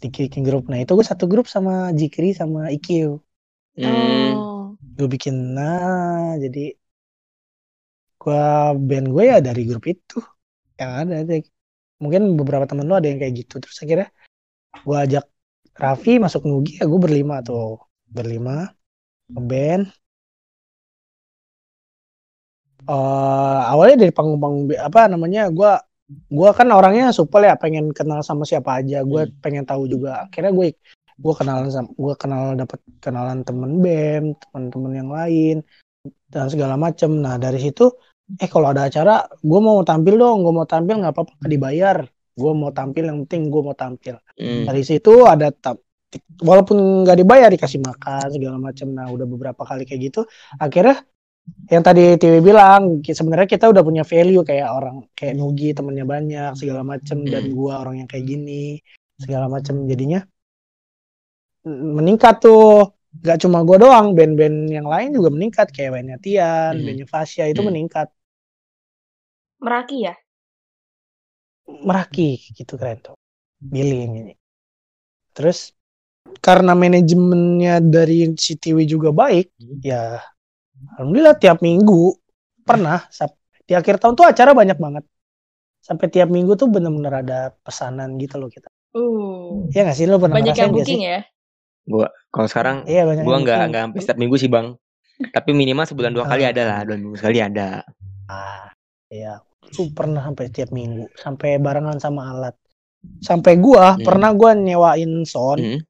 dibikin 0.02 0.42
grup 0.48 0.62
nah 0.70 0.78
itu 0.83 0.92
gue 0.98 1.07
satu 1.12 1.24
grup 1.33 1.46
sama 1.55 1.72
Jikri 2.00 2.28
sama 2.40 2.61
IQ 2.76 2.88
Hmm. 3.76 4.32
Oh. 4.37 4.76
gue 4.96 5.06
bikin 5.14 5.35
nah 5.56 6.37
jadi 6.44 6.58
gua 8.20 8.40
band 8.88 9.06
gue 9.14 9.22
ya 9.32 9.37
dari 9.46 9.62
grup 9.68 9.85
itu 9.92 10.16
yang 10.80 10.90
ada 11.00 11.14
deh. 11.28 11.40
mungkin 12.02 12.22
beberapa 12.38 12.64
temen 12.70 12.87
lu 12.88 12.94
ada 12.98 13.08
yang 13.11 13.20
kayak 13.22 13.35
gitu 13.40 13.54
terus 13.62 13.78
akhirnya 13.82 14.08
gue 14.87 14.96
ajak 15.04 15.24
Raffi 15.82 16.12
masuk 16.24 16.42
Nugi 16.50 16.72
ya 16.80 16.85
gue 16.90 17.00
berlima 17.06 17.35
tuh 17.48 17.80
berlima 18.16 18.52
band 19.50 19.85
eh 22.90 23.58
awalnya 23.72 23.96
dari 24.02 24.12
panggung-panggung 24.16 24.64
apa 24.88 25.00
namanya 25.12 25.40
gua 25.56 25.70
gua 26.38 26.50
kan 26.58 26.66
orangnya 26.78 27.04
supel 27.18 27.42
ya 27.48 27.54
pengen 27.62 27.85
kenal 27.98 28.20
sama 28.28 28.42
siapa 28.50 28.70
aja 28.82 28.96
gue 29.11 29.22
Hmm. 29.30 29.38
pengen 29.44 29.64
tahu 29.70 29.82
juga 29.92 30.08
akhirnya 30.26 30.50
gue 30.58 30.66
gue 31.22 31.35
kenalan 31.38 31.70
sama 31.70 31.88
gue 31.94 32.14
kenal 32.18 32.42
dapat 32.58 32.80
kenalan 32.98 33.38
temen 33.46 33.72
bem 33.78 34.22
teman-teman 34.42 34.92
yang 34.98 35.11
lain 35.11 35.56
dan 36.28 36.50
segala 36.50 36.74
macem. 36.74 37.11
Nah 37.22 37.38
dari 37.38 37.62
situ 37.62 37.87
eh 38.42 38.48
kalau 38.50 38.74
ada 38.74 38.90
acara 38.90 39.22
gue 39.38 39.61
mau 39.62 39.78
tampil 39.87 40.14
dong. 40.18 40.42
Gue 40.42 40.52
mau 40.52 40.66
tampil 40.66 40.98
nggak 40.98 41.12
apa-apa 41.14 41.32
nggak 41.38 41.52
dibayar. 41.52 41.96
Gue 42.32 42.52
mau 42.56 42.70
tampil 42.74 43.04
yang 43.08 43.18
penting 43.24 43.42
gue 43.48 43.62
mau 43.62 43.76
tampil. 43.76 44.16
Hmm. 44.37 44.64
dari 44.66 44.82
situ 44.82 45.12
ada 45.28 45.52
tam- 45.54 45.78
walaupun 46.42 47.06
nggak 47.06 47.16
dibayar 47.20 47.48
dikasih 47.48 47.80
makan 47.80 48.26
segala 48.28 48.56
macam 48.61 48.92
nah 48.92 49.08
udah 49.08 49.24
beberapa 49.24 49.62
kali 49.64 49.88
kayak 49.88 50.12
gitu 50.12 50.20
akhirnya 50.61 51.00
yang 51.72 51.82
tadi 51.82 52.14
TV 52.20 52.38
bilang 52.38 53.02
sebenarnya 53.02 53.48
kita 53.50 53.66
udah 53.66 53.82
punya 53.82 54.04
value 54.06 54.46
kayak 54.46 54.68
orang 54.70 54.96
kayak 55.16 55.35
Nugi 55.35 55.74
temennya 55.74 56.06
banyak 56.06 56.50
segala 56.54 56.87
macem. 56.87 57.26
Dan 57.26 57.50
Hmm. 57.50 57.54
gua 57.56 57.82
orang 57.82 58.04
yang 58.04 58.08
kayak 58.08 58.24
gini 58.30 58.78
segala 59.18 59.50
macem. 59.50 59.82
Jadinya 59.90 60.22
meningkat 61.68 62.35
tuh 62.44 62.90
gak 63.27 63.38
cuma 63.42 63.59
gua 63.68 63.77
doang 63.85 64.07
band-band 64.16 64.57
yang 64.72 64.87
lain 64.88 65.09
juga 65.16 65.29
meningkat 65.37 65.66
kayak 65.75 65.90
bandnya 65.94 66.18
Tian 66.25 66.72
Hmm. 66.75 66.85
bandnya 66.87 67.07
Fasya 67.07 67.44
itu 67.53 67.61
Hmm. 67.62 67.70
meningkat 67.70 68.09
Meraki 69.64 69.96
ya? 70.05 70.14
meraki 71.87 72.29
gitu 72.59 72.75
keren 72.81 72.98
tuh 73.03 73.14
Billy 73.72 74.03
yang 74.05 74.14
ini 74.18 74.33
terus 75.33 75.72
karena 76.42 76.72
manajemennya 76.77 77.81
dari 77.83 78.35
si 78.37 78.55
juga 78.92 79.11
baik 79.14 79.46
Hmm. 79.61 79.79
ya 79.83 80.20
alhamdulillah 80.98 81.37
tiap 81.42 81.59
minggu 81.62 82.16
pernah 82.66 82.98
di 83.68 83.72
akhir 83.79 84.03
tahun 84.03 84.14
tuh 84.18 84.27
acara 84.29 84.53
banyak 84.53 84.79
banget 84.79 85.05
sampai 85.83 86.07
tiap 86.14 86.29
minggu 86.31 86.53
tuh 86.61 86.68
bener-bener 86.70 87.14
ada 87.22 87.38
pesanan 87.66 88.18
gitu 88.22 88.38
loh 88.40 88.51
kita 88.51 88.68
Uh. 88.92 89.64
ya 89.72 89.88
nggak 89.88 89.96
sih 89.96 90.05
lo 90.05 90.20
pernah 90.20 90.37
Banyak 90.37 90.53
yang 90.53 90.72
booking 90.77 91.01
ya? 91.01 91.18
Gua 91.84 92.06
kalau 92.28 92.46
sekarang 92.46 92.76
iya 92.84 93.02
banyak 93.02 93.22
gua 93.22 93.36
nggak 93.38 93.60
nggak 93.68 93.82
sampai 93.84 94.00
setiap 94.00 94.18
minggu 94.18 94.36
sih 94.36 94.46
bang 94.46 94.74
tapi 95.30 95.50
minimal 95.52 95.84
sebulan 95.84 96.12
dua 96.12 96.24
kali 96.24 96.42
Ah. 96.42 96.50
ada 96.50 96.62
lah 96.64 96.78
dua 96.82 96.96
minggu 96.96 97.16
sekali 97.16 97.38
ada 97.38 97.82
ah 98.26 98.70
iya 99.06 99.38
tuh 99.68 99.90
pernah 99.90 100.20
sampai 100.20 100.46
tiap 100.48 100.70
minggu 100.70 101.10
sampai 101.14 101.56
barengan 101.56 101.96
sama 101.96 102.30
alat 102.30 102.54
sampai 103.18 103.56
gua 103.56 103.94
Hmm. 103.94 104.02
pernah 104.02 104.30
gua 104.30 104.52
nyewain 104.52 105.22
sound 105.24 105.58
Hmm. 105.58 105.80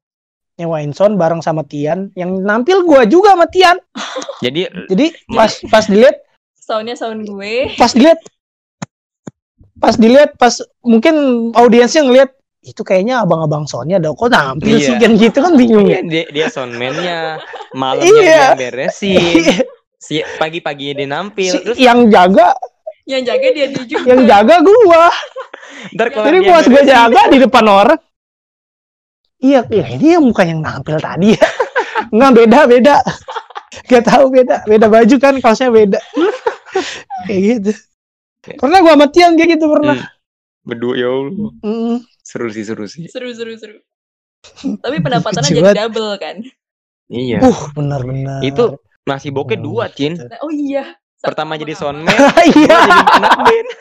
nyewain 0.55 0.91
sound 0.91 1.15
bareng 1.15 1.41
sama 1.41 1.61
Tian 1.63 2.09
yang 2.13 2.33
nampil 2.39 2.81
gua 2.83 3.05
juga 3.05 3.33
sama 3.33 3.45
Tian 3.45 3.77
jadi 4.39 4.69
jadi 4.87 5.05
pas 5.29 5.49
pas 5.67 5.85
dilihat 5.85 6.17
Soundnya 6.55 6.95
sound 6.95 7.27
gue. 7.27 7.75
pas 7.75 7.91
dilihat 7.91 8.23
pas 9.75 9.93
dilihat 9.93 10.31
pas 10.37 10.53
mungkin 10.79 11.15
audiensnya 11.51 12.01
ngelihat 12.01 12.31
itu 12.63 12.81
kayaknya 12.81 13.19
abang-abang 13.19 13.67
soundnya 13.67 13.99
ada 13.99 14.09
kok 14.09 14.27
nampil 14.27 14.75
sih 14.77 14.95
Iya. 14.95 14.99
kan 14.99 15.11
gitu 15.15 15.37
kan 15.37 15.53
bingung 15.53 15.83
ya. 15.85 15.99
Dia, 16.01 16.23
dia 16.31 16.47
soundman-nya 16.47 17.43
malamnya 17.73 18.07
Iya. 18.07 18.43
dia 18.55 18.71
beresin. 18.71 19.43
Si 19.99 20.19
pagi-pagi 20.35 20.95
dia 20.95 21.03
nampil 21.05 21.51
Si- 21.51 21.59
terus 21.61 21.75
yang 21.75 22.07
jaga 22.07 22.55
Yang 23.03 23.23
jaga 23.29 23.47
dia 23.51 23.67
juga. 23.75 24.07
yang 24.07 24.21
jaga 24.23 24.55
gua. 24.59 25.11
Ntar 25.91 26.07
kalau 26.09 26.25
jadi 26.25 26.39
dia 26.39 26.49
pas 26.49 26.63
gua 26.63 26.71
beresin, 26.71 26.87
jaga 26.89 27.21
di 27.27 27.37
depan 27.37 27.65
orang. 27.67 27.99
Iya 29.37 29.59
iya 29.67 29.85
ini 29.91 30.07
yang 30.09 30.23
bukan 30.23 30.45
yang 30.47 30.61
nampil 30.61 30.95
tadi. 30.97 31.35
Ya 31.35 31.47
nggak 32.15 32.31
beda 32.33 32.59
beda. 32.65 32.95
Gak 33.83 34.03
tahu 34.05 34.31
beda 34.31 34.63
beda 34.63 34.87
baju 34.87 35.15
kan 35.19 35.35
kaosnya 35.37 35.67
beda. 35.67 35.99
Kayak 37.27 37.41
gitu. 37.59 37.71
Pernah 38.55 38.79
gua 38.79 38.95
sama 38.95 39.07
Tian 39.07 39.35
kayak 39.35 39.55
gitu 39.55 39.67
pernah. 39.67 39.99
Hmm. 39.99 40.11
berdua 40.63 40.93
ya 40.95 41.11
Allah. 41.11 41.51
Mm. 41.59 41.97
Seru 42.23 42.47
sih 42.49 42.63
seru 42.63 42.87
sih. 42.87 43.05
Seru 43.11 43.29
seru 43.35 43.53
seru. 43.59 43.77
Tapi 44.83 44.97
pendapatannya 45.03 45.51
jadi 45.51 45.71
double 45.85 46.15
kan? 46.17 46.39
iya. 47.11 47.43
Uh 47.43 47.59
benar-benar. 47.75 48.39
Itu 48.41 48.79
masih 49.03 49.35
bokeh 49.35 49.59
dua 49.59 49.91
cin. 49.91 50.15
Oh 50.41 50.49
iya. 50.49 50.97
pertama 51.23 51.55
jadi 51.55 51.71
soundman 51.71 52.11
iya 52.51 52.75
jadi 52.83 53.03
anak 53.15 53.37
band. 53.47 53.69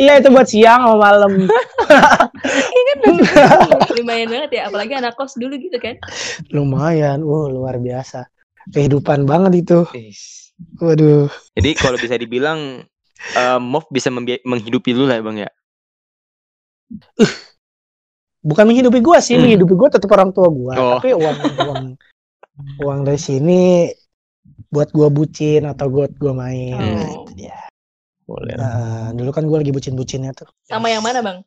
Iya 0.00 0.18
itu 0.18 0.28
buat 0.32 0.48
siang 0.48 0.80
sama 0.82 0.96
malam. 0.96 1.46
Lumayan 3.94 4.28
banget 4.32 4.50
ya, 4.58 4.62
apalagi 4.66 4.96
anak 4.98 5.14
kos 5.14 5.38
dulu 5.38 5.54
gitu 5.54 5.78
kan. 5.78 5.94
lumayan 6.50 7.22
uh 7.22 7.46
luar 7.46 7.78
biasa. 7.78 8.26
Kehidupan 8.74 9.28
banget 9.28 9.60
itu. 9.60 9.86
Waduh. 10.82 11.30
Jadi 11.54 11.70
kalau 11.78 12.00
bisa 12.00 12.18
dibilang 12.18 12.82
eh 13.36 13.60
Mov 13.60 13.86
bisa 13.92 14.10
menghidupi 14.10 14.96
lu 14.96 15.04
lah 15.06 15.20
bang 15.22 15.46
ya 15.46 15.50
bukan 18.40 18.64
menghidupi 18.64 19.00
gua 19.00 19.18
sih 19.18 19.34
Hmm. 19.34 19.44
menghidupi 19.44 19.72
gua 19.72 19.88
tetap 19.88 20.10
orang 20.10 20.30
tua 20.30 20.48
gua 20.48 20.72
Oh. 20.74 20.90
tapi 20.94 21.12
uang 21.12 21.36
uang 21.60 21.84
uang 22.78 22.98
dari 23.02 23.16
sini 23.16 23.88
buat 24.68 24.90
gua 24.90 25.08
bucin 25.08 25.64
atau 25.64 25.88
buat 25.88 26.12
gua 26.14 26.32
main 26.34 26.74
Hmm. 26.74 26.94
Nah, 26.94 27.10
itu 27.14 27.32
dia 27.34 27.56
boleh 28.24 28.54
Nah, 28.54 29.12
dulu 29.12 29.30
kan 29.30 29.44
gua 29.44 29.58
lagi 29.58 29.70
bucin-bucinnya 29.70 30.32
tuh 30.32 30.48
Sama 30.62 30.88
yang 30.88 31.00
mana 31.00 31.20
bang? 31.20 31.38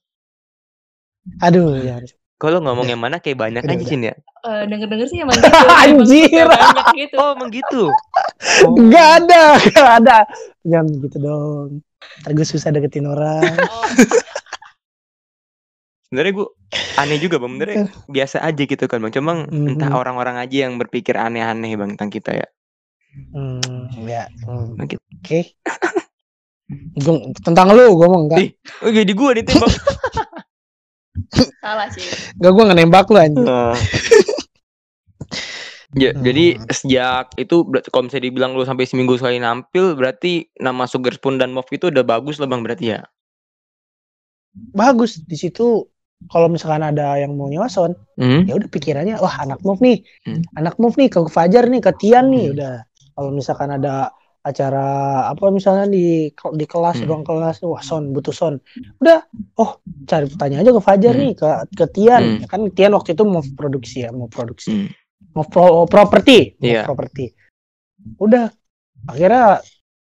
aduh 1.37 1.75
ya 1.75 1.99
kalau 2.37 2.61
ngomong 2.61 2.87
yang 2.87 2.97
mana 2.97 3.17
kayak 3.17 3.35
banyak 3.35 3.59
aja 3.61 3.73
udah. 3.73 3.83
cin 3.83 4.01
ya 4.03 4.15
Eh 4.47 4.63
Denger-denger 4.63 5.07
sih 5.07 5.19
emang 5.19 5.35
gitu. 5.35 5.49
Anjir. 5.83 6.45
Banyak 6.45 6.87
gitu. 6.95 7.15
oh 7.17 7.29
emang 7.33 7.49
gitu 7.51 7.83
nggak 8.87 9.07
ada 9.19 9.43
nggak 9.59 9.93
ada 9.99 10.17
jangan 10.63 10.87
gitu 10.97 11.17
dong 11.19 11.67
ntar 12.21 12.31
gue 12.31 12.45
susah 12.45 12.69
deketin 12.71 13.05
orang 13.05 13.43
Oh, 13.59 13.83
sebenarnya 16.07 16.33
gue 16.33 16.47
aneh 16.95 17.17
juga 17.19 17.35
bang 17.37 17.51
sebenarnya 17.51 17.77
biasa 18.07 18.37
aja 18.39 18.63
gitu 18.63 18.85
kan 18.87 18.99
bang 18.99 19.13
cuma 19.13 19.31
Mhm. 19.43 19.75
entah 19.75 19.91
orang-orang 19.91 20.39
aja 20.39 20.65
yang 20.65 20.75
berpikir 20.75 21.13
aneh-aneh 21.13 21.75
bang 21.75 21.93
tentang 21.95 22.09
kita 22.09 22.31
ya 22.33 22.47
hmm, 23.33 23.91
ya 24.03 24.23
hmm, 24.43 24.79
gitu. 24.83 25.03
oke 25.17 25.39
Gua- 26.99 27.23
tentang 27.39 27.71
lu 27.71 27.95
gue 27.95 28.07
mau 28.07 28.21
enggak 28.23 28.39
Ih. 28.43 28.51
Oh, 28.83 28.91
jadi 28.91 29.11
gua 29.11 29.31
ditembak. 29.31 29.71
Salah 31.63 31.87
sih. 31.87 32.03
enggak 32.35 32.51
gue 32.51 32.63
nembak 32.73 33.07
lu 33.07 33.17
anjing 33.17 33.43
Nah. 33.43 33.71
Ya, 35.95 36.11
Hmm. 36.11 36.21
jadi 36.21 36.45
sejak 36.69 37.31
itu 37.37 37.63
berarti 37.63 37.87
kalau 37.89 38.05
misalnya 38.05 38.25
dibilang 38.27 38.51
lu 38.53 38.61
sampai 38.61 38.83
seminggu 38.83 39.15
sekali 39.15 39.39
nampil 39.39 39.95
berarti 39.95 40.51
nama 40.55 40.83
Sugar 40.85 41.15
Spoon 41.15 41.39
dan 41.39 41.49
Move 41.49 41.71
itu 41.71 41.87
udah 41.87 42.03
bagus 42.03 42.37
lah 42.37 42.45
Bang 42.45 42.61
berarti 42.61 42.91
ya. 42.91 43.01
bagus 44.53 45.21
di 45.21 45.37
situ 45.37 45.87
kalau 46.25 46.49
misalkan 46.49 46.81
ada 46.81 47.21
yang 47.21 47.37
mau 47.37 47.45
nyewa 47.45 47.69
sound 47.69 47.93
Hmm. 48.17 48.49
ya 48.49 48.57
udah 48.57 48.65
pikirannya 48.65 49.21
wah 49.21 49.45
anak 49.45 49.61
move 49.61 49.77
nih 49.79 50.01
Hmm. 50.25 50.41
anak 50.57 50.75
move 50.81 50.97
nih 50.97 51.13
ke 51.13 51.19
Fajar 51.29 51.69
nih 51.69 51.81
ke 51.81 51.91
Tian 52.01 52.33
nih 52.33 52.49
Hmm. 52.49 52.53
udah 52.57 52.73
kalau 53.13 53.29
misalkan 53.29 53.69
ada 53.69 54.09
acara 54.41 54.87
apa 55.27 55.51
misalnya 55.51 55.85
di 55.85 56.31
di 56.31 56.65
kelas 56.65 57.03
Hmm. 57.03 57.07
ruang 57.11 57.23
kelas 57.27 57.61
wah 57.61 57.83
son 57.83 58.15
butuh 58.15 58.33
son 58.33 58.57
udah 58.97 59.21
oh 59.59 59.77
cari 60.07 60.25
tanya 60.33 60.65
aja 60.65 60.71
ke 60.73 60.81
Fajar 60.81 61.13
Hmm. 61.13 61.21
nih 61.21 61.33
ke 61.37 61.47
ke 61.77 61.85
Tian 61.93 62.23
Hmm. 62.23 62.39
Ya 62.41 62.47
kan 62.49 62.61
Tian 62.73 62.91
waktu 62.97 63.13
itu 63.13 63.23
mau 63.23 63.43
produksi 63.53 64.07
ya 64.07 64.09
mau 64.09 64.25
produksi 64.25 64.73
Hmm. 64.73 64.89
mau 65.37 65.45
pro, 65.45 65.85
properti 65.85 66.57
mau 66.57 66.65
Iya. 66.65 66.81
properti 66.81 67.25
udah 68.17 68.49
akhirnya 69.05 69.61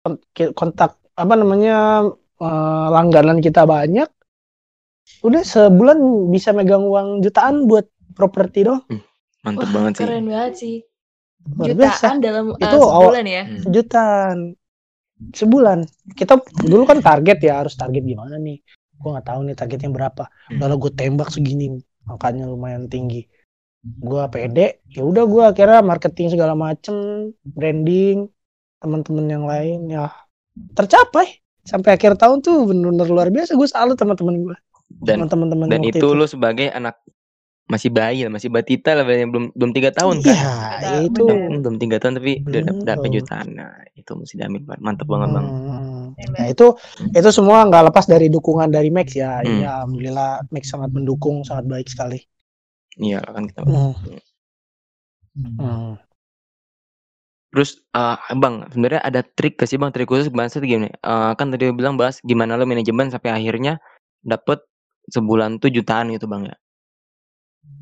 kon- 0.04 0.22
kontak 0.54 1.02
apa 1.16 1.34
namanya 1.34 2.06
eh, 2.36 2.86
langganan 2.92 3.40
kita 3.40 3.64
banyak 3.64 4.06
udah 5.22 5.42
sebulan 5.42 5.98
bisa 6.28 6.50
megang 6.50 6.82
uang 6.82 7.20
jutaan 7.20 7.66
buat 7.66 7.86
properti 8.12 8.66
dong 8.66 8.82
Mantep 9.46 9.62
Wah, 9.62 9.70
banget 9.78 9.92
sih. 9.94 10.02
Keren 10.02 10.24
banget 10.26 10.54
sih. 10.58 10.76
luar 11.46 11.70
biasa. 11.78 11.94
Jutaan 12.02 12.18
dalam 12.18 12.44
uh, 12.50 12.58
Itu 12.58 12.78
awal- 12.82 13.14
sebulan 13.14 13.24
ya. 13.30 13.42
Hmm. 13.46 13.62
jutaan. 13.70 14.38
Sebulan. 15.30 15.78
Kita 16.18 16.34
dulu 16.66 16.82
kan 16.82 16.98
target 16.98 17.38
ya 17.38 17.62
harus 17.62 17.78
target 17.78 18.02
gimana 18.02 18.42
nih? 18.42 18.58
Gua 18.98 19.14
nggak 19.14 19.26
tahu 19.30 19.40
nih 19.46 19.54
targetnya 19.54 19.90
berapa. 19.94 20.24
Hmm. 20.50 20.58
lalu 20.58 20.74
gue 20.82 20.92
tembak 20.98 21.30
segini. 21.30 21.78
Angkanya 22.10 22.50
lumayan 22.50 22.90
tinggi. 22.90 23.22
Gua 23.86 24.26
pede 24.26 24.82
ya 24.90 25.06
udah 25.06 25.24
gua 25.30 25.54
akhirnya 25.54 25.78
marketing 25.78 26.34
segala 26.34 26.58
macem 26.58 27.30
branding 27.46 28.26
teman-teman 28.82 29.26
yang 29.30 29.44
lain 29.46 29.86
ya. 29.86 30.10
Tercapai. 30.74 31.38
Sampai 31.62 31.94
akhir 31.94 32.18
tahun 32.18 32.42
tuh 32.42 32.66
bener-bener 32.66 33.06
luar 33.06 33.30
biasa. 33.30 33.54
Gue 33.54 33.66
salut 33.70 33.94
teman-teman 33.94 34.38
gue 34.42 34.56
Dan 35.02 35.28
teman-teman 35.28 35.66
dan 35.68 35.80
waktu 35.82 35.98
itu 35.98 36.06
lu 36.12 36.24
sebagai 36.24 36.68
anak 36.70 36.96
masih 37.66 37.90
bayi 37.90 38.22
lah, 38.22 38.30
masih 38.30 38.46
batita 38.46 38.94
lah 38.94 39.02
belum 39.02 39.50
belum 39.50 39.70
tiga 39.74 39.90
tahun 39.90 40.22
Iya, 40.22 40.38
kan. 40.78 41.02
itu 41.02 41.24
bener. 41.26 41.58
belum 41.66 41.76
tiga 41.82 41.96
tahun 41.98 42.14
tapi 42.22 42.32
udah 42.46 42.62
Belum. 42.62 42.76
dapet 42.86 43.08
jutaan. 43.10 43.46
Nah, 43.58 43.74
itu 43.98 44.12
mesti 44.14 44.34
diambil 44.38 44.62
Bang. 44.70 44.78
mantep 44.78 45.06
banget 45.10 45.28
bang. 45.34 45.46
Hmm. 45.50 46.06
Keren 46.14 46.30
Nah 46.32 46.46
itu 46.46 46.66
itu 47.10 47.28
semua 47.34 47.66
nggak 47.66 47.90
lepas 47.90 48.06
dari 48.06 48.30
dukungan 48.30 48.70
dari 48.70 48.88
Max 48.94 49.18
ya. 49.18 49.42
Hmm. 49.42 49.58
Ya 49.60 49.82
alhamdulillah 49.82 50.46
Max 50.48 50.70
sangat 50.70 50.94
mendukung, 50.94 51.42
sangat 51.42 51.66
baik 51.66 51.90
sekali. 51.90 52.22
Iya 52.96 53.18
kan 53.20 53.50
kita. 53.50 53.60
Hmm. 53.66 53.92
Hmm. 55.36 55.98
Terus 57.50 57.82
eh 57.90 58.16
bang, 58.36 58.68
sebenarnya 58.70 59.00
ada 59.02 59.20
trik 59.24 59.56
gak 59.56 59.66
sih 59.66 59.76
bang? 59.76 59.90
Trik 59.90 60.06
khusus 60.06 60.28
bahasa 60.30 60.60
itu 60.60 60.70
gimana? 60.70 60.92
Eh, 60.92 61.32
kan 61.34 61.50
tadi 61.50 61.72
bilang 61.72 61.96
bahas 61.96 62.20
gimana 62.22 62.54
lo 62.54 62.62
manajemen 62.62 63.08
sampai 63.08 63.32
akhirnya 63.32 63.80
dapet 64.22 64.60
sebulan 65.14 65.50
tuh 65.62 65.70
jutaan 65.76 66.06
gitu 66.14 66.26
bang 66.32 66.42
ya. 66.50 66.56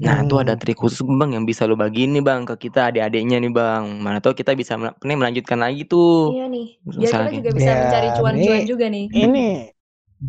Nah 0.04 0.16
itu 0.26 0.34
ada 0.42 0.52
Hmm. 0.52 0.60
trik 0.60 0.76
khusus 0.82 1.00
bang 1.20 1.30
yang 1.38 1.44
bisa 1.50 1.62
lo 1.70 1.74
bagiin 1.78 2.10
nih 2.14 2.22
bang 2.28 2.40
ke 2.48 2.54
kita 2.68 2.90
adik-adiknya 2.90 3.36
nih 3.44 3.52
bang. 3.58 3.84
Mana 4.04 4.18
tahu 4.22 4.34
kita 4.40 4.52
bisa 4.60 4.74
mel- 4.80 4.98
nih 5.06 5.16
melanjutkan 5.20 5.58
lagi 5.64 5.82
tuh. 5.92 6.08
Iya 6.30 6.42
nih. 6.54 6.64
Biar 6.98 7.12
kita 7.20 7.30
juga 7.38 7.50
bisa 7.58 7.70
Ya, 7.70 7.80
mencari 7.80 8.08
cuan-cuan 8.16 8.62
juga 8.70 8.84
nih. 8.94 9.04
Ini 9.24 9.38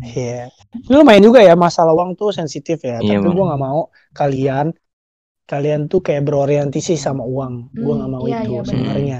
ya. 0.02 0.48
Ini 0.86 0.94
lumayan 1.00 1.24
juga 1.28 1.40
ya 1.48 1.54
masalah 1.66 1.92
uang 1.98 2.10
tuh 2.20 2.30
sensitif 2.38 2.78
ya. 2.90 2.96
Iya, 3.02 3.06
Tapi 3.08 3.26
gua 3.32 3.42
nggak 3.54 3.62
mau 3.66 3.80
kalian 4.18 4.66
kalian 5.50 5.80
tuh 5.92 6.00
kayak 6.06 6.22
berorientasi 6.28 6.94
sama 7.06 7.24
uang. 7.34 7.54
Gua 7.82 7.92
Hmm, 7.94 8.00
nggak 8.00 8.10
mau 8.14 8.24
iya, 8.28 8.36
itu 8.36 8.50
iya, 8.50 8.60
benar. 8.68 8.72
sebenarnya. 8.72 9.18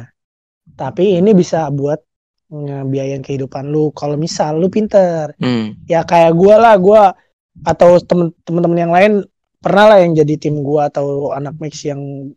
Tapi 0.80 1.04
ini 1.20 1.30
bisa 1.40 1.58
buat 1.78 2.00
ngebiayain 2.52 3.22
kehidupan 3.26 3.64
lu. 3.74 3.90
Kalau 3.98 4.16
misal 4.20 4.52
lu 4.62 4.68
pinter, 4.76 5.26
Hmm. 5.40 5.76
ya 5.92 6.00
kayak 6.10 6.32
gua 6.40 6.54
lah 6.64 6.74
gua 6.80 7.02
atau 7.64 7.96
temen-temen 8.44 8.78
yang 8.78 8.92
lain 8.92 9.12
pernah 9.62 9.94
lah 9.94 9.98
yang 10.04 10.12
jadi 10.12 10.34
tim 10.36 10.60
gua 10.60 10.92
atau 10.92 11.32
anak 11.32 11.56
mix 11.58 11.82
yang 11.86 12.30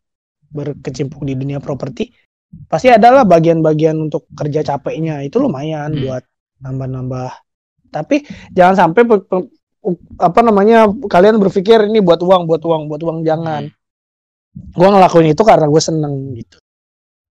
berkecimpung 0.49 1.27
di 1.27 1.35
dunia 1.37 1.59
properti 1.61 2.09
pasti 2.65 2.89
adalah 2.89 3.27
bagian-bagian 3.27 4.09
untuk 4.09 4.25
kerja 4.33 4.65
capeknya 4.65 5.21
itu 5.21 5.37
lumayan 5.37 5.93
Hmm. 5.93 6.01
buat 6.01 6.23
nambah-nambah 6.65 7.31
tapi 7.93 8.25
jangan 8.53 8.75
sampai 8.89 9.01
apa 10.19 10.39
namanya 10.43 10.89
kalian 11.07 11.37
berpikir 11.39 11.87
ini 11.87 12.01
buat 12.01 12.19
uang 12.19 12.49
buat 12.49 12.61
uang 12.61 12.89
buat 12.89 13.01
uang 13.05 13.19
jangan 13.23 13.69
gua 14.73 14.89
ngelakuin 14.97 15.31
itu 15.31 15.43
karena 15.45 15.69
gue 15.69 15.81
seneng 15.83 16.33
gitu 16.35 16.57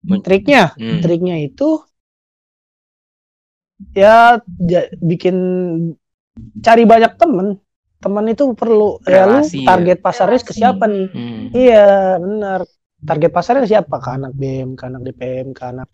Hmm. 0.03 0.19
triknya 0.19 0.75
Hmm. 0.75 0.99
triknya 0.99 1.39
itu 1.39 1.79
ya 3.95 4.43
bikin 4.99 5.37
cari 6.59 6.83
banyak 6.83 7.15
temen 7.21 7.61
temen 8.03 8.25
itu 8.27 8.45
perlu 8.53 8.99
ya 9.07 9.23
lu 9.25 9.39
Relasi 9.41 9.63
ya. 9.63 9.67
target 9.71 9.99
pasarnya 10.03 10.41
ke 10.43 10.51
Relasi. 10.51 10.59
siapa 10.59 10.85
nih 10.91 11.07
Hmm. 11.09 11.43
iya 11.55 11.87
benar 12.19 12.61
target 13.01 13.31
pasarnya 13.31 13.63
ke 13.63 13.71
siapa 13.71 13.95
ke 13.97 14.09
anak 14.11 14.33
BM 14.35 14.71
ke 14.75 14.83
anak 14.85 15.01
DPM 15.07 15.49
ke 15.55 15.63
anak 15.63 15.89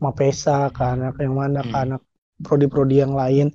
Mapesa 0.00 0.70
ke 0.70 0.80
anak 0.80 1.14
yang 1.18 1.34
mana 1.34 1.60
ke 1.60 1.74
Hmm. 1.74 1.84
anak 1.84 2.00
prodi-prodi 2.40 3.02
yang 3.02 3.12
lain 3.12 3.50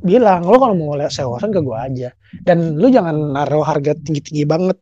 bilang 0.00 0.46
lo 0.46 0.56
kalau 0.56 0.74
mau 0.74 0.96
lihat 0.96 1.12
sewasan 1.12 1.52
ke 1.52 1.60
gua 1.60 1.84
aja 1.86 2.10
dan 2.42 2.78
lu 2.80 2.88
jangan 2.88 3.34
naruh 3.34 3.62
harga 3.62 3.92
tinggi-tinggi 3.98 4.44
banget 4.46 4.76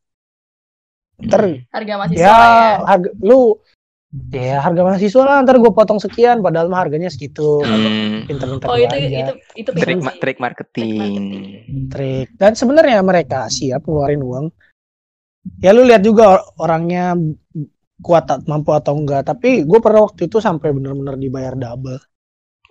ntar 1.25 1.43
Harga 1.71 1.95
mahasiswa 1.95 2.21
ya, 2.21 2.37
ya. 2.37 2.73
harga 2.85 3.11
lu 3.23 3.59
ya 4.31 4.63
harga 4.63 4.83
mahasiswa 4.85 5.23
lah 5.23 5.43
ntar 5.43 5.59
gue 5.59 5.69
potong 5.69 5.99
sekian 5.99 6.39
padahal 6.39 6.67
mah 6.67 6.81
harganya 6.81 7.11
segitu 7.11 7.61
Hmm. 7.61 8.23
pinter-pinter 8.25 8.67
Oh 8.67 8.79
itu 8.79 8.95
aja 8.95 9.09
itu 9.11 9.33
itu 9.57 9.71
Trik, 9.71 9.99
ma- 10.01 10.15
trik 10.15 10.39
marketing. 10.39 11.23
trik 11.89 12.29
dan 12.35 12.55
sebenarnya 12.55 13.03
mereka 13.03 13.47
siap 13.49 13.83
ngeluarin 13.83 14.23
uang 14.23 14.47
ya 15.59 15.71
lu 15.71 15.83
lihat 15.83 16.01
juga 16.01 16.25
or- 16.33 16.47
orangnya 16.59 17.19
kuat 18.01 18.27
at- 18.29 18.47
mampu 18.47 18.71
atau 18.71 18.95
enggak 18.95 19.27
tapi 19.27 19.63
gue 19.63 19.79
pernah 19.79 20.05
waktu 20.05 20.27
itu 20.27 20.39
sampai 20.39 20.71
bener-bener 20.71 21.17
dibayar 21.17 21.55
double 21.55 21.99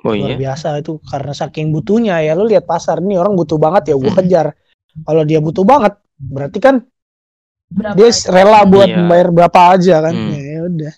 Oh 0.04 0.12
luar 0.12 0.36
iya. 0.36 0.52
biasa 0.52 0.80
itu 0.80 1.00
karena 1.02 1.32
saking 1.32 1.72
butuhnya 1.72 2.20
ya 2.20 2.36
lu 2.36 2.44
lihat 2.44 2.64
pasar 2.64 3.00
nih 3.00 3.16
orang 3.16 3.36
butuh 3.36 3.56
banget 3.56 3.92
ya 3.92 3.96
gue 3.96 4.04
Hmm. 4.06 4.20
kejar 4.22 4.48
kalau 5.02 5.24
dia 5.24 5.40
butuh 5.40 5.64
banget 5.64 5.96
berarti 6.18 6.60
kan 6.60 6.76
Berapa 7.68 7.96
dia 7.96 8.08
aja? 8.08 8.30
rela 8.30 8.60
buat 8.64 8.86
Iya. 8.86 8.98
membayar 8.98 9.28
berapa 9.30 9.60
aja 9.72 9.96
kan 10.02 10.14
Hmm. 10.14 10.32
ya 10.32 10.60
udah 10.64 10.94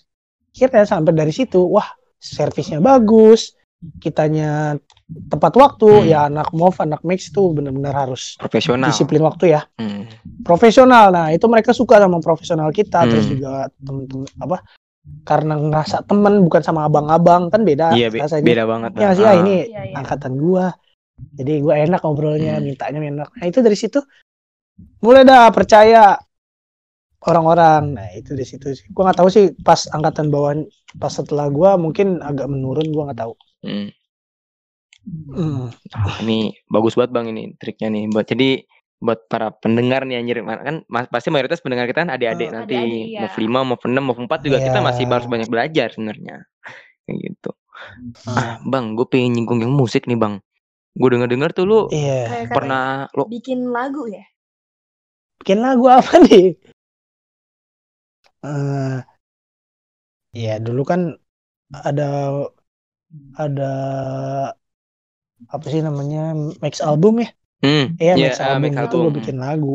kira 0.56 0.82
sampai 0.82 1.12
dari 1.12 1.30
situ 1.30 1.60
wah 1.60 1.84
servisnya 2.16 2.80
bagus 2.80 3.52
kitanya 4.00 4.80
tepat 5.28 5.52
waktu 5.54 5.84
Hmm. 5.86 6.08
ya 6.08 6.18
anak 6.26 6.48
move 6.50 6.74
anak 6.80 7.04
mix 7.04 7.28
tuh 7.28 7.52
bener-bener 7.52 7.92
harus 7.92 8.34
Profesional. 8.34 8.88
disiplin 8.88 9.20
waktu 9.20 9.52
ya 9.52 9.68
Hmm. 9.76 10.08
profesional 10.42 11.12
nah 11.12 11.28
itu 11.28 11.44
mereka 11.44 11.70
suka 11.70 12.00
sama 12.00 12.18
profesional 12.18 12.72
kita 12.72 13.04
Hmm. 13.04 13.10
terus 13.12 13.26
juga 13.28 13.68
temen-temen 13.78 14.26
apa 14.40 14.64
karena 15.22 15.54
ngerasa 15.54 16.02
temen 16.02 16.42
bukan 16.42 16.62
sama 16.64 16.82
abang-abang 16.82 17.46
kan 17.46 17.62
beda 17.62 17.92
Iya 17.92 18.08
be- 18.10 18.18
rasanya 18.18 18.42
beda 18.42 18.64
banget. 18.64 18.90
ya 18.96 19.10
sih 19.12 19.22
ah, 19.22 19.30
Ah. 19.30 19.34
ini 19.38 19.56
Iya, 19.68 19.82
iya. 19.86 19.94
angkatan 19.94 20.32
gua 20.34 20.72
jadi 21.32 21.52
gua 21.60 21.74
enak 21.78 22.00
ngobrolnya 22.00 22.54
Hmm. 22.58 22.64
mintanya 22.64 22.98
enak 22.98 23.28
nah 23.30 23.46
itu 23.46 23.60
dari 23.60 23.76
situ 23.76 24.00
mulai 24.98 25.22
dah 25.22 25.46
percaya 25.48 26.16
orang-orang. 27.26 27.98
Nah 27.98 28.08
itu 28.14 28.32
dari 28.32 28.46
situ 28.46 28.66
sih. 28.72 28.86
Gua 28.94 29.10
nggak 29.10 29.18
tahu 29.20 29.28
sih 29.28 29.44
pas 29.60 29.86
angkatan 29.90 30.30
bawah 30.30 30.54
pas 30.96 31.12
setelah 31.12 31.50
gua 31.50 31.74
mungkin 31.76 32.22
agak 32.22 32.46
menurun 32.46 32.88
gua 32.94 33.10
nggak 33.10 33.20
tahu. 33.20 33.32
Hmm. 33.66 33.88
Hmm. 35.06 35.70
Ah, 35.94 36.18
ini 36.26 36.50
bagus 36.66 36.98
banget 36.98 37.14
bang 37.14 37.26
ini 37.30 37.42
triknya 37.58 37.88
nih. 37.94 38.04
Buat 38.10 38.26
jadi 38.26 38.48
buat 38.96 39.28
para 39.30 39.54
pendengar 39.54 40.02
nih 40.02 40.18
anjir. 40.18 40.42
Kan 40.42 40.82
mas- 40.90 41.06
pasti 41.06 41.30
mayoritas 41.30 41.62
pendengar 41.62 41.86
kita 41.86 42.02
kan 42.02 42.10
adik-adik 42.10 42.48
Oh, 42.50 42.54
nanti. 42.58 42.74
adik-adik, 42.74 43.06
iya. 43.14 43.20
mau 43.22 43.38
lima 43.38 43.58
mau 43.62 43.78
enam 43.86 44.02
mau 44.08 44.16
empat 44.18 44.40
juga 44.42 44.58
kita 44.58 44.82
Iya. 44.82 44.86
masih 44.86 45.04
harus 45.06 45.28
banyak 45.30 45.48
belajar 45.52 45.88
sebenarnya. 45.94 46.42
Kayak 47.06 47.16
gitu. 47.22 47.50
Ah, 48.26 48.30
ah 48.34 48.52
bang 48.66 48.96
gue 48.96 49.06
pengen 49.06 49.36
nyinggung 49.36 49.60
yang 49.62 49.70
musik 49.70 50.08
nih 50.10 50.18
bang. 50.18 50.42
Gue 50.96 51.08
denger 51.12 51.28
dengar 51.28 51.50
tuh 51.52 51.68
lu 51.68 51.80
iya. 51.92 52.24
Katanya 52.26 52.54
pernah 52.56 52.84
lo 53.14 53.28
bikin 53.28 53.68
lagu 53.70 54.08
ya? 54.10 54.24
bikin 55.44 55.62
lagu 55.62 55.86
apa 55.86 56.16
nih 56.26 56.56
eh 58.46 58.96
ya 60.36 60.54
dulu 60.60 60.82
kan 60.90 61.00
ada 61.88 62.02
ada 63.36 63.70
apa 65.52 65.66
sih 65.68 65.80
namanya 65.84 66.32
max 66.62 66.80
album 66.80 67.22
ya 67.22 67.28
hmm, 67.64 67.84
Iya, 68.00 68.12
iya, 68.16 68.26
Max 68.32 68.36
ah, 68.40 68.46
album 68.56 68.62
Max 68.72 68.74
itu 68.74 68.80
album. 68.96 69.00
gue 69.04 69.12
bikin 69.20 69.36
lagu. 69.38 69.74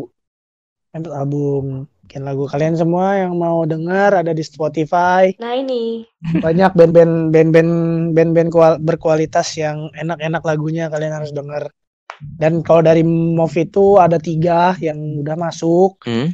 Max 0.91 1.03
album. 1.11 1.65
bikin 2.03 2.27
lagu 2.27 2.43
kalian 2.43 2.75
semua 2.75 3.15
yang 3.15 3.39
mau 3.39 3.63
denger 3.63 4.11
ada 4.19 4.35
di 4.35 4.43
Spotify 4.43 5.31
Nah 5.39 5.55
ini. 5.55 6.03
banyak 6.43 6.75
band-band 6.75 7.31
band-band 7.31 7.71
band-band 8.11 8.49
kual- 8.51 8.81
berkualitas 8.83 9.47
yang 9.55 9.87
enak-enak 9.95 10.43
lagunya 10.43 10.91
kalian 10.91 11.15
harus 11.15 11.31
denger 11.31 11.71
dan 12.41 12.61
kalau 12.65 12.81
dari 12.81 13.01
Move 13.05 13.55
itu 13.57 13.97
ada 14.01 14.17
tiga 14.17 14.73
yang 14.81 14.97
udah 15.21 15.35
masuk 15.37 16.01
Hmm? 16.05 16.33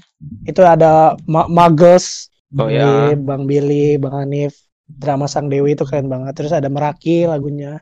itu 0.49 0.61
ada 0.65 1.13
Ma 1.29 1.45
Mages 1.45 2.31
Oh 2.57 2.65
Billy, 2.65 3.13
ya. 3.13 3.13
Bang 3.19 3.43
Billy 3.45 3.99
Bang 4.01 4.15
Hanif 4.17 4.55
drama 4.87 5.27
Sang 5.27 5.51
Dewi 5.51 5.75
itu 5.75 5.83
keren 5.85 6.07
banget 6.07 6.33
terus 6.39 6.55
ada 6.55 6.71
Meraki 6.71 7.27
lagunya 7.27 7.77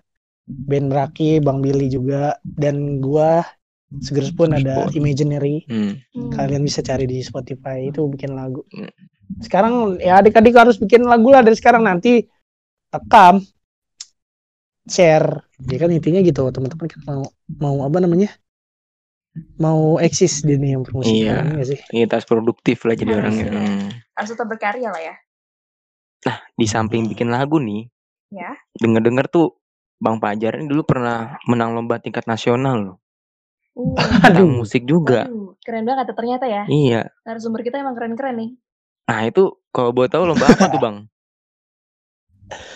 band 0.46 0.90
Meraki 0.92 1.40
Bang 1.40 1.62
Billy 1.62 1.88
juga 1.88 2.36
dan 2.44 3.00
gua 3.00 3.46
Segerus 4.02 4.34
pun 4.36 4.52
ada. 4.52 4.90
Imaginary 4.92 5.64
Hmm. 5.70 6.02
Kalian 6.36 6.66
bisa 6.68 6.84
cari 6.84 7.08
di 7.08 7.22
Spotify 7.24 7.88
itu 7.88 8.04
bikin 8.10 8.34
lagu 8.36 8.66
Hmm. 8.74 8.90
sekarang 9.42 9.98
ya 10.02 10.22
adik-adik 10.22 10.54
harus 10.54 10.78
bikin 10.78 11.02
lagu 11.06 11.34
lah 11.34 11.42
dari 11.42 11.58
sekarang 11.58 11.82
nanti 11.86 12.26
rekam 12.94 13.42
share 14.90 15.45
ya 15.58 15.78
kan 15.78 15.90
intinya 15.90 16.20
gitu 16.20 16.42
teman-teman 16.50 16.88
kan 16.88 17.00
mau 17.04 17.22
mau 17.48 17.76
apa 17.84 17.98
namanya 18.00 18.30
mau 19.56 19.96
eksis 19.98 20.42
di 20.42 20.56
dunia 20.56 20.80
permusikan 20.80 21.16
Iya. 21.16 21.36
nggak 21.52 21.68
sih 21.68 21.80
Kita 21.86 22.16
harus 22.16 22.28
produktif 22.28 22.84
lah 22.84 22.96
jadi 22.96 23.12
Harus, 23.16 23.24
orangnya. 23.24 23.46
ya. 23.46 23.52
Hmm. 23.54 23.88
Harus 24.16 24.30
tetap 24.32 24.48
berkarya 24.48 24.90
lah 24.90 25.02
ya. 25.02 25.16
Di 26.56 26.66
samping 26.66 27.06
bikin 27.06 27.28
lagu 27.28 27.60
nih, 27.60 27.86
Ya. 28.32 28.56
denger-denger 28.76 29.28
tuh 29.28 29.60
Bang 29.96 30.18
Fajar 30.18 30.56
ini 30.56 30.66
dulu 30.66 30.84
pernah 30.84 31.36
menang 31.46 31.72
lomba 31.72 32.00
tingkat 32.00 32.24
nasional 32.26 32.76
loh. 32.82 32.98
Uh, 33.76 33.92
Tentang 34.24 34.48
Aduh. 34.48 34.64
musik 34.64 34.84
juga. 34.84 35.28
waduh, 35.28 35.54
keren 35.62 35.84
banget 35.84 36.06
ya 36.10 36.16
ternyata 36.16 36.46
ya. 36.48 36.64
Iya. 36.66 37.02
Narasumber 37.24 37.60
kita 37.60 37.78
emang 37.78 37.94
keren-keren 37.94 38.36
nih. 38.36 38.50
Nah 39.06 39.20
itu 39.22 39.44
kalau 39.70 39.92
boleh 39.92 40.08
tahu 40.08 40.24
lomba 40.26 40.48
apa 40.48 40.66
tuh 40.66 40.80
Bang? 40.80 40.98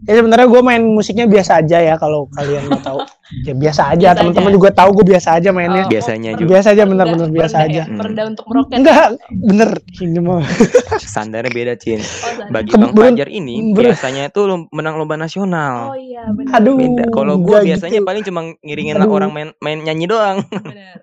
ya 0.00 0.14
sebenarnya 0.14 0.46
gue 0.46 0.60
main 0.60 0.82
musiknya 0.82 1.26
biasa 1.26 1.60
aja 1.60 1.78
ya 1.80 1.94
kalau 1.94 2.30
kalian 2.30 2.66
mau 2.66 2.78
tahu 2.78 2.98
ya 3.46 3.52
biasa 3.52 3.82
aja 3.90 4.08
teman-teman 4.12 4.50
juga 4.50 4.70
tahu 4.70 4.90
gue 4.92 5.06
biasa 5.08 5.36
aja 5.36 5.50
mainnya 5.50 5.82
Oh, 5.82 5.90
Biasanya 5.90 6.30
oh, 6.30 6.38
juga. 6.38 6.50
biasa 6.52 6.68
aja 6.70 6.82
bener-bener 6.84 7.28
biasa 7.28 7.56
aja 7.64 7.82
Perendah 7.86 8.24
untuk 8.26 8.44
meroket. 8.46 8.74
enggak 8.76 8.98
bener 9.28 9.70
ini 9.96 10.18
mah 10.18 10.42
Standarnya 11.10 11.50
beda 11.50 11.74
Cin. 11.74 11.98
Oh. 11.98 12.48
Bagi 12.48 12.70
Bang 12.72 12.94
Fajar 12.94 13.26
ini 13.28 13.72
biasanya 13.72 14.28
tuh 14.28 14.44
lom- 14.46 14.70
menang 14.70 14.94
lomba 14.94 15.14
Oh 15.14 15.20
nasional. 15.20 15.74
iya 15.94 16.22
benar. 16.28 16.54
Aduh. 16.56 16.76
Beda. 16.76 17.04
Kalau 17.08 17.34
gue 17.36 17.50
enggak 17.50 17.66
biasanya 17.66 17.98
gitu. 17.98 18.06
paling 18.06 18.22
cuma 18.22 18.40
ngiringin 18.58 18.94
Aduh. 18.96 19.10
orang 19.10 19.30
main 19.30 19.48
main 19.58 19.78
nyanyi 19.80 20.06
doang. 20.06 20.38
Benar. 20.46 21.02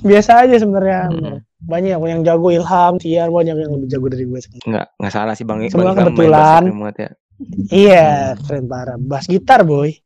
biasa 0.00 0.30
aja 0.40 0.56
sebenarnya 0.56 1.00
Hmm. 1.06 1.36
Banyak 1.60 1.92
yang 1.94 2.20
jago 2.20 2.48
Ilham 2.48 2.96
Tiar 2.96 3.28
banyak 3.28 3.54
yang 3.54 3.72
lebih 3.72 3.88
jago 3.88 4.06
dari 4.06 4.24
gue 4.24 4.38
sebenarnya. 4.38 4.66
Enggak, 4.66 4.86
enggak 4.96 5.12
salah 5.12 5.34
sih 5.34 5.44
Bang. 5.44 5.58
Semua 5.66 5.92
Bang 5.92 5.96
kebetulan. 6.06 6.62
banget 6.66 6.96
ya. 6.98 7.10
iya 7.70 8.06
keren 8.36 8.64
parah 8.64 8.96
bass 8.96 9.24
gitar 9.24 9.64
boy 9.64 9.96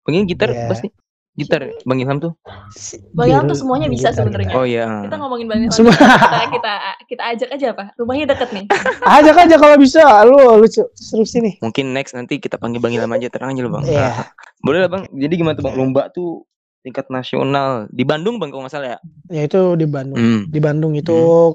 Bang 0.00 0.12
ini 0.12 0.24
gitar 0.26 0.46
Iya. 0.48 0.68
bass 0.68 0.80
nih. 0.80 0.92
Gitar 1.34 1.66
Bang 1.82 1.98
Ilham 1.98 2.22
tuh. 2.22 2.38
Bang 3.10 3.26
Ilham 3.26 3.42
tuh 3.42 3.50
gitar- 3.50 3.58
semuanya 3.58 3.88
bisa 3.88 4.08
sebenarnya. 4.10 4.54
Oh 4.54 4.62
iya. 4.62 5.02
Kita 5.02 5.18
ngomongin 5.18 5.46
Bang 5.46 5.58
Ilham. 5.60 5.74
Semua. 5.74 5.90
Kita, 5.90 6.46
kita 6.48 6.72
kita 7.04 7.22
ajak 7.34 7.48
aja 7.50 7.66
apa? 7.74 7.84
Rumahnya 7.94 8.26
deket 8.30 8.48
nih. 8.52 8.64
ajak 9.18 9.36
aja 9.40 9.56
kalau 9.56 9.74
bisa 9.74 10.02
lu 10.22 10.38
lu 10.54 10.66
seru 10.94 11.26
sini 11.26 11.58
Mungkin 11.58 11.90
next 11.90 12.14
nanti 12.14 12.38
kita 12.38 12.54
panggil 12.54 12.78
Bang 12.78 12.94
Ilham 12.94 13.10
aja 13.10 13.26
terang 13.26 13.50
aja 13.50 13.60
loh 13.60 13.72
Bang. 13.72 13.82
Iya. 13.82 14.14
Boleh 14.66 14.78
lah 14.80 14.90
Bang. 14.90 15.10
Jadi 15.10 15.34
gimana 15.34 15.54
tuh 15.54 15.66
Bang? 15.66 15.74
Lomba 15.74 16.06
tuh 16.08 16.46
tingkat 16.84 17.08
nasional. 17.08 17.88
Di 17.88 18.04
Bandung 18.04 18.36
Bang 18.36 18.52
kalau 18.52 18.68
nggak 18.68 18.74
salah 18.76 18.88
ya. 18.94 18.98
ya 19.32 19.42
itu 19.48 19.60
di 19.74 19.88
Bandung. 19.88 20.20
Hmm. 20.20 20.40
di 20.46 20.60
Bandung. 20.60 20.92
Itu 20.92 21.52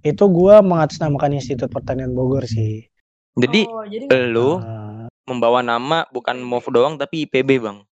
itu 0.00 0.24
gua 0.26 0.64
mengatasnamakan 0.64 1.36
Institut 1.36 1.68
Pertanian 1.68 2.16
Bogor 2.16 2.48
sih. 2.48 2.88
Jadi 3.36 3.68
oh, 3.68 3.84
jadi 3.84 4.08
lu 4.32 4.56
Eh, 4.58 5.06
membawa 5.28 5.60
nama 5.60 6.08
bukan 6.08 6.40
MOV 6.40 6.64
doang 6.72 6.94
tapi 6.96 7.28
IPB 7.28 7.60
Bang. 7.60 7.84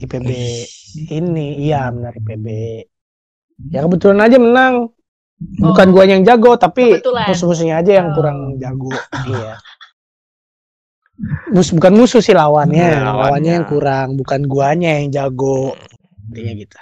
IPB 0.00 0.28
ini 1.12 1.60
iya 1.60 1.92
benar 1.92 2.16
IPB 2.16 2.46
ya 3.68 3.84
kebetulan 3.84 4.22
aja 4.24 4.38
menang. 4.38 4.74
Bukan 5.38 5.86
Oh. 5.90 5.92
gua 5.94 6.02
yang 6.02 6.26
jago 6.26 6.58
tapi 6.58 6.98
musuh-musuhnya 6.98 7.78
aja 7.78 8.02
yang 8.02 8.10
Oh. 8.10 8.14
kurang 8.14 8.58
jago. 8.58 8.90
Iya 9.26 9.58
Mus 11.50 11.74
bukan 11.74 11.92
musuh 11.98 12.22
sih 12.22 12.30
lawannya 12.30 12.78
Ya, 12.78 13.02
lawannya 13.02 13.10
lawannya. 13.10 13.52
yang 13.58 13.66
kurang 13.66 14.08
bukan 14.14 14.40
guanya 14.46 15.02
yang 15.02 15.10
jago 15.10 15.74
intinya 16.30 16.52
gitu 16.54 16.76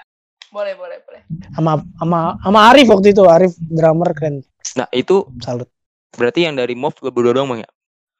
boleh 0.53 0.73
boleh 0.77 0.99
boleh. 1.05 1.23
sama 1.57 1.73
sama 1.97 2.19
sama 2.45 2.61
Arif 2.69 2.87
waktu 2.93 3.17
itu 3.17 3.23
Arif 3.25 3.53
drummer 3.61 4.13
keren 4.13 4.45
Nah 4.77 4.89
itu 4.93 5.25
salut 5.41 5.69
berarti 6.13 6.45
yang 6.45 6.57
dari 6.57 6.77
MOV 6.77 7.01
lu 7.01 7.11
berdua 7.13 7.33
doang 7.33 7.49
Bang 7.49 7.61
ya? 7.65 7.71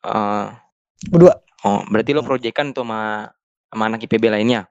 Eh, 0.09 0.47
berdua 1.13 1.33
oh 1.65 1.81
berarti 1.89 2.11
lo 2.17 2.25
proyekan 2.25 2.73
tuh 2.73 2.85
sama 2.85 3.29
sama 3.69 3.83
anak 3.89 4.05
IPB 4.05 4.25
lainnya. 4.31 4.65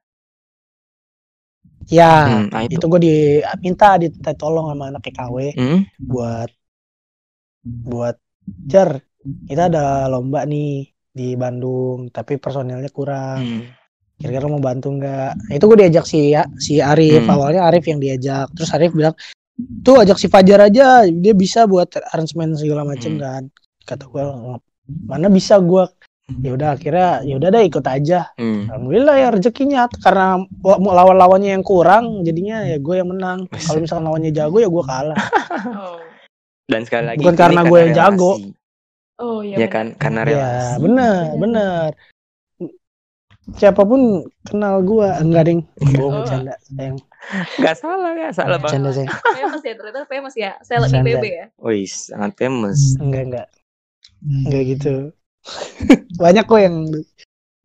ya 1.86 2.26
Hmm, 2.26 2.50
nah 2.50 2.62
itu. 2.66 2.82
itu 2.82 2.86
gue 2.90 3.02
diminta 3.06 3.94
diminta 4.02 4.34
tolong 4.34 4.74
sama 4.74 4.90
anak 4.90 5.06
KW 5.06 5.54
Hmm? 5.54 5.86
buat 6.02 6.50
buat 7.62 8.16
jar 8.66 9.02
kita 9.46 9.70
ada 9.70 10.06
lomba 10.10 10.46
nih 10.46 10.95
di 11.16 11.34
Bandung 11.34 12.12
tapi 12.12 12.36
personelnya 12.36 12.92
kurang. 12.92 13.40
Hmm. 13.40 13.64
kira-kira 14.16 14.48
mau 14.48 14.64
bantu 14.64 14.96
nggak? 14.96 15.32
Nah, 15.36 15.54
itu 15.54 15.66
gue 15.68 15.78
diajak 15.78 16.08
si 16.08 16.32
ya, 16.32 16.48
si 16.56 16.80
Arif. 16.80 17.24
Hmm. 17.24 17.36
awalnya 17.36 17.68
Arif 17.68 17.84
yang 17.84 18.00
diajak. 18.00 18.48
Terus 18.52 18.72
Arif 18.72 18.92
bilang 18.92 19.12
tuh 19.82 20.00
ajak 20.00 20.16
si 20.16 20.28
Fajar 20.28 20.64
aja. 20.64 21.04
Dia 21.04 21.36
bisa 21.36 21.68
buat 21.68 21.92
aransemen 22.12 22.56
segala 22.56 22.88
macem 22.88 23.16
Hmm. 23.16 23.20
kan. 23.20 23.44
Kata 23.84 24.08
gue 24.08 24.24
mana 25.04 25.28
bisa 25.28 25.60
gue 25.60 25.84
ya 26.42 26.56
udah 26.56 26.74
akhirnya 26.74 27.22
ya 27.22 27.36
udah 27.36 27.50
deh 27.52 27.64
ikut 27.68 27.84
aja. 27.84 28.32
Hmm. 28.40 28.72
alhamdulillah 28.72 29.16
ya 29.16 29.28
rezekinya. 29.32 29.84
Karena 29.92 30.40
wa- 30.64 30.80
lawan-lawannya 30.80 31.52
yang 31.52 31.66
kurang 31.66 32.24
jadinya 32.24 32.64
ya 32.64 32.80
gue 32.80 32.96
yang 32.96 33.12
menang. 33.12 33.52
Kalau 33.52 33.84
misalkan 33.84 34.08
lawannya 34.08 34.32
jago 34.32 34.58
ya 34.58 34.68
gue 34.68 34.84
kalah. 34.86 35.20
Oh. 35.76 36.00
Dan 36.66 36.82
sekali 36.82 37.04
lagi 37.06 37.20
Bukan 37.20 37.36
karena 37.36 37.62
gue 37.62 37.80
yang 37.84 37.94
jago. 37.94 38.40
Oh 39.18 39.40
iya. 39.40 39.56
Ya 39.56 39.60
benar. 39.62 39.72
kan 39.72 39.86
karena 39.96 40.20
ya 40.20 40.28
relasi. 40.28 40.80
bener 40.80 41.16
Bener. 41.34 41.40
bener 41.40 41.90
siapa 43.54 43.82
pun 43.82 44.02
kenal 44.44 44.82
gue 44.82 45.06
enggak 45.16 45.44
ding 45.46 45.62
bohong 45.94 46.12
Oh. 46.12 46.20
bercanda 46.20 46.56
sayang 46.66 46.98
Gak 47.58 47.76
salah 47.76 48.12
gak 48.14 48.34
salah 48.34 48.58
Bang. 48.58 48.64
bercanda 48.66 48.90
sayang 48.92 49.14
Famous 49.32 49.62
ya 49.62 49.74
ternyata 49.74 50.02
famous 50.06 50.34
ya. 50.36 50.52
Seleb 50.60 50.90
Bercanda. 50.90 51.10
IPB 51.12 51.26
ya. 51.28 51.46
Wih, 51.60 51.86
sangat 51.86 52.32
famous. 52.36 52.80
enggak 52.98 53.24
enggak 53.24 53.48
enggak 54.42 54.64
gitu 54.68 54.94
banyak 56.18 56.44
kok 56.44 56.58
yang 56.60 56.76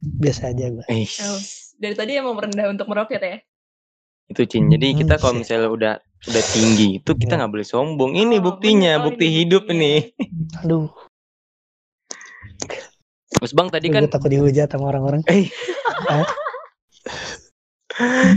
biasa 0.01 0.42
aja 0.48 0.64
Eh, 0.86 1.09
Oh. 1.22 1.40
Dari 1.74 1.96
tadi 1.96 2.12
emang 2.14 2.36
merendah 2.36 2.68
untuk 2.68 2.84
meroket 2.86 3.20
ya. 3.20 3.36
itu 4.28 4.44
Cin. 4.46 4.68
Jadi 4.68 4.94
kita 4.94 5.16
kalau 5.16 5.34
Hmm, 5.34 5.42
misalnya 5.42 5.68
udah 5.68 5.94
udah 6.22 6.44
tinggi 6.46 7.01
itu 7.01 7.11
kita 7.11 7.34
Iya. 7.34 7.38
nggak 7.40 7.51
boleh 7.51 7.66
sombong. 7.66 8.12
Ini 8.14 8.36
Oh, 8.36 8.44
buktinya, 8.44 8.92
bener. 8.92 9.01
Oh, 9.01 9.05
bukti 9.09 9.24
ini 9.24 9.36
hidup 9.38 9.64
nih. 9.66 10.01
aduh 10.61 10.92
Terus 13.30 13.52
Bang 13.54 13.70
tadi 13.70 13.88
kan 13.88 14.04
gue 14.04 14.12
takut 14.12 14.30
dihujat 14.30 14.68
sama 14.68 14.90
orang-orang. 14.90 15.22
Eh. 15.30 15.48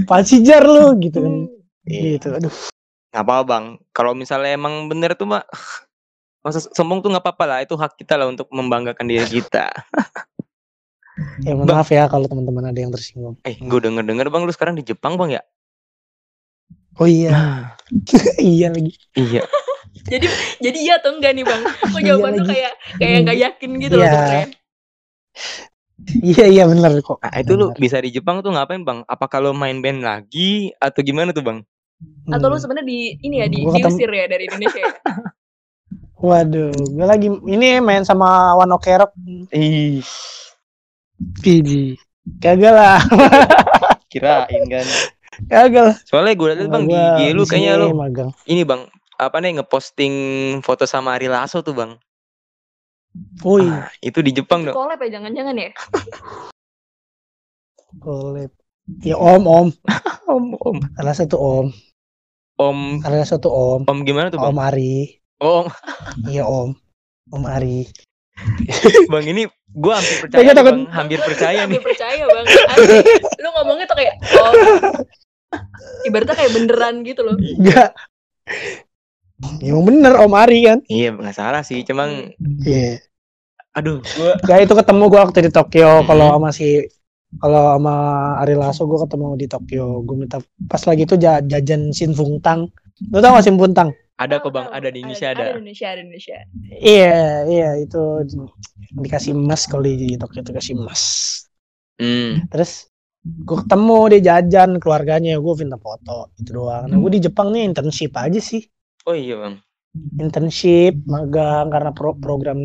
Pasijar 0.09 0.63
lu 0.63 0.95
gitu 1.01 1.23
kan. 1.23 1.33
Gitu 1.87 2.27
aduh. 2.29 2.53
Nggak 3.11 3.23
apa 3.25 3.35
Bang. 3.43 3.65
Kalau 3.91 4.13
misalnya 4.13 4.53
emang 4.53 4.87
bener 4.87 5.17
tuh 5.17 5.27
Mbak 5.27 5.45
Masa 6.43 6.59
sombong 6.59 6.99
tuh 6.99 7.07
nggak 7.07 7.23
apa-apa 7.23 7.43
lah, 7.47 7.59
itu 7.63 7.71
hak 7.79 7.95
kita 7.95 8.19
lah 8.19 8.27
untuk 8.27 8.51
membanggakan 8.51 9.07
diri 9.07 9.23
kita. 9.23 9.71
ya 11.47 11.55
mohon 11.55 11.71
maaf 11.71 11.87
ya 11.87 12.03
kalau 12.11 12.27
teman-teman 12.27 12.67
ada 12.67 12.79
yang 12.83 12.91
tersinggung. 12.91 13.39
Eh, 13.47 13.55
gue 13.55 13.79
denger-denger 13.79 14.27
bang, 14.27 14.43
lu 14.43 14.51
sekarang 14.51 14.75
di 14.75 14.83
Jepang 14.83 15.15
bang 15.15 15.39
ya? 15.39 15.43
oh 16.99 17.07
iya. 17.07 17.31
Iya 18.43 18.75
lagi. 18.75 18.91
Iya. 19.15 19.47
Jadi 20.03 20.27
jadi 20.59 20.77
iya 20.79 20.93
atau 20.97 21.13
enggak 21.13 21.31
nih 21.31 21.45
bang? 21.45 21.61
Kok 21.93 21.99
Iya 21.99 22.07
jawaban 22.09 22.31
tuh 22.33 22.41
lagi. 22.41 22.51
kayak 22.51 22.73
kayak 22.97 23.17
nggak 23.23 23.37
yakin 23.39 23.69
gitu 23.79 23.95
loh 23.95 24.05
Iya. 24.05 24.41
iya 26.19 26.45
iya 26.49 26.63
bener 26.65 26.99
kok 26.99 27.21
Nah, 27.21 27.31
itu 27.37 27.53
lu 27.53 27.71
bisa 27.73 27.97
di 27.97 28.09
Jepang 28.09 28.41
tuh 28.41 28.51
ngapain 28.51 28.81
bang? 28.81 29.05
Apa 29.05 29.25
kalau 29.27 29.53
main 29.53 29.79
band 29.79 30.01
lagi 30.01 30.73
atau 30.77 30.99
gimana 30.99 31.31
tuh 31.31 31.41
bang? 31.41 31.59
Atau 32.27 32.49
lu 32.49 32.57
Hmm. 32.57 32.59
sebenarnya 32.59 32.83
di 32.85 32.99
ini 33.21 33.35
ya 33.39 33.47
di 33.47 33.59
diusir 33.63 34.09
ya 34.09 34.25
dari 34.25 34.49
Indonesia 34.49 34.81
ya? 34.81 34.93
waduh 36.19 36.71
gue 36.71 37.03
lagi 37.03 37.27
ini 37.45 37.79
main 37.79 38.03
sama 38.03 38.55
Wano 38.55 38.79
Kerok 38.79 39.11
Ih, 39.51 39.99
Pidi 41.39 41.99
kagak 42.39 42.71
lah 42.71 42.99
kirain 44.11 44.63
kan. 44.65 44.85
kagak 45.45 45.83
lah 45.83 45.95
Soalnya 46.03 46.33
gue 46.33 46.47
liat 46.49 46.67
bang 46.67 46.83
IG 46.87 47.19
lu 47.31 47.43
kayaknya 47.43 47.73
lu 47.77 47.87
magang 47.93 48.31
ini 48.45 48.63
bang 48.63 48.87
apa 49.17 49.37
nih 49.39 49.61
ngeposting 49.61 50.15
foto 50.61 50.83
sama 50.83 51.15
Ari 51.15 51.29
Lasso 51.29 51.61
tuh 51.61 51.73
bang. 51.73 51.91
oh 53.45 53.57
iya 53.61 53.85
Ah, 53.85 53.89
itu 54.01 54.19
di 54.25 54.33
Jepang 54.33 54.65
dong. 54.65 54.73
Collab 54.73 54.97
ya 55.01 55.19
jangan-jangan 55.19 55.53
ya? 55.53 55.69
collab 58.01 58.49
ya 59.05 59.15
om 59.15 59.43
om 59.45 59.67
Om, 60.33 60.45
om. 60.57 60.77
salah 60.97 61.13
satu 61.13 61.35
om 61.37 61.67
Om 62.53 63.01
Ari 63.01 63.17
Lasso 63.17 63.41
tuh 63.41 63.49
Om. 63.49 63.81
Om 63.89 63.99
gimana 64.05 64.29
tuh 64.29 64.37
Om 64.37 64.53
bang? 64.53 64.69
Ari. 64.71 64.95
Oh 65.41 65.65
Iya 66.25 66.45
Om. 66.45 66.77
Om 67.33 67.43
Ari. 67.49 67.89
bang 69.13 69.25
ini 69.25 69.43
gue 69.73 69.93
hampir 69.93 70.17
percaya 70.25 70.49
nih, 70.53 70.63
bang, 70.65 70.79
hampir 70.89 71.19
percaya 71.21 71.59
nih. 71.65 71.77
Hampir 71.77 71.81
percaya 71.81 72.23
bang. 72.25 72.45
Asli. 72.45 72.97
Lu 73.41 73.49
ngomongnya 73.57 73.85
tuh 73.85 73.97
kayak 73.97 74.15
oh. 74.37 74.53
Ibaratnya 76.07 76.35
kayak 76.35 76.53
beneran 76.53 76.95
gitu 77.05 77.21
loh. 77.25 77.35
Enggak. 77.37 77.93
Emang 79.63 79.83
bener 79.87 80.13
Om 80.19 80.33
Ari 80.33 80.59
kan? 80.67 80.79
Iya 80.87 81.13
nggak 81.15 81.35
salah 81.35 81.61
sih, 81.63 81.83
cuman 81.87 82.33
Iya. 82.63 82.99
aduh 83.73 83.97
gue 84.05 84.31
Gak 84.45 84.59
itu 84.69 84.73
ketemu 84.77 85.03
gua 85.09 85.21
waktu 85.25 85.49
di 85.49 85.51
Tokyo 85.51 86.05
kalau 86.05 86.37
sama 86.37 86.49
si 86.53 86.85
kalau 87.41 87.73
sama 87.73 87.95
Ari 88.45 88.53
Lasso 88.53 88.85
gua 88.85 89.03
ketemu 89.09 89.27
di 89.33 89.47
Tokyo. 89.49 90.05
Gua 90.05 90.15
minta 90.21 90.37
pas 90.69 90.81
lagi 90.85 91.09
itu 91.09 91.17
ja- 91.17 91.41
jajan 91.41 91.89
Sinfung 91.89 92.37
Tang. 92.45 92.69
Lu 93.09 93.17
tau 93.17 93.33
gak 93.33 93.45
Sinfung 93.45 93.73
Tang? 93.73 93.89
ada 94.13 94.37
kok 94.39 94.53
bang, 94.53 94.69
ada 94.69 94.87
di 94.93 95.01
Indonesia 95.01 95.33
Ada 95.33 95.41
ada. 95.41 95.43
di 95.43 95.51
Indonesia, 95.57 95.87
ada 95.89 95.99
di 95.99 96.03
Indonesia. 96.05 96.37
Iya, 96.79 97.17
iya 97.49 97.69
itu 97.81 98.01
dikasih 98.93 99.31
emas 99.33 99.65
kalau 99.65 99.83
di 99.83 100.15
Tokyo 100.21 100.39
itu 100.45 100.51
kasih 100.53 100.73
emas. 100.77 101.01
Hmm. 101.97 102.45
Terus 102.53 102.93
gua 103.25 103.65
ketemu 103.65 103.97
dia 104.13 104.21
jajan 104.21 104.77
keluarganya, 104.77 105.33
gua 105.41 105.53
minta 105.57 105.81
foto 105.81 106.29
itu 106.37 106.49
doang. 106.53 106.85
Nah, 106.87 106.97
gua 107.01 107.09
di 107.09 107.19
Jepang 107.25 107.49
nih 107.51 107.65
internship 107.67 108.13
aja 108.15 108.37
sih. 108.37 108.61
Oh 109.03 109.15
iya 109.15 109.35
bang. 109.35 109.55
Internship, 110.17 111.05
magang 111.05 111.69
karena 111.69 111.91
pro- 111.93 112.17
program 112.17 112.59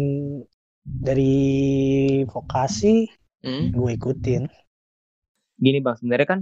dari 0.87 1.37
vokasi 2.25 3.05
Hmm. 3.45 3.71
gue 3.71 3.91
ikutin. 3.95 4.51
Gini 5.59 5.79
bang, 5.79 5.95
sebenarnya 5.99 6.29
kan 6.29 6.41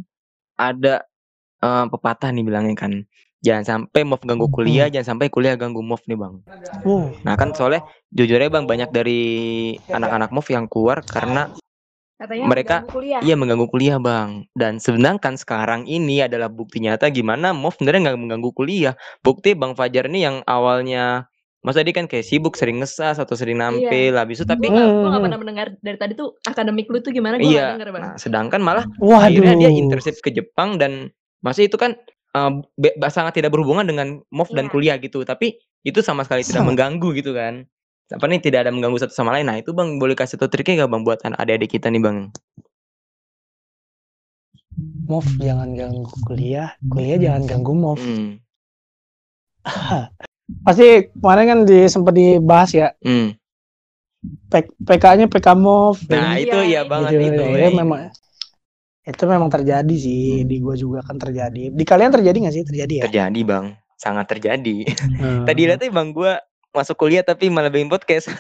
ada 0.57 0.95
eh, 1.65 1.85
pepatah 1.89 2.31
nih 2.33 2.45
bilangnya 2.45 2.77
kan, 2.77 2.93
jangan 3.41 3.65
sampai 3.65 4.05
move 4.05 4.23
ganggu 4.29 4.47
kuliah, 4.53 4.87
jangan 4.93 5.17
sampai 5.17 5.33
kuliah 5.33 5.57
ganggu 5.57 5.81
move 5.81 6.05
nih 6.05 6.17
bang. 6.21 6.35
Wow. 6.85 7.17
Nah 7.25 7.35
kan 7.41 7.57
soalnya 7.57 7.81
jujurnya 8.13 8.53
bang 8.53 8.65
banyak 8.69 8.91
dari 8.93 9.21
anak-anak 9.89 10.31
move 10.33 10.49
yang 10.53 10.69
keluar 10.69 11.01
karena 11.05 11.49
Katanya 12.17 12.49
Mereka- 12.49 12.81
mengganggu 12.81 12.97
kuliah. 12.97 13.21
iya 13.21 13.35
mengganggu 13.37 13.67
kuliah 13.69 13.99
bang. 14.01 14.31
Dan 14.53 14.81
sedangkan 14.81 15.37
sekarang 15.37 15.85
ini 15.85 16.25
adalah 16.25 16.49
bukti 16.49 16.81
nyata 16.81 17.09
gimana 17.09 17.53
move 17.53 17.77
sebenarnya 17.77 18.09
nggak 18.09 18.19
mengganggu 18.19 18.51
kuliah. 18.53 18.95
Bukti 19.21 19.53
bang 19.53 19.77
Fajar 19.77 20.09
nih 20.09 20.23
yang 20.25 20.37
awalnya 20.45 21.29
masa 21.61 21.83
dia 21.83 21.91
kan 21.91 22.07
kayak 22.07 22.23
sibuk 22.23 22.55
sering 22.55 22.79
ngesas 22.79 23.19
atau 23.19 23.35
sering 23.35 23.59
nampil 23.59 24.15
habis 24.15 24.39
itu 24.39 24.47
tapi 24.47 24.71
Gue 24.71 24.79
gak, 24.79 25.19
pernah 25.19 25.35
mendengar 25.35 25.67
dari 25.83 25.99
tadi 25.99 26.15
tuh 26.15 26.39
akademik 26.47 26.87
lu 26.87 27.03
tuh 27.03 27.11
gimana 27.11 27.37
gue 27.37 27.51
iya 27.51 27.75
gak 27.75 27.83
denger 27.83 27.91
bang. 27.91 28.03
nah 28.07 28.15
sedangkan 28.15 28.61
malah 28.63 28.85
Waduh. 28.97 29.27
akhirnya 29.27 29.55
dia 29.59 29.71
internship 29.75 30.15
ke 30.23 30.31
Jepang 30.31 30.79
dan 30.79 31.11
masih 31.43 31.67
itu 31.67 31.75
kan 31.75 31.99
be- 32.73 32.95
sangat 33.11 33.43
tidak 33.43 33.51
berhubungan 33.51 33.83
dengan 33.83 34.23
move 34.31 34.53
dan 34.55 34.69
Iya. 34.69 34.71
kuliah 34.71 34.97
gitu 35.03 35.27
tapi 35.27 35.59
itu 35.83 35.99
sama 36.01 36.23
sekali 36.23 36.47
tidak 36.47 36.63
mengganggu 36.63 37.09
gitu 37.19 37.35
kan 37.35 37.67
apa 38.07 38.25
nih 38.31 38.39
tidak 38.39 38.59
ada 38.67 38.71
mengganggu 38.71 38.99
satu 39.03 39.15
sama 39.15 39.35
lain 39.35 39.47
nah 39.51 39.57
itu 39.59 39.75
bang 39.75 39.99
boleh 39.99 40.15
kasih 40.15 40.39
tau 40.39 40.47
triknya 40.47 40.87
gak 40.87 40.91
bang 40.95 41.03
buat 41.03 41.19
adik-adik 41.27 41.71
kita 41.79 41.91
nih 41.91 42.03
bang 42.03 42.19
Move 45.07 45.31
jangan 45.39 45.71
ganggu 45.79 46.11
kuliah, 46.27 46.69
kuliah 46.91 47.17
jangan 47.17 47.43
ganggu 47.47 47.73
move. 47.73 48.03
hmm. 48.03 48.43
Pasti 50.67 51.11
kemarin 51.11 51.47
kan 51.51 51.59
di 51.67 51.79
sempat 51.91 52.15
dibahas 52.15 52.71
ya 52.75 52.89
Hmm. 53.03 53.35
PK-nya 54.87 55.27
PK 55.31 55.49
move. 55.55 55.99
nah 56.11 56.35
Iya, 56.35 56.43
itu 56.43 56.59
iya 56.71 56.81
gitu 56.83 56.91
banget 56.91 57.13
gitu. 57.15 57.43
itu 57.43 57.43
Ya, 57.63 57.69
memang 57.71 58.01
itu 59.07 59.25
memang 59.31 59.51
terjadi 59.55 59.95
sih 59.95 60.43
di 60.51 60.57
gua 60.59 60.75
juga 60.75 60.99
kan 61.07 61.17
terjadi. 61.19 61.71
Di 61.71 61.85
kalian 61.87 62.11
terjadi 62.11 62.37
nggak 62.43 62.55
sih? 62.55 62.65
Terjadi 62.67 62.95
ya. 62.95 63.05
terjadi 63.07 63.41
bang 63.47 63.67
sangat 63.97 64.27
terjadi 64.29 64.77
Hmm. 64.87 65.45
tadi 65.49 65.61
lihat 65.67 65.81
bang 65.83 66.09
gua 66.13 66.33
masuk 66.77 67.01
kuliah 67.01 67.25
tapi 67.25 67.49
malah 67.49 67.73
bikin 67.73 67.89
podcast 67.89 68.29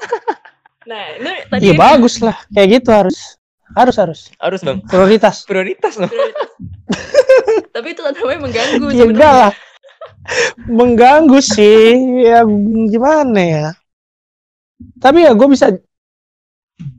Nah 0.86 1.18
ini 1.18 1.32
tadi 1.50 1.62
Iya 1.66 1.74
bagus 1.74 2.22
lah. 2.22 2.38
Kayak 2.54 2.68
gitu 2.78 2.90
harus. 2.94 3.18
Harus 3.74 3.96
harus. 3.98 4.20
harus 4.38 4.60
bang 4.62 4.78
Prioritas. 4.86 5.42
prioritas 5.42 5.98
loh 5.98 6.06
prioritas. 6.06 6.48
Tapi 7.74 7.88
itu 7.92 8.00
namanya 8.06 8.38
mengganggu 8.46 8.86
Ya 8.94 9.04
enggak 9.04 9.32
lah. 9.34 9.52
Mengganggu 10.70 11.42
sih. 11.42 11.98
Ya 12.22 12.46
gimana 12.86 13.40
ya? 13.42 13.66
Tapi 15.02 15.26
ya 15.26 15.34
gue 15.34 15.48
bisa 15.50 15.74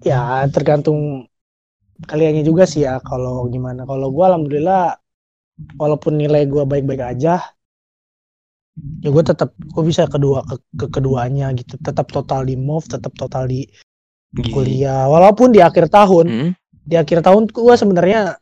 ya 0.04 0.44
tergantung 0.52 1.30
kaliannya 2.04 2.44
juga 2.44 2.68
sih 2.68 2.84
ya 2.84 3.00
kalau 3.00 3.48
gimana. 3.48 3.88
Kalau 3.88 4.12
gue 4.12 4.26
alhamdulillah 4.28 5.00
walaupun 5.80 6.20
nilai 6.20 6.44
gue 6.44 6.64
baik-baik 6.68 7.16
aja 7.16 7.40
ya 9.02 9.10
gue 9.10 9.24
tetap 9.24 9.50
gue 9.54 9.84
bisa 9.84 10.06
kedua 10.06 10.42
ke, 10.44 10.56
ke 10.74 10.86
keduanya 10.90 11.54
gitu 11.54 11.78
tetap 11.78 12.10
total 12.10 12.44
di 12.44 12.56
move 12.58 12.86
tetap 12.86 13.14
total 13.14 13.46
di 13.46 13.66
kuliah 14.50 15.06
walaupun 15.08 15.50
di 15.50 15.62
akhir 15.62 15.90
tahun 15.90 16.26
Hmm? 16.28 16.52
di 16.88 16.96
akhir 16.96 17.20
tahun 17.20 17.52
gue 17.52 17.76
sebenarnya 17.76 18.40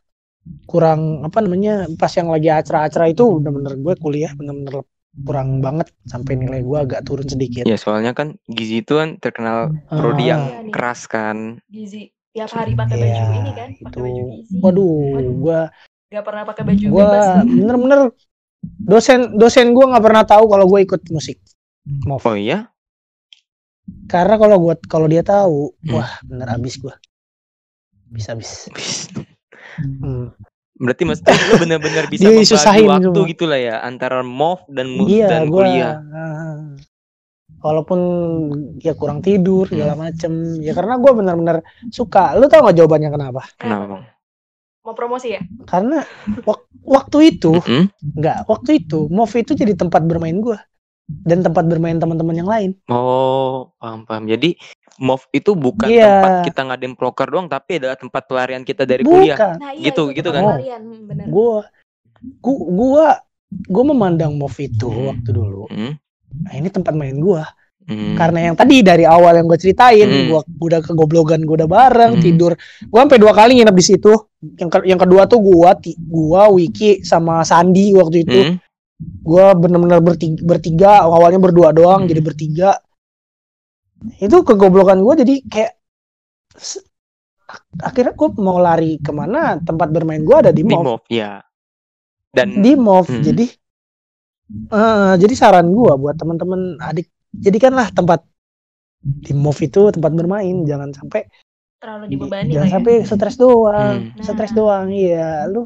kurang 0.66 1.22
apa 1.22 1.42
namanya 1.42 1.90
pas 1.98 2.10
yang 2.14 2.30
lagi 2.30 2.46
acara-acara 2.46 3.10
itu 3.10 3.22
bener-bener 3.38 3.74
gue 3.74 3.94
kuliah 3.98 4.30
bener-bener 4.34 4.86
kurang 5.26 5.58
banget 5.58 5.88
sampai 6.04 6.36
nilai 6.36 6.60
gue 6.60 6.78
agak 6.78 7.00
turun 7.02 7.24
sedikit. 7.24 7.64
ya 7.64 7.74
soalnya 7.74 8.12
kan 8.12 8.36
gizi 8.46 8.84
itu 8.84 8.94
kan 8.94 9.16
terkenal 9.16 9.72
prodi 9.88 10.28
Ah, 10.28 10.36
yang 10.36 10.42
Iya 10.46 10.58
nih. 10.62 10.72
keras 10.76 11.00
kan 11.08 11.36
gizi 11.66 12.12
tiap 12.30 12.52
hari 12.52 12.76
pakai 12.76 12.96
baju 13.00 13.22
Iya, 13.24 13.32
ini 13.32 13.50
kan 13.56 13.68
pakai 13.72 13.88
itu. 13.88 13.98
baju 14.04 14.22
gizi 14.30 14.56
Waduh, 14.60 14.92
Waduh. 15.16 15.34
gue 15.40 15.60
gak 16.06 16.22
pernah 16.22 16.42
pakai 16.44 16.62
baju 16.62 16.84
gue 16.84 16.92
bebas 16.94 17.26
bener-bener 17.48 18.00
dosen 18.76 19.34
dosen 19.34 19.70
gue 19.70 19.84
nggak 19.84 20.02
pernah 20.02 20.22
tahu 20.22 20.44
kalau 20.46 20.66
gue 20.66 20.80
ikut 20.82 21.02
musik. 21.08 21.38
Mau 22.04 22.18
oh 22.18 22.34
iya 22.34 22.66
karena 24.04 24.34
kalau 24.34 24.58
gue 24.60 24.74
kalau 24.84 25.06
dia 25.06 25.22
tahu, 25.22 25.70
Hmm. 25.80 25.94
wah 25.94 26.10
bener 26.22 26.48
abis 26.52 26.74
gue. 26.76 26.94
Bisa 28.08 28.32
abis. 28.32 28.66
Hmm. 29.76 30.32
berarti 30.74 31.02
maksudnya 31.02 31.32
lu 31.32 31.54
bener-bener 31.58 32.04
bisa 32.12 32.22
Dia 32.22 32.36
membagi 32.36 32.84
waktu 32.84 33.08
semua. 33.14 33.28
gitu 33.28 33.44
lah 33.44 33.56
ya 33.58 33.76
antara 33.80 34.20
move 34.20 34.60
dan 34.68 34.86
mu- 34.90 35.06
Iya, 35.06 35.26
dan 35.26 35.42
gue. 35.46 35.56
kuliah 35.56 35.94
Walaupun 37.58 38.00
ya 38.78 38.92
kurang 38.92 39.18
tidur 39.20 39.64
Hmm. 39.64 39.72
segala 39.72 39.94
macem, 39.96 40.32
ya 40.60 40.70
karena 40.70 40.94
gue 40.96 41.12
bener-bener 41.12 41.56
suka. 41.88 42.34
Lu 42.34 42.46
tau 42.46 42.62
gak 42.62 42.76
jawabannya 42.76 43.10
kenapa? 43.10 43.42
kenapa 43.56 43.84
bang 43.88 44.04
mau 44.86 44.94
promosi 44.94 45.34
ya 45.34 45.42
Karena 45.66 46.06
wak- 46.46 46.70
waktu 46.86 47.34
itu 47.34 47.58
Mm-mm. 47.58 47.90
Enggak, 48.14 48.46
waktu 48.46 48.70
itu 48.80 49.10
Move 49.10 49.34
itu 49.36 49.52
jadi 49.52 49.74
tempat 49.74 50.06
bermain 50.06 50.38
gua 50.38 50.62
dan 51.26 51.42
tempat 51.42 51.66
bermain 51.66 51.98
teman-teman 51.98 52.34
yang 52.34 52.46
lain. 52.46 52.70
oh 52.86 53.74
paham 53.78 54.06
paham 54.06 54.26
jadi 54.26 54.54
move 54.96 55.22
itu 55.30 55.52
bukan 55.52 55.86
Iya. 55.86 56.02
tempat 56.08 56.30
kita 56.46 56.60
ngadain 56.64 56.94
proker 56.94 57.28
doang 57.28 57.46
tapi 57.46 57.78
adalah 57.78 57.94
tempat 57.94 58.24
pelarian 58.24 58.62
kita 58.62 58.82
dari 58.82 59.02
kuliah 59.02 59.36
Bukan. 59.36 59.54
nah 59.60 59.70
iya 59.74 59.90
Gitu- 59.90 60.08
itu 60.08 60.16
gitu 60.16 60.30
kan? 60.30 60.42
pelarian. 60.46 60.80
Hmm, 60.82 61.02
bener 61.04 61.26
Gua 61.28 61.66
gua 62.40 62.56
gua 62.70 63.06
gua 63.66 63.84
memandang 63.86 64.32
Move 64.34 64.58
itu 64.62 64.86
Hmm. 64.88 65.10
waktu 65.12 65.30
dulu. 65.30 65.66
Hmm, 65.68 65.94
Nah, 66.46 66.52
ini 66.54 66.68
tempat 66.70 66.94
main 66.94 67.18
gua. 67.18 67.42
Hmm. 67.86 68.14
Karena 68.18 68.50
yang 68.50 68.54
tadi 68.58 68.82
dari 68.82 69.06
awal 69.06 69.38
yang 69.38 69.46
gue 69.46 69.58
ceritain, 69.58 70.06
Hmm. 70.06 70.26
gua 70.28 70.40
udah 70.42 70.80
kegoblogan, 70.82 71.40
gua 71.46 71.64
udah 71.64 71.70
bareng 71.70 72.12
Hmm. 72.18 72.22
tidur. 72.22 72.52
Gua 72.86 73.06
sampai 73.06 73.18
dua 73.22 73.32
kali 73.32 73.58
nginep 73.58 73.76
di 73.76 73.84
situ. 73.84 74.12
Yang 74.58 74.70
ke- 74.70 74.86
yang 74.86 75.00
kedua 75.00 75.24
tuh 75.24 75.38
gua 75.40 75.74
ti- 75.74 75.96
gua 75.96 76.50
Wiki 76.50 77.00
sama 77.02 77.42
Sandi 77.42 77.94
waktu 77.94 78.18
itu. 78.22 78.40
Hmm, 78.42 78.56
Gua 79.20 79.52
bener-bener 79.52 80.00
bertiga, 80.00 80.40
bertiga 80.40 80.90
awalnya 81.04 81.36
berdua 81.36 81.68
doang 81.68 82.04
Hmm. 82.04 82.08
jadi 82.08 82.20
bertiga 82.24 82.70
itu 84.16 84.36
kegoblokan 84.40 85.04
gua 85.04 85.20
jadi 85.20 85.44
kayak 85.44 85.72
akhirnya 87.78 88.16
gue 88.16 88.28
mau 88.40 88.56
lari 88.56 88.96
ke 88.98 89.12
mana 89.12 89.60
tempat 89.60 89.92
bermain 89.92 90.24
gua 90.24 90.40
ada 90.40 90.52
di 90.52 90.64
di 90.64 90.72
mall 90.72 90.96
move 90.96 91.06
ya 91.12 91.44
dan 92.32 92.56
di 92.64 92.72
move 92.72 93.08
Hmm. 93.08 93.20
jadi 93.20 93.46
eh, 94.72 95.12
jadi 95.20 95.34
saran 95.36 95.68
gua 95.68 96.00
buat 96.00 96.16
teman-teman 96.16 96.80
adik 96.80 97.12
jadikanlah 97.38 97.88
tempat 97.90 98.20
di 99.00 99.32
move 99.32 99.60
itu 99.60 99.90
tempat 99.90 100.12
bermain 100.12 100.64
jangan 100.64 100.90
sampai 100.90 101.28
terlalu 101.76 102.04
dibebani 102.10 102.50
jangan 102.50 102.58
lah 102.58 102.68
ya. 102.68 102.74
sampai 102.74 102.94
stres 103.04 103.36
doang 103.36 103.96
Hmm. 104.16 104.22
stres 104.24 104.50
Nah. 104.50 104.56
doang. 104.56 104.86
Iya 104.88 105.28
lu 105.46 105.62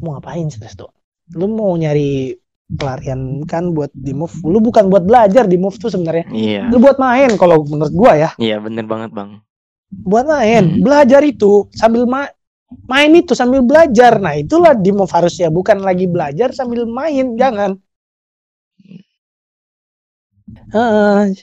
mau 0.00 0.16
ngapain 0.16 0.46
stres 0.48 0.74
doang? 0.74 0.94
Lu 1.34 1.46
mau 1.46 1.74
nyari 1.74 2.32
pelarian 2.68 3.42
kan 3.44 3.70
buat 3.70 3.90
di 3.92 4.10
move? 4.10 4.32
Lu 4.42 4.58
bukan 4.58 4.86
buat 4.86 5.02
belajar 5.02 5.44
di 5.44 5.54
move 5.54 5.76
tuh 5.76 5.90
sebenarnya. 5.90 6.26
Iya. 6.30 6.62
Lu 6.70 6.78
buat 6.78 6.96
main 6.96 7.34
kalau 7.34 7.62
menurut 7.62 7.92
gua 7.92 8.12
ya. 8.16 8.30
Iya 8.38 8.58
bener 8.58 8.86
banget 8.86 9.10
bang. 9.12 9.42
Buat 9.90 10.26
main 10.26 10.64
Hmm. 10.64 10.82
belajar 10.82 11.22
itu 11.22 11.68
sambil 11.70 12.06
ma- 12.06 12.32
main 12.86 13.12
itu 13.12 13.34
sambil 13.34 13.62
belajar. 13.62 14.18
Nah 14.18 14.34
itulah 14.34 14.74
di 14.74 14.90
move 14.90 15.10
harusnya. 15.10 15.50
Bukan 15.50 15.78
lagi 15.78 16.06
belajar 16.06 16.50
sambil 16.50 16.86
main 16.86 17.34
jangan 17.36 17.78
Heeh. 20.72 21.34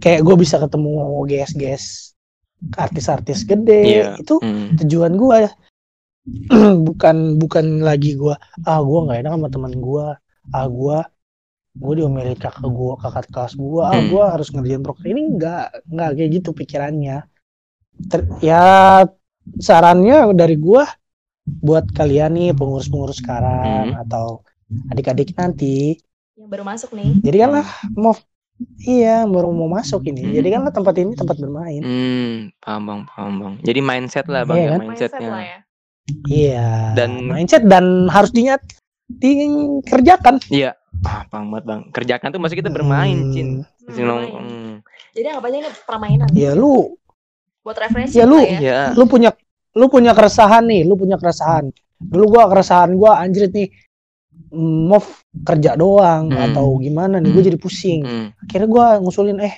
kayak 0.00 0.24
gue 0.24 0.36
bisa 0.40 0.56
ketemu 0.56 0.90
guys-guys 1.28 2.16
artis-artis 2.72 3.44
gede 3.44 3.82
Iya. 3.84 4.08
itu 4.16 4.40
Hmm. 4.40 4.80
tujuan 4.80 5.12
ya 5.44 5.50
bukan 6.88 7.36
bukan 7.36 7.84
lagi 7.84 8.16
gua 8.16 8.40
ah 8.64 8.80
gua 8.80 9.04
nggak 9.04 9.18
enak 9.20 9.32
sama 9.36 9.48
teman 9.52 9.74
gua 9.76 10.16
ah 10.56 10.64
gue 10.64 10.98
gue 11.74 11.92
diomelin 12.00 12.38
kakak 12.38 12.64
gue 12.64 12.92
kakak 13.02 13.26
kelas 13.28 13.52
gue 13.58 13.82
ah 13.82 13.92
Hmm. 13.92 14.08
gue 14.08 14.22
harus 14.24 14.48
ngerjain 14.48 14.80
proker 14.80 15.04
ini 15.04 15.22
enggak 15.36 15.74
enggak 15.90 16.10
kayak 16.16 16.30
gitu 16.32 16.50
pikirannya 16.54 17.18
Ter- 18.08 18.30
ya 18.40 18.64
sarannya 19.60 20.32
dari 20.32 20.56
gue 20.56 20.82
buat 21.44 21.84
kalian 21.92 22.40
nih 22.40 22.50
pengurus-pengurus 22.56 23.20
sekarang 23.20 23.92
Hmm. 23.92 24.00
atau 24.06 24.40
adik-adik 24.88 25.36
nanti 25.36 25.98
Yang 26.34 26.48
baru 26.50 26.64
masuk 26.64 26.90
nih. 26.92 27.10
jadikanlah 27.22 27.66
mau 27.94 28.14
iya 28.80 29.22
baru 29.24 29.50
mau 29.50 29.66
masuk 29.68 30.02
ini 30.04 30.22
Hmm. 30.24 30.34
jadikanlah 30.34 30.70
tempat 30.70 30.94
ini 30.96 31.12
tempat 31.12 31.36
bermain 31.36 31.78
Hmm, 31.80 32.34
paham 32.58 32.82
bang, 32.84 33.00
paham 33.06 33.32
bang. 33.36 33.54
Jadi 33.62 33.80
mindset 33.80 34.26
lah 34.26 34.42
bang, 34.42 34.56
Iya 34.56 34.64
ya, 34.64 34.68
kan? 34.68 34.80
Mindset 34.80 35.10
mindsetnya. 35.12 35.30
lah 35.30 35.42
ya. 35.44 35.58
iya 36.26 36.68
Dan- 36.92 37.26
mindset 37.28 37.62
dan 37.64 37.84
harus 38.08 38.30
dinyat 38.30 38.60
dikerjakan 39.06 40.42
Iya, 40.48 40.74
ah, 41.02 41.22
paham 41.24 41.46
banget 41.50 41.64
bang. 41.64 41.80
Kerjakan 41.92 42.28
tuh 42.28 42.40
maksud 42.40 42.56
kita 42.56 42.68
bermain, 42.68 43.16
Hmm, 43.16 43.30
cin. 43.30 43.48
Hmm, 43.86 43.94
hmm. 43.94 44.72
Jadi 45.12 45.26
anggap 45.28 45.44
aja 45.44 45.56
ini 45.56 45.70
permainan. 45.84 46.28
ya 46.32 46.52
lu 46.52 46.98
Buat 47.62 47.78
refreshing 47.80 48.12
Ya, 48.12 48.24
lu- 48.24 48.36
lah 48.36 48.50
ya. 48.50 48.58
Iya. 48.60 48.80
lu 48.92 49.04
punya 49.04 49.30
lu 49.72 49.86
punya 49.88 50.12
keresahan 50.12 50.64
nih 50.64 50.82
lu 50.82 50.94
punya 50.94 51.14
keresahan 51.14 51.70
dulu 51.96 52.24
gua 52.30 52.44
keresahan 52.46 52.92
gua 52.92 53.18
anjrit 53.18 53.50
nih 53.50 53.72
mau 54.54 55.02
kerja 55.42 55.74
doang 55.74 56.30
Hmm. 56.30 56.44
atau 56.46 56.78
gimana 56.78 57.18
nih 57.18 57.30
gue 57.30 57.42
Hmm. 57.42 57.48
jadi 57.50 57.58
pusing 57.58 58.00
Hmm, 58.02 58.26
akhirnya 58.40 58.68
gua 58.68 58.86
ngusulin 58.98 59.38
eh 59.40 59.54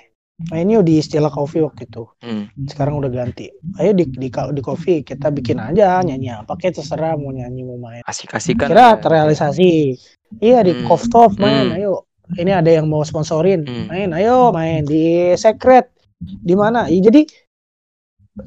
main 0.46 0.68
yuk 0.68 0.84
di 0.84 1.00
istilah 1.00 1.28
coffee 1.28 1.60
waktu 1.60 1.84
itu 1.84 2.04
hmm. 2.20 2.68
sekarang 2.68 3.00
udah 3.00 3.08
ganti 3.08 3.48
ayo 3.76 3.92
di 3.92 4.04
di, 4.06 4.28
di 4.28 4.62
coffee 4.62 5.00
kita 5.00 5.28
bikin 5.28 5.56
aja 5.58 6.00
nyanyi 6.00 6.28
apa 6.34 6.52
kayak 6.54 6.76
terserah 6.76 7.16
mau 7.16 7.28
nyanyi 7.30 7.60
mau 7.62 7.76
main 7.78 8.04
Asik-asikan. 8.04 8.68
kira 8.68 8.96
aja. 8.96 9.00
terrealisasi 9.00 9.96
iya 10.38 10.60
di 10.60 10.72
Hmm. 10.72 10.84
coffee 10.84 11.08
top 11.08 11.32
main 11.36 11.72
Hmm. 11.72 11.76
ayo 11.76 11.92
ini 12.36 12.52
ada 12.52 12.68
yang 12.68 12.84
mau 12.84 13.00
sponsorin 13.00 13.64
Hmm. 13.64 13.86
main 13.88 14.10
ayo 14.12 14.48
main 14.50 14.80
di 14.82 15.32
secret 15.34 15.88
di 16.20 16.52
mana 16.52 16.84
ya, 16.86 17.00
jadi 17.02 17.24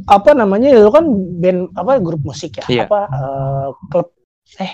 apa 0.06 0.34
namanya 0.34 0.70
lu 0.76 0.90
kan 0.90 1.06
band 1.42 1.74
apa 1.74 1.98
grup 1.98 2.22
musik 2.22 2.58
ya 2.58 2.66
Iya. 2.68 2.84
apa 2.86 3.00
eh, 3.10 3.68
klub 3.90 4.08
eh 4.60 4.72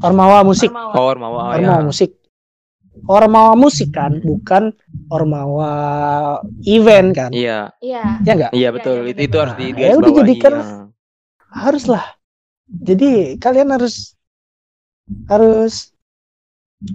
ormawa 0.00 0.38
musik 0.42 0.70
Ormawa. 0.70 0.92
Oh, 0.94 1.06
Ormawa, 1.06 1.40
oh, 1.40 1.54
ormawa 1.54 1.80
ya. 1.80 1.84
musik 1.84 2.10
ormawa 3.04 3.52
musik 3.54 3.88
kan 3.90 4.18
bukan 4.18 4.74
ormawa 5.08 5.72
event 6.64 7.14
kan 7.14 7.30
Iya, 7.30 7.70
Iya. 7.78 8.02
ya 8.20 8.32
enggak 8.34 8.50
iya 8.50 8.60
Iya, 8.60 8.68
betul. 8.70 8.96
iya, 8.98 9.08
itu 9.08 9.20
itu 9.20 9.30
bener. 9.30 9.42
harus 9.44 9.54
di 9.56 9.66
Nah, 9.68 9.78
ya 9.78 9.92
udah 9.94 10.12
jadikan- 10.16 10.58
ya. 10.58 10.66
haruslah 11.48 12.04
jadi 12.68 13.10
kalian 13.36 13.68
harus 13.70 13.94
harus 15.24 15.94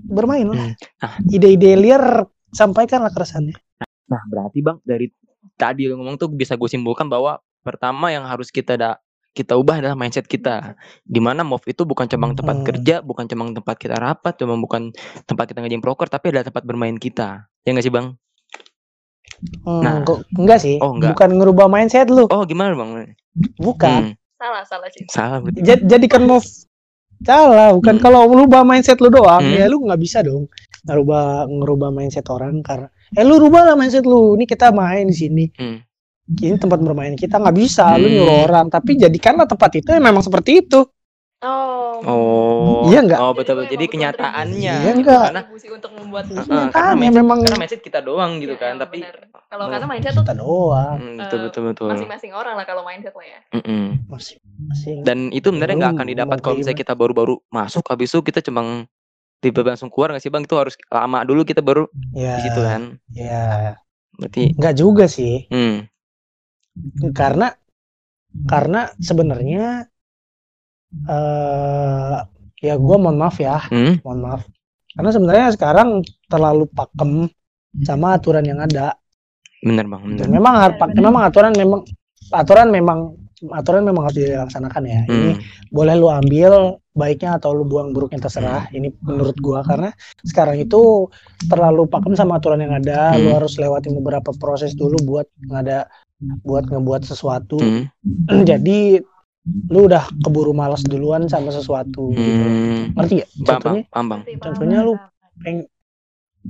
bermain 0.06 0.46
lah 0.46 0.60
Hmm. 0.70 0.76
Ah. 1.02 1.16
ide-ide 1.26 1.76
liar 1.76 2.24
sampaikanlah 2.50 3.10
keresahannya 3.10 3.58
Nah, 4.04 4.22
berarti 4.28 4.60
Bang 4.60 4.78
dari 4.84 5.08
tadi 5.56 5.88
lu 5.88 5.96
ngomong 5.96 6.16
tuh 6.16 6.30
bisa 6.30 6.54
gue 6.54 6.68
simpulkan 6.68 7.08
bahwa 7.08 7.36
pertama 7.62 8.12
yang 8.12 8.24
harus 8.24 8.48
kita 8.48 8.76
da 8.76 9.00
kita 9.34 9.58
ubah 9.58 9.82
adalah 9.82 9.98
mindset 9.98 10.30
kita. 10.30 10.78
Di 11.02 11.18
mana 11.18 11.42
move 11.42 11.66
itu 11.66 11.84
bukan 11.84 12.06
cuma 12.06 12.30
tempat 12.32 12.62
Hmm. 12.62 12.66
kerja, 12.66 12.96
bukan 13.02 13.26
cuma 13.26 13.50
tempat 13.50 13.76
kita 13.76 13.98
rapat, 13.98 14.38
cuma 14.38 14.54
bukan 14.56 14.94
tempat 15.26 15.50
kita 15.50 15.60
ngajin 15.60 15.82
proker, 15.82 16.08
tapi 16.08 16.30
adalah 16.30 16.46
tempat 16.46 16.64
bermain 16.64 16.96
kita. 16.96 17.50
Ya 17.66 17.70
nggak 17.74 17.86
sih 17.86 17.94
Bang? 17.94 18.14
Hmm, 19.66 19.82
Nah. 19.82 19.96
kok 20.06 20.24
enggak 20.38 20.60
sih 20.62 20.78
Oh, 20.80 20.94
enggak. 20.94 21.18
bukan 21.18 21.30
ngerubah 21.36 21.68
mindset 21.68 22.08
lu 22.08 22.30
Oh 22.30 22.46
gimana 22.46 22.78
Bang? 22.78 23.18
bukan 23.58 24.14
Hmm, 24.14 24.40
Salah, 24.40 24.64
salah 24.64 24.90
sih. 24.94 25.04
salah 25.10 25.38
berarti. 25.42 25.60
Ja- 25.66 25.84
jadikan 25.84 26.24
move 26.24 26.46
salah 27.24 27.72
bukan 27.74 27.98
Hmm. 27.98 28.04
kalau 28.04 28.28
lu 28.28 28.46
rubah 28.46 28.62
mindset 28.62 29.00
lu 29.00 29.08
doang 29.08 29.42
Hmm. 29.42 29.56
ya 29.56 29.66
lu 29.68 29.80
nggak 29.82 30.00
bisa 30.00 30.20
dong 30.22 30.52
ngerubah 30.84 31.48
ngerubah 31.48 31.90
mindset 31.90 32.28
orang 32.28 32.60
karena 32.60 32.88
eh 33.16 33.24
lu 33.24 33.40
rubah 33.40 33.72
lah 33.72 33.76
mindset 33.80 34.04
lu 34.04 34.36
ini 34.36 34.44
kita 34.44 34.76
main 34.76 35.08
di 35.08 35.16
sini 35.16 35.46
Hmm. 35.56 35.80
Ini 36.30 36.56
tempat 36.56 36.80
bermain 36.80 37.14
kita 37.20 37.36
nggak 37.40 37.56
bisa 37.58 38.00
lu 38.00 38.08
Hmm. 38.08 38.16
nyuruh 38.16 38.38
orang 38.48 38.66
tapi 38.72 38.96
jadikanlah 38.96 39.48
tempat 39.48 39.72
itu 39.76 39.90
yang 39.92 40.04
memang 40.04 40.24
seperti 40.24 40.64
itu 40.64 40.88
Oh. 41.44 42.00
Oh. 42.08 42.88
Iya 42.88 43.04
nggak? 43.04 43.20
Oh 43.20 43.36
betul 43.36 43.60
lu 43.60 43.68
betul. 43.68 43.76
Jadi 43.76 43.86
kenyataannya. 43.92 44.76
Iya 44.80 44.92
gitu. 44.96 45.02
nggak? 45.04 45.24
Karena 45.28 45.42
untuk 45.76 45.92
membuat 45.92 46.24
Heeh, 46.32 46.40
Kenyataannya 46.40 46.72
karena 46.72 46.96
mindset, 46.96 47.20
memang 47.20 47.38
karena 47.44 47.58
mindset 47.60 47.82
kita 47.84 48.00
doang 48.00 48.32
gitu 48.40 48.56
Iya, 48.56 48.64
kan. 48.64 48.74
Tapi 48.80 48.98
kalau 49.52 49.66
karena 49.68 49.88
mindset 49.92 50.14
tuh 50.16 50.24
kita 50.24 50.36
doang 50.40 50.98
Hmm, 51.04 51.16
betul 51.20 51.38
Eh, 51.38 51.44
betul 51.44 51.62
betul. 51.68 51.90
masing-masing 51.92 52.32
orang 52.32 52.56
lah 52.56 52.64
kalau 52.64 52.84
mindset 52.88 53.12
lah 53.12 53.28
ya. 53.28 53.40
Mm-mm. 53.60 53.84
masih 54.08 54.36
masih 54.72 54.94
Dan 55.04 55.36
itu 55.36 55.52
sebenarnya 55.52 55.76
nggak 55.84 55.92
Lu 55.92 55.98
akan 56.00 56.08
didapat 56.08 56.38
kalau 56.40 56.56
misalnya 56.56 56.80
kita 56.80 56.94
baru-baru 56.96 57.36
masuk 57.52 57.84
habis 57.92 58.08
itu 58.16 58.20
kita 58.24 58.40
cuma 58.40 58.88
tiba 59.44 59.60
langsung 59.68 59.92
keluar 59.92 60.16
nggak 60.16 60.24
sih 60.24 60.32
bang? 60.32 60.44
Itu 60.48 60.56
harus 60.56 60.80
lama 60.88 61.20
dulu 61.28 61.44
kita 61.44 61.60
baru 61.60 61.92
ya 62.16 62.40
di 62.40 62.42
situ 62.48 62.60
kan. 62.64 62.82
ya 63.12 63.76
Berarti 64.16 64.56
nggak 64.56 64.76
juga 64.80 65.12
sih 65.12 65.52
hmm, 65.52 65.92
karena 67.14 67.54
karena 68.50 68.90
sebenarnya 68.98 69.86
eh 71.10 72.18
ya 72.64 72.76
gua 72.80 72.98
mohon 72.98 73.18
maaf 73.20 73.38
ya. 73.38 73.60
Hmm, 73.68 74.00
mohon 74.06 74.20
maaf. 74.24 74.42
Karena 74.94 75.10
sebenarnya 75.10 75.48
sekarang 75.52 75.90
terlalu 76.30 76.70
pakem 76.70 77.28
sama 77.82 78.16
aturan 78.16 78.46
yang 78.46 78.62
ada. 78.62 78.94
Bener 79.60 79.90
bang, 79.90 80.02
bener. 80.06 80.18
Dan 80.22 80.30
memang 80.30 80.54
har- 80.56 80.78
Benar, 80.78 80.90
benar. 80.94 81.02
memang 81.02 81.22
aturan 81.26 81.54
memang 81.58 81.82
aturan 82.32 82.68
memang 82.70 83.00
aturan 83.44 83.84
memang 83.84 84.04
harus 84.08 84.18
dilaksanakan 84.18 84.84
ya. 84.86 85.02
Ini 85.10 85.32
Hmm, 85.36 85.42
boleh 85.68 85.94
lu 85.98 86.08
ambil 86.08 86.54
baiknya 86.94 87.42
atau 87.42 87.52
lu 87.52 87.66
buang 87.66 87.90
buruknya 87.92 88.22
terserah. 88.22 88.70
Ini 88.72 88.94
menurut 89.02 89.36
gua 89.42 89.66
karena 89.66 89.90
sekarang 90.24 90.62
itu 90.62 91.10
terlalu 91.50 91.90
pakem 91.90 92.14
sama 92.14 92.38
aturan 92.38 92.62
yang 92.62 92.78
ada. 92.78 93.18
Lu 93.18 93.34
Hmm. 93.34 93.38
harus 93.42 93.58
lewatin 93.58 93.98
beberapa 93.98 94.32
proses 94.38 94.78
dulu 94.78 94.96
buat 95.04 95.28
ngada 95.44 95.90
buat 96.42 96.66
ngebuat 96.66 97.02
sesuatu 97.04 97.58
hmm, 97.58 97.84
jadi 98.50 99.04
lu 99.68 99.80
udah 99.86 100.08
keburu 100.24 100.56
malas 100.56 100.82
duluan 100.82 101.28
sama 101.28 101.52
sesuatu 101.52 102.12
gitu 102.12 102.46
hmm. 102.48 102.96
ngerti 102.96 103.16
gak 103.44 103.60
Bang, 103.60 103.62
bang, 103.62 103.78
contohnya 103.84 104.08
bang. 104.08 104.22
Ngerti, 104.24 104.34
contohnya 104.40 104.78
paham, 104.78 104.88
lu 104.88 104.94
paham. 104.96 105.34
peng 105.44 105.58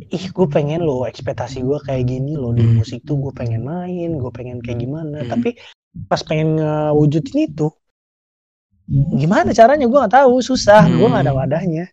ih 0.09 0.25
gue 0.25 0.47
pengen 0.49 0.81
lo 0.81 1.05
ekspektasi 1.05 1.61
gue 1.61 1.77
kayak 1.79 2.05
gini 2.05 2.33
loh 2.33 2.49
di 2.49 2.61
Hmm. 2.61 2.81
musik 2.81 3.01
tuh 3.01 3.17
gue 3.17 3.33
pengen 3.33 3.61
main 3.63 4.09
gue 4.13 4.31
pengen 4.33 4.57
kayak 4.59 4.81
gimana 4.81 5.21
Hmm. 5.21 5.29
tapi 5.29 5.53
pas 6.09 6.21
pengen 6.21 6.57
ngewujudin 6.57 7.37
itu 7.47 7.69
gimana 9.15 9.53
caranya 9.53 9.85
gue 9.87 9.95
nggak 9.95 10.13
tahu 10.13 10.41
susah 10.41 10.83
gue 10.85 11.07
nggak 11.07 11.23
ada 11.23 11.33
Hmm. 11.33 11.41
wadahnya 11.41 11.85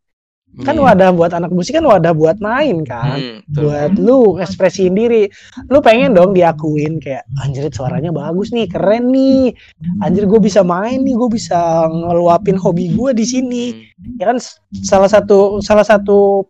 kan 0.58 0.74
Iya. 0.74 0.82
wadah 0.82 1.10
buat 1.14 1.30
anak 1.30 1.54
musik 1.54 1.78
kan 1.78 1.86
wadah 1.86 2.10
buat 2.10 2.42
main 2.42 2.82
kan. 2.82 3.18
Hmm, 3.22 3.38
buat 3.54 3.94
lu 3.94 4.42
ekspresiin 4.42 4.98
diri. 4.98 5.30
Lu 5.70 5.78
pengen 5.78 6.10
dong 6.10 6.34
diakuin 6.34 6.98
kayak 6.98 7.22
anjir 7.38 7.70
suaranya 7.70 8.10
bagus 8.10 8.50
nih 8.50 8.66
keren 8.66 9.14
nih. 9.14 9.54
Anjir 10.02 10.26
gue 10.26 10.42
bisa 10.42 10.66
main 10.66 11.06
nih 11.06 11.14
gue 11.14 11.30
bisa 11.30 11.86
ngeluapin 11.86 12.58
hobi 12.58 12.90
gue 12.90 13.14
di 13.14 13.22
sini. 13.22 13.64
Hmm, 13.70 14.18
ya 14.18 14.24
kan 14.34 14.36
salah 14.82 15.06
satu 15.06 15.62
salah 15.62 15.86
satu 15.86 16.42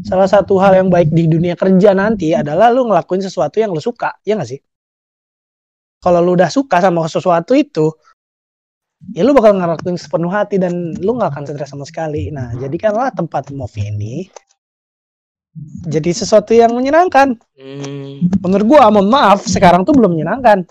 salah 0.00 0.24
satu 0.24 0.56
hal 0.56 0.80
yang 0.80 0.88
baik 0.88 1.12
di 1.12 1.28
dunia 1.28 1.52
kerja 1.52 1.92
nanti 1.92 2.32
adalah 2.32 2.72
lu 2.72 2.88
ngelakuin 2.88 3.20
sesuatu 3.20 3.60
yang 3.60 3.76
lu 3.76 3.80
suka 3.84 4.16
ya 4.24 4.40
nggak 4.40 4.48
sih? 4.56 4.60
Kalau 6.00 6.20
lu 6.24 6.36
udah 6.36 6.48
suka 6.48 6.80
sama 6.80 7.04
sesuatu 7.08 7.52
itu 7.52 7.92
ya 9.12 9.20
lu 9.26 9.36
bakal 9.36 9.52
ngelakuin 9.58 10.00
sepenuh 10.00 10.32
hati 10.32 10.56
dan 10.56 10.96
lu 10.96 11.18
nggak 11.18 11.36
akan 11.36 11.44
stres 11.44 11.68
sama 11.68 11.84
sekali. 11.84 12.32
Nah 12.32 12.56
jadikanlah 12.56 13.12
tempat 13.12 13.52
move 13.52 13.76
ini 13.76 14.24
jadi 15.86 16.10
sesuatu 16.10 16.50
yang 16.50 16.74
menyenangkan. 16.74 17.38
Hmm, 17.54 18.26
menurut 18.42 18.66
gua 18.66 18.90
mohon 18.90 19.06
maaf 19.06 19.46
sekarang 19.46 19.86
tuh 19.86 19.94
belum 19.94 20.18
menyenangkan. 20.18 20.66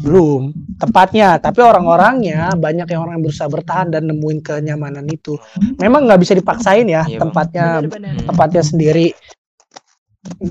Belum 0.00 0.56
tepatnya. 0.80 1.36
Tapi 1.36 1.60
orang-orangnya 1.60 2.56
banyak 2.56 2.88
yang 2.88 3.00
orang 3.04 3.20
yang 3.20 3.24
berusaha 3.28 3.44
bertahan 3.44 3.92
dan 3.92 4.08
nemuin 4.08 4.40
kenyamanan 4.40 5.04
itu. 5.04 5.36
Memang 5.76 6.08
nggak 6.08 6.20
bisa 6.24 6.32
dipaksain 6.32 6.88
ya 6.88 7.04
Iya, 7.04 7.20
tempatnya 7.20 7.84
Benar-benar. 7.84 8.12
Hmm. 8.16 8.26
tempatnya 8.32 8.62
sendiri. 8.64 9.06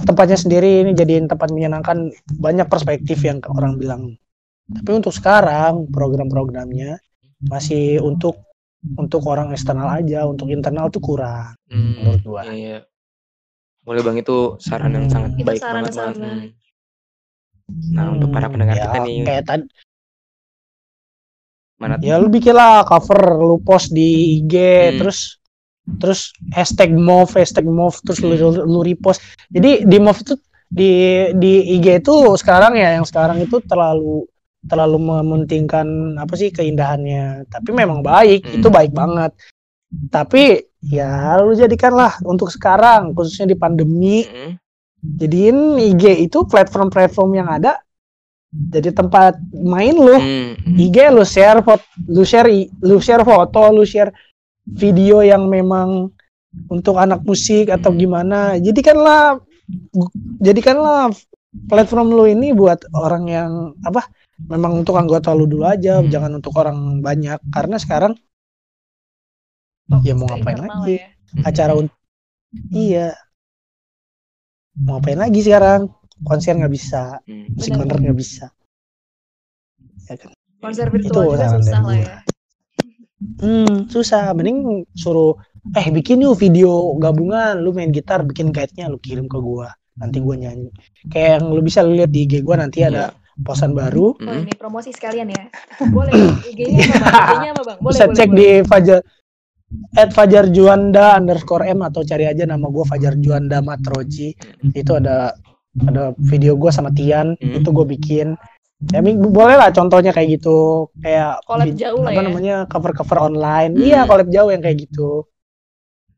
Tempatnya 0.06 0.38
sendiri 0.38 0.86
ini 0.86 0.92
jadiin 0.94 1.26
tempat 1.26 1.50
menyenangkan. 1.50 2.14
Banyak 2.38 2.70
perspektif 2.70 3.18
yang 3.26 3.42
orang 3.50 3.82
bilang 3.82 4.14
tapi 4.70 4.90
untuk 4.98 5.14
sekarang 5.14 5.86
program-programnya 5.94 6.98
masih 7.46 8.02
untuk 8.02 8.42
untuk 8.98 9.22
orang 9.30 9.50
eksternal 9.54 9.90
aja 9.94 10.26
untuk 10.26 10.50
internal 10.50 10.90
tuh 10.94 11.02
kurang 11.02 11.54
hmm, 11.70 11.94
menurut 12.02 12.22
gua. 12.26 12.42
iya, 12.46 12.54
iya. 12.54 12.78
Boleh 13.86 14.02
bang 14.02 14.18
itu 14.18 14.58
saran 14.58 14.92
yang 14.98 15.06
Hmm. 15.06 15.14
sangat 15.14 15.32
Itu 15.38 15.46
baik 15.46 15.62
saran 15.62 15.86
banget 15.86 16.16
Hmm. 16.18 16.40
Nah 17.94 18.06
untuk 18.14 18.30
para 18.34 18.46
Hmm, 18.46 18.54
pendengar 18.54 18.76
ya, 18.78 18.86
kita 18.90 18.98
nih 19.06 19.16
kayak 19.26 19.44
tadi 19.46 19.66
mana 21.76 21.96
ya 22.00 22.16
lu 22.22 22.28
bikin 22.32 22.56
lah 22.56 22.88
cover 22.88 23.20
lu 23.36 23.60
post 23.62 23.92
di 23.92 24.40
IG 24.40 24.54
Hmm. 24.56 24.98
terus 25.00 25.20
terus 26.02 26.34
hashtag 26.56 26.92
move 26.98 27.30
hashtag 27.36 27.68
move 27.68 27.94
terus 28.02 28.20
lu, 28.24 28.34
lu, 28.34 28.50
lu 28.66 28.80
repost 28.82 29.22
jadi 29.54 29.86
di 29.86 29.98
move 30.02 30.18
itu 30.24 30.34
di 30.66 30.90
di 31.38 31.54
IG 31.78 32.02
itu 32.02 32.16
sekarang 32.42 32.74
ya 32.74 32.98
yang 32.98 33.06
sekarang 33.06 33.38
itu 33.46 33.62
terlalu 33.70 34.26
terlalu 34.66 34.98
mementingkan 34.98 35.88
apa 36.18 36.34
sih 36.36 36.50
keindahannya 36.50 37.46
tapi 37.48 37.70
memang 37.72 38.02
baik 38.02 38.46
Hmm. 38.46 38.56
itu 38.60 38.68
baik 38.70 38.92
banget 38.92 39.32
Tapi 40.12 40.60
ya 40.84 41.40
lu 41.40 41.56
jadikanlah 41.56 42.20
untuk 42.28 42.52
sekarang 42.52 43.16
khususnya 43.16 43.48
di 43.48 43.56
pandemi 43.56 44.28
Mm-mm. 44.28 44.52
jadiin 45.00 45.80
IG 45.80 46.28
itu 46.28 46.44
platform-platform 46.44 47.32
yang 47.32 47.48
ada 47.48 47.80
jadi 48.52 48.92
tempat 48.92 49.36
main 49.52 49.96
lu. 49.96 50.16
Mm, 50.16 50.52
mm. 50.56 50.76
IG 50.80 50.98
lu 51.12 51.24
share 51.24 51.60
foto, 51.60 51.84
lu 52.08 52.24
share 52.24 52.48
lu 52.80 53.00
share 53.00 53.24
foto, 53.24 53.72
lu 53.72 53.84
share 53.84 54.12
video 54.68 55.20
yang 55.20 55.48
memang 55.48 56.08
untuk 56.68 56.96
anak 56.96 57.20
musik 57.24 57.68
atau 57.68 57.92
Hmm. 57.92 58.00
gimana. 58.00 58.40
Jadikanlah 58.60 59.40
jadikanlah 60.40 61.12
platform 61.68 62.12
lu 62.12 62.26
ini 62.28 62.52
buat 62.52 62.84
orang 62.92 63.24
yang 63.28 63.52
apa? 63.84 64.08
Memang 64.36 64.84
untuk 64.84 65.00
anggota 65.00 65.32
lu 65.32 65.48
dulu 65.48 65.64
aja, 65.64 66.04
Hmm. 66.04 66.12
jangan 66.12 66.32
untuk 66.36 66.52
orang 66.60 67.00
banyak. 67.00 67.40
Karena 67.50 67.80
sekarang 67.80 68.14
Ya, 70.02 70.18
mau 70.18 70.26
ngapain 70.26 70.58
lagi? 70.58 70.98
ya. 70.98 71.14
acara 71.46 71.76
un- 71.76 71.94
iya 72.72 73.12
mau 74.74 74.98
ngapain 74.98 75.20
lagi 75.20 75.44
sekarang 75.44 75.92
konser 76.24 76.56
nggak 76.56 76.72
bisa 76.72 77.20
Mm. 77.28 77.54
musik 77.54 77.72
konser 77.76 77.98
nggak 78.00 78.16
bisa 78.18 78.46
ya 80.08 80.16
kan 80.16 80.32
Konser 80.58 80.88
Itu 80.96 81.12
juga 81.12 81.60
susah 81.60 81.82
lah 81.84 81.98
ya. 81.98 82.18
hmm 83.44 83.92
susah 83.92 84.32
mending 84.32 84.88
suruh 84.96 85.36
eh 85.76 85.88
bikin 85.92 86.24
yuk 86.24 86.40
video 86.40 86.72
gabungan 86.98 87.60
lu 87.60 87.70
main 87.70 87.92
gitar 87.92 88.24
bikin 88.24 88.50
guide-nya 88.50 88.88
lu 88.88 88.98
kirim 88.98 89.28
ke 89.28 89.38
gua 89.38 89.70
nanti 89.94 90.18
gua 90.18 90.40
nyanyi 90.40 90.72
kayak 91.12 91.42
yang 91.42 91.46
lu 91.52 91.62
bisa 91.62 91.84
lihat 91.84 92.10
di 92.10 92.26
IG 92.26 92.42
gua 92.42 92.58
nanti 92.58 92.80
ada 92.82 93.12
posan 93.38 93.72
baru 93.72 94.16
Oh 94.16 94.36
ini 94.38 94.54
promosi 94.54 94.90
sekalian 94.90 95.28
ya. 95.28 95.44
Boleh. 95.96 96.16
IG-nya 96.46 96.80
apa 96.88 97.04
bang? 97.04 97.20
IG-nya 97.34 97.50
apa 97.52 97.64
bang? 97.66 97.78
Boleh 97.84 97.92
bisa 97.92 98.06
boleh. 98.06 98.16
cek 98.16 98.30
boleh. 98.30 98.40
di 98.40 98.50
Fajar 98.64 99.00
at 99.94 100.10
Fajar 100.10 100.46
Juanda 100.48 101.06
underscore 101.14 101.66
M 101.66 101.82
atau 101.82 102.02
cari 102.02 102.24
aja 102.24 102.46
nama 102.46 102.64
gua 102.66 102.86
Fajar 102.86 103.18
Juanda 103.18 103.60
Matroji 103.60 104.32
itu 104.72 104.92
ada 104.94 105.36
ada 105.84 106.16
video 106.16 106.56
gua 106.56 106.72
sama 106.72 106.88
Tian 106.90 107.36
Hmm. 107.36 107.60
itu 107.60 107.68
gue 107.68 107.84
bikin 107.90 108.40
ya 108.86 109.00
boleh 109.04 109.56
lah 109.56 109.72
contohnya 109.72 110.12
kayak 110.12 110.38
gitu 110.38 110.88
kayak 111.00 111.42
Collab 111.44 111.72
jauh 111.74 112.00
lah 112.00 112.12
apa 112.12 112.22
ya. 112.22 112.24
namanya 112.24 112.56
cover 112.66 112.92
cover 112.92 113.18
online 113.26 113.72
Hmm. 113.74 113.84
iya 113.84 114.00
collab 114.04 114.30
jauh 114.30 114.48
yang 114.48 114.60
kayak 114.60 114.88
gitu 114.88 115.28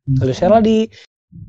lalu 0.08 0.34
share 0.34 0.52
lah 0.52 0.62
di 0.62 0.86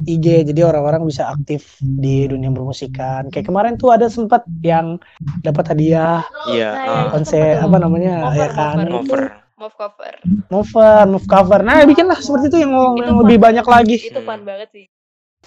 IG 0.01 0.27
jadi 0.47 0.61
orang-orang 0.63 1.03
bisa 1.05 1.29
aktif 1.29 1.75
di 1.81 2.27
dunia 2.27 2.49
permusikan 2.49 3.29
kayak 3.29 3.45
kemarin 3.45 3.75
tuh 3.75 3.91
ada 3.91 4.07
sempat 4.07 4.43
yang 4.61 4.97
dapat 5.41 5.73
hadiah 5.73 6.23
Iya. 6.47 6.71
Nah, 6.71 6.83
ah. 6.83 6.99
itu 6.99 7.07
konser 7.13 7.53
tuh? 7.57 7.65
apa 7.65 7.77
namanya 7.79 8.15
Cover, 8.25 8.39
ya 8.39 8.49
kan 8.51 8.77
cover. 8.77 8.87
itu 8.87 8.95
Cover. 8.95 9.23
Move 9.59 9.75
cover. 9.75 10.15
mover 10.49 11.03
move 11.11 11.27
cover 11.27 11.61
nah 11.61 11.83
bikin 11.83 12.07
lah 12.07 12.15
seperti 12.17 12.47
itu 12.47 12.59
yang, 12.63 12.71
Itu 12.71 13.03
yang 13.03 13.11
fun 13.11 13.21
lebih 13.27 13.39
banyak 13.39 13.67
lagi 13.67 13.97
Itu 13.99 14.21
fun 14.23 14.41
banget 14.47 14.69
sih. 14.71 14.87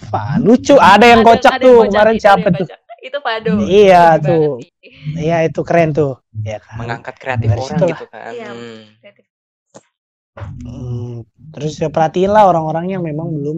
Wah, 0.07 0.35
lucu 0.35 0.75
ada 0.75 1.05
yang 1.05 1.21
Ada- 1.23 1.29
kocak 1.31 1.53
ada 1.55 1.63
tuh 1.63 1.71
yang 1.71 1.79
kocak, 1.79 1.91
kemarin 1.91 2.11
itu 2.11 2.19
ada 2.19 2.23
siapa 2.23 2.47
yang 2.47 2.55
tuh. 2.59 2.67
Itu 3.01 3.17
Pado. 3.17 3.51
Iya, 3.65 4.03
Lucu 4.13 4.25
tuh. 4.27 4.53
iya 5.17 5.37
itu 5.41 5.59
keren 5.63 5.89
tuh 5.89 6.13
ya 6.43 6.57
kan 6.59 6.75
Mengangkat 6.77 7.15
kreatif 7.17 7.47
Dari 7.49 7.61
orang 7.61 7.79
gitu 7.87 8.05
kan. 8.07 8.31
Iya. 8.31 8.49
Mm. 8.51 8.79
Kreatif. 8.99 9.23
Hmm, 10.63 11.15
terus 11.51 11.73
ya 11.75 11.87
perhatiin 11.87 12.31
lah 12.31 12.47
orang-orangnya 12.47 12.99
memang 12.99 13.27
belum 13.31 13.57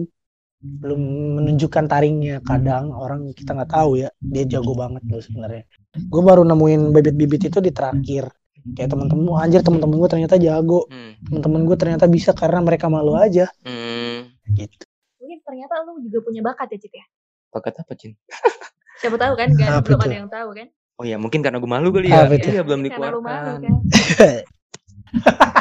belum 0.64 1.00
menunjukkan 1.36 1.84
taringnya 1.84 2.40
kadang 2.40 2.88
orang 2.90 3.36
kita 3.36 3.52
nggak 3.52 3.68
tahu 3.68 4.00
ya 4.00 4.08
dia 4.18 4.48
jago 4.48 4.72
banget 4.72 5.04
loh 5.04 5.20
sebenarnya 5.20 5.68
gue 5.92 6.22
baru 6.24 6.40
nemuin 6.42 6.88
bibit-bibit 6.90 7.52
itu 7.52 7.60
di 7.60 7.68
terakhir 7.68 8.32
kayak 8.72 8.88
teman-temen 8.88 9.28
"Wah, 9.28 9.44
anjir 9.44 9.60
teman-teman 9.60 10.00
gue 10.00 10.08
ternyata 10.08 10.40
jago 10.40 10.88
Mm. 10.88 11.12
teman-teman 11.28 11.60
gue 11.68 11.76
ternyata 11.76 12.04
bisa 12.08 12.32
karena 12.32 12.58
mereka 12.58 12.88
malu 12.88 13.12
aja 13.12 13.44
Mm. 13.60 14.32
gitu 14.56 14.88
Mungkin 15.20 15.38
ternyata 15.40 15.74
lu 15.84 16.00
juga 16.00 16.18
punya 16.20 16.40
bakat 16.40 16.68
ya 16.72 16.78
Cit 16.80 16.92
ya. 16.96 17.04
Bakat 17.48 17.80
apa, 17.80 17.92
Cin? 17.96 18.12
Siapa 19.00 19.16
tahu 19.16 19.32
kan? 19.36 19.48
Gak, 19.52 19.68
Apa 19.70 19.84
belum 19.84 19.96
itu? 19.96 20.04
ada 20.04 20.16
yang 20.16 20.28
tahu 20.28 20.48
kan? 20.52 20.66
Oh 20.94 21.04
ya, 21.04 21.16
mungkin 21.16 21.40
karena 21.40 21.56
gue 21.58 21.70
malu 21.70 21.88
kali 21.90 22.08
ya. 22.08 22.28
Apa? 22.28 22.36
Iya, 22.36 22.60
belum 22.60 22.80
lu 22.80 22.88
malu 22.88 22.88
dikeluarkan. 22.92 23.56
kan. 23.60 23.74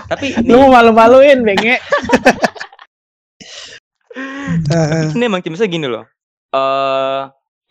Tapi 0.11 0.25
lu 0.43 0.55
mau 0.59 0.71
malu-maluin 0.73 1.39
benge 1.41 1.75
ini 5.13 5.23
emang 5.25 5.41
misalnya 5.43 5.71
gini 5.71 5.87
loh. 5.89 6.05
Eh 6.53 7.21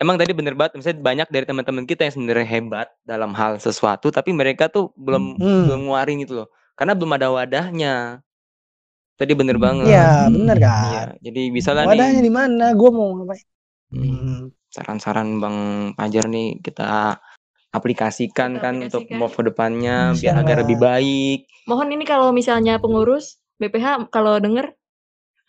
emang 0.03 0.19
tadi 0.19 0.35
bener 0.35 0.53
banget 0.53 0.75
misalnya 0.75 0.99
banyak 0.99 1.27
dari 1.31 1.45
teman-teman 1.47 1.85
kita 1.87 2.03
yang 2.03 2.13
sebenarnya 2.13 2.47
hebat 2.49 2.87
dalam 3.07 3.31
hal 3.31 3.55
sesuatu 3.57 4.11
tapi 4.11 4.35
mereka 4.35 4.67
tuh 4.67 4.91
belum 4.99 5.39
Hmm. 5.39 5.63
belum 5.71 5.81
nguarin 5.87 6.19
gitu 6.23 6.43
loh. 6.43 6.47
Karena 6.75 6.93
belum 6.97 7.11
ada 7.15 7.27
wadahnya. 7.31 7.95
Tadi 9.13 9.33
bener 9.37 9.61
banget. 9.61 9.93
ya 9.93 10.25
bener 10.27 10.57
Iya, 10.57 10.73
kan 10.73 11.07
jadi 11.21 11.41
bisa 11.53 11.71
lah 11.71 11.85
wadahnya 11.85 12.19
di 12.19 12.33
mana 12.33 12.73
gue 12.73 12.89
mau 12.89 13.13
ngapain 13.13 13.45
hmm, 13.93 14.03
Hmm, 14.17 14.41
saran-saran 14.73 15.37
Bang 15.37 15.57
Fajar 15.93 16.25
nih 16.25 16.57
kita 16.65 17.21
aplikasikan 17.73 18.57
Kita 18.57 18.63
kan 18.65 18.73
untuk 18.89 19.05
move 19.13 19.33
ke 19.33 19.43
depannya 19.53 20.17
biar 20.17 20.41
agar 20.41 20.65
lebih 20.65 20.77
baik. 20.81 21.45
Mohon 21.69 22.01
ini 22.01 22.05
kalau 22.09 22.33
misalnya 22.33 22.81
pengurus 22.81 23.37
BPH 23.61 24.09
kalau 24.09 24.41
denger 24.41 24.73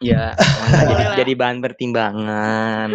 Ya, 0.10 0.36
jadi, 0.82 1.04
jadi 1.18 1.32
bahan 1.34 1.58
pertimbangan. 1.58 2.88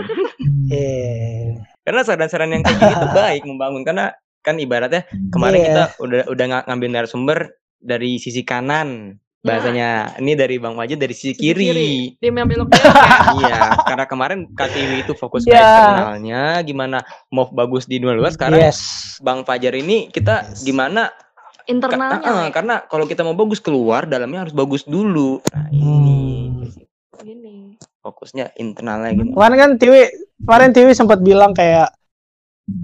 eh 0.68 1.57
Karena 1.86 2.01
saran-saran 2.01 2.49
yang 2.49 2.62
kayak 2.62 2.78
gini 2.78 2.93
tuh 2.95 3.12
baik 3.18 3.41
membangun 3.43 3.82
karena 3.82 4.14
kan 4.39 4.55
ibaratnya 4.55 5.03
kemarin 5.28 5.60
Iya. 5.60 5.66
kita 5.66 5.84
udah 5.99 6.22
udah 6.28 6.45
nga- 6.47 6.66
ngambil 6.66 6.89
narasumber 6.91 7.38
dari 7.76 8.16
sisi 8.16 8.41
kanan 8.41 9.18
bahasanya. 9.39 10.16
Ini 10.16 10.36
dari 10.36 10.55
Bang 10.57 10.76
Wajid 10.76 10.95
dari 10.97 11.12
sisi, 11.12 11.32
Sisi 11.32 11.41
kiri. 11.41 11.66
kiri. 11.66 11.93
dia 12.16 12.30
memang 12.30 12.45
belok 12.45 12.68
belok 12.70 12.91
kan. 12.91 13.39
iya, 13.39 13.57
karena 13.82 14.05
kemarin 14.05 14.39
KTW 14.49 14.91
itu 14.99 15.14
fokus 15.14 15.41
ke 15.41 15.49
Ya. 15.49 15.64
eksternalnya, 15.64 16.41
gimana 16.62 16.97
mau 17.30 17.47
bagus 17.47 17.84
di 17.84 17.97
dunia 17.97 18.14
luar. 18.14 18.30
Sekarang 18.30 18.60
yes 18.60 18.80
Bang 19.18 19.41
Fajar 19.41 19.74
ini 19.74 20.07
kita 20.07 20.45
Yes. 20.45 20.62
gimana 20.62 21.07
Ka- 21.07 21.66
Internalnya 21.68 22.20
lah 22.26 22.45
ya. 22.45 22.51
karena 22.51 22.76
kalau 22.84 23.05
kita 23.05 23.22
mau 23.22 23.34
bagus 23.34 23.57
keluar 23.57 24.03
dalamnya 24.03 24.43
harus 24.43 24.53
bagus 24.53 24.84
dulu. 24.84 25.39
Nah, 25.47 25.70
ini 25.70 26.18
Hmm. 26.51 26.89
Gini. 27.20 27.76
fokusnya 27.99 28.55
internalnya 28.55 29.11
gitu. 29.13 29.36
Kemarin 29.36 29.57
kan 29.57 29.72
Tiwi, 29.76 30.01
kemarin 30.39 30.72
Tiwi 30.72 30.91
sempat 30.93 31.20
bilang 31.20 31.51
kayak 31.51 31.91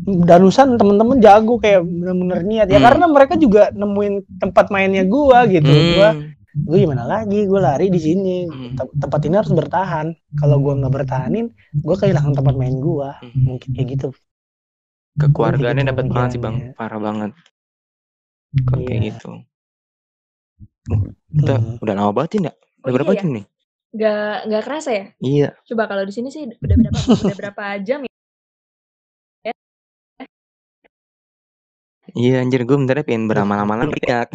Danusan 0.06 0.76
temen-temen 0.76 1.22
jago 1.22 1.56
kayak 1.56 1.82
bener-bener 1.82 2.42
niat 2.42 2.68
ya 2.68 2.78
Hmm. 2.78 2.88
karena 2.90 3.06
mereka 3.06 3.34
juga 3.36 3.70
nemuin 3.70 4.26
tempat 4.40 4.68
mainnya 4.68 5.06
gua 5.06 5.46
gitu. 5.46 5.70
Gua 5.70 6.10
Hmm. 6.10 6.34
gue 6.58 6.78
gimana 6.80 7.06
lagi? 7.06 7.46
Gue 7.46 7.60
lari 7.60 7.88
di 7.88 8.00
sini. 8.00 8.38
Hmm. 8.44 8.74
Tem- 8.74 8.94
Tempat 8.98 9.22
ini 9.24 9.36
harus 9.38 9.54
bertahan. 9.54 10.10
Kalau 10.34 10.58
gua 10.58 10.74
nggak 10.76 10.90
bertahanin, 10.92 11.54
gua 11.78 11.96
kehilangan 11.96 12.34
tempat 12.34 12.56
main 12.56 12.76
gua. 12.76 13.22
Hmm. 13.22 13.56
Mungkin 13.56 13.70
kayak 13.72 13.88
gitu. 13.94 14.10
kekeluargaannya 15.16 15.80
Gitu 15.80 15.92
dapat 15.94 16.06
banget 16.10 16.30
sih 16.30 16.40
bang 16.40 16.56
pemikirannya. 16.58 16.76
parah 16.76 17.00
banget 17.00 17.32
kalau 18.66 18.82
kayak 18.84 19.00
Iya. 19.00 19.08
gitu 19.08 19.30
kita 21.32 21.54
Hmm. 21.56 21.80
udah 21.80 21.94
lama 21.96 22.12
banget 22.12 22.32
ya 22.34 22.42
udah 22.42 22.54
Oh, 22.84 22.92
berapa 22.92 23.10
iya 23.10 23.16
ya? 23.16 23.22
jam 23.24 23.30
nih 23.32 23.46
Gak 23.96 24.52
nggak 24.52 24.64
kerasa 24.68 24.90
ya? 24.92 25.06
iya 25.24 25.50
Coba 25.64 25.88
kalau 25.88 26.04
di 26.04 26.12
sini 26.12 26.28
sih 26.28 26.44
udah 26.46 26.76
berapa 26.76 27.00
udah 27.24 27.36
berapa 27.40 27.64
jam 27.80 28.04
ya? 28.04 28.12
iya 32.16 32.40
anjir 32.44 32.64
gue 32.64 32.78
bentar 32.78 32.96
ya 33.02 33.06
pengen 33.08 33.26
beramal-amalan 33.28 33.90
banyak 33.92 34.28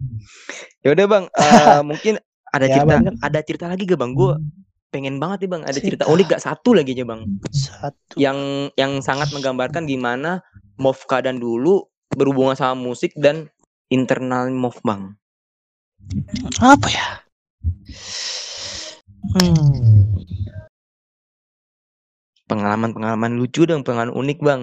ya 0.84 0.88
udah 0.92 1.06
bang 1.06 1.24
eh, 1.30 1.80
mungkin 1.88 2.14
ada 2.54 2.66
Ya, 2.70 2.74
cerita 2.78 2.94
banyak. 2.98 3.14
ada 3.18 3.38
cerita 3.42 3.64
lagi 3.70 3.82
gak 3.84 4.00
bang 4.00 4.12
gue 4.14 4.32
pengen 4.90 5.16
banget 5.18 5.38
nih 5.46 5.50
bang 5.50 5.62
ada 5.66 5.78
cerita 5.78 6.04
Cerita. 6.06 6.12
unik 6.12 6.26
gak 6.30 6.42
satu 6.44 6.70
lagi 6.74 6.90
aja 6.94 7.04
bang 7.04 7.20
Satu. 7.50 8.14
yang 8.16 8.38
yang 8.78 9.02
sangat 9.02 9.30
menggambarkan 9.34 9.84
gimana 9.86 10.40
Movka 10.74 11.22
dan 11.22 11.38
dulu 11.38 11.86
berhubungan 12.10 12.54
sama 12.54 12.74
musik 12.74 13.14
dan 13.14 13.46
internal 13.90 14.50
Mov 14.50 14.78
bang 14.82 15.14
Apa 16.60 16.88
ya? 16.90 17.08
Hmm. 19.32 20.12
pengalaman-pengalaman 22.44 23.40
lucu 23.40 23.64
dong 23.64 23.80
pengalaman 23.80 24.12
unik 24.12 24.38
bang 24.44 24.62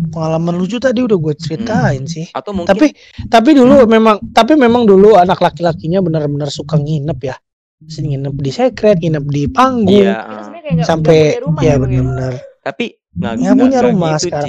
Pengalaman 0.00 0.56
lucu 0.56 0.80
tadi 0.80 1.04
udah 1.04 1.12
gue 1.20 1.34
ceritain 1.36 2.08
sih. 2.08 2.24
atau 2.32 2.56
mungkin 2.56 2.72
Tapi 2.72 2.96
tapi 3.28 3.52
dulu 3.52 3.84
memang 3.84 4.32
tapi 4.32 4.56
memang 4.56 4.88
dulu 4.88 5.20
anak 5.20 5.44
laki-lakinya 5.44 6.00
benar-benar 6.00 6.48
suka 6.48 6.80
nginep 6.80 7.18
ya. 7.20 7.36
Nginep 7.84 8.32
di 8.40 8.48
secret, 8.50 8.96
nginep 8.96 9.24
di 9.28 9.42
panggung. 9.52 9.92
iya 9.92 10.24
Kita 10.24 10.40
sebenarnya 10.40 10.62
kayak 10.64 10.74
nggak 10.80 10.88
sampai 10.88 11.18
rumah 11.44 11.60
ya 11.60 11.74
Bang, 11.76 11.76
ya? 11.76 11.76
benar-benar 12.00 12.32
tapi 12.60 12.84
nggak 13.10 13.32
ya 13.34 13.40
nggak- 13.40 13.56
punya 13.60 13.78
rumah 13.84 14.10
gitu, 14.16 14.24
sekarang 14.28 14.48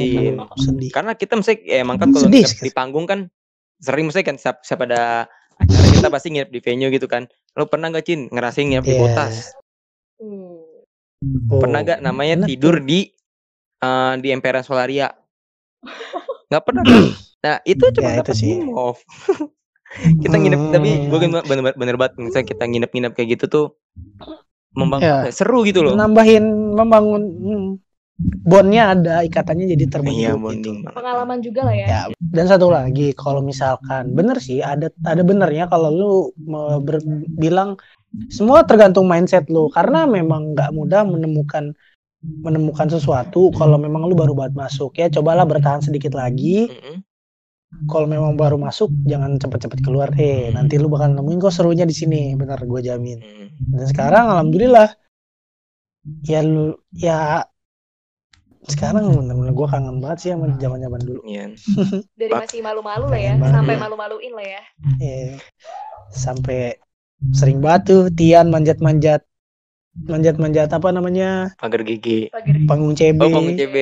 sedih 0.55 0.89
karena 0.91 1.11
kita 1.15 1.33
mesti 1.39 1.53
ya 1.63 1.77
emang 1.83 1.97
kan 1.99 2.07
kalau 2.11 2.25
Sedih 2.27 2.47
di 2.47 2.71
panggung 2.71 3.05
kan 3.07 3.19
sering 3.81 4.05
mesti 4.07 4.21
kan 4.21 4.35
siap, 4.39 4.61
siap 4.61 4.79
ada 4.85 5.25
acara 5.61 5.85
kita 5.87 6.07
pasti 6.09 6.27
nginep 6.29 6.49
di 6.49 6.59
venue 6.59 6.89
gitu 6.89 7.05
kan 7.05 7.23
lo 7.53 7.65
pernah 7.65 7.89
gak 7.89 8.05
Cin 8.05 8.27
ngerasain 8.27 8.65
nginep 8.67 8.85
di 8.85 8.93
Iya. 8.93 9.01
botas 9.01 9.33
Hmm. 10.17 10.61
Oh, 11.49 11.57
pernah 11.57 11.81
gak 11.81 12.01
namanya 12.01 12.41
enak 12.41 12.47
tidur 12.49 12.77
di 12.77 13.09
eh, 13.79 14.13
di 14.17 14.27
Emperor 14.29 14.61
Solaria 14.61 15.09
nggak 16.49 16.63
pernah 16.65 16.83
kan 16.83 17.03
nah 17.41 17.57
itu 17.63 17.85
cuma 17.93 18.09
Ya, 18.11 18.17
dapat 18.21 18.35
sih. 18.37 18.53
move 18.53 19.01
kita 20.23 20.35
nginep 20.35 20.61
tapi 20.71 20.89
Hmm. 20.89 21.07
gue 21.09 21.19
bener, 21.19 21.43
bener, 21.43 21.73
bener 21.75 21.95
banget 21.97 22.13
misalnya 22.17 22.47
kita 22.47 22.63
nginep-nginep 22.63 23.11
kayak 23.11 23.29
gitu 23.35 23.45
tuh 23.47 23.65
membangun 24.71 25.03
Ya. 25.03 25.15
apa 25.19 25.27
ya, 25.27 25.35
seru 25.35 25.67
gitu 25.67 25.83
loh 25.83 25.97
nambahin 25.97 26.45
membangun 26.71 27.21
hmm, 27.27 27.67
bondnya 28.21 28.93
ada 28.93 29.15
ikatannya 29.25 29.65
jadi 29.73 29.85
terbentuk 29.89 30.21
iya 30.21 30.33
gitu. 30.33 30.43
bonding. 30.45 30.77
Pengalaman 30.93 31.37
juga 31.41 31.61
lah 31.65 31.75
ya. 31.75 31.87
Ya, 31.89 32.01
dan 32.19 32.45
satu 32.45 32.69
lagi 32.69 33.13
kalau 33.17 33.41
misalkan 33.41 34.13
bener 34.13 34.37
sih 34.37 34.61
ada 34.61 34.93
ada 35.05 35.21
benernya 35.25 35.65
kalau 35.65 35.89
lu 35.89 36.13
ber- 36.85 37.05
bilang 37.37 37.77
semua 38.29 38.61
tergantung 38.67 39.09
mindset 39.09 39.49
lu. 39.49 39.71
Karena 39.73 40.05
memang 40.05 40.53
nggak 40.53 40.69
mudah 40.73 41.01
menemukan 41.07 41.73
menemukan 42.21 42.85
sesuatu 42.85 43.49
kalau 43.57 43.81
memang 43.81 44.05
lu 44.05 44.13
baru 44.13 44.37
banget 44.37 44.53
masuk. 44.53 44.93
Ya 45.01 45.09
cobalah 45.09 45.45
bertahan 45.47 45.81
sedikit 45.81 46.13
lagi. 46.13 46.69
Kalau 47.87 48.03
memang 48.03 48.35
baru 48.35 48.59
masuk 48.59 48.91
jangan 49.07 49.39
cepet-cepet 49.41 49.79
keluar. 49.81 50.13
Eh 50.19 50.51
nanti 50.53 50.77
lu 50.77 50.91
bakal 50.91 51.15
nemuin 51.17 51.39
kok 51.41 51.55
serunya 51.55 51.87
di 51.87 51.95
sini. 51.95 52.35
Bener 52.37 52.59
gue 52.61 52.81
jamin. 52.83 53.17
Dan 53.57 53.85
sekarang 53.89 54.29
alhamdulillah 54.29 54.91
ya 56.25 56.41
lu 56.45 56.75
ya 56.93 57.45
sekarang 58.63 59.09
bener-bener 59.11 59.51
gue 59.51 59.67
kangen 59.67 59.97
banget 59.97 60.17
sih 60.19 60.29
sama 60.29 60.53
zaman-zaman 60.55 61.01
dulu. 61.01 61.21
Iya. 61.23 61.49
Dari 62.19 62.31
masih 62.31 62.59
malu-malu 62.59 63.05
lah 63.07 63.19
ya, 63.19 63.33
banget. 63.35 63.53
sampai 63.53 63.75
malu-maluin 63.75 64.31
lah 64.31 64.45
ya. 64.47 64.61
Eh, 64.97 65.29
sampai 66.07 66.77
sering 67.31 67.57
batu 67.57 68.09
Tian 68.09 68.47
manjat-manjat 68.47 69.25
manjat-manjat 69.93 70.69
apa 70.69 70.87
namanya? 70.89 71.51
Pagar 71.55 71.83
Pagar 71.83 72.55
panggung 72.63 72.93
CB 72.93 73.19
Oh, 73.19 73.29
panggung 73.29 73.55
CB. 73.55 73.75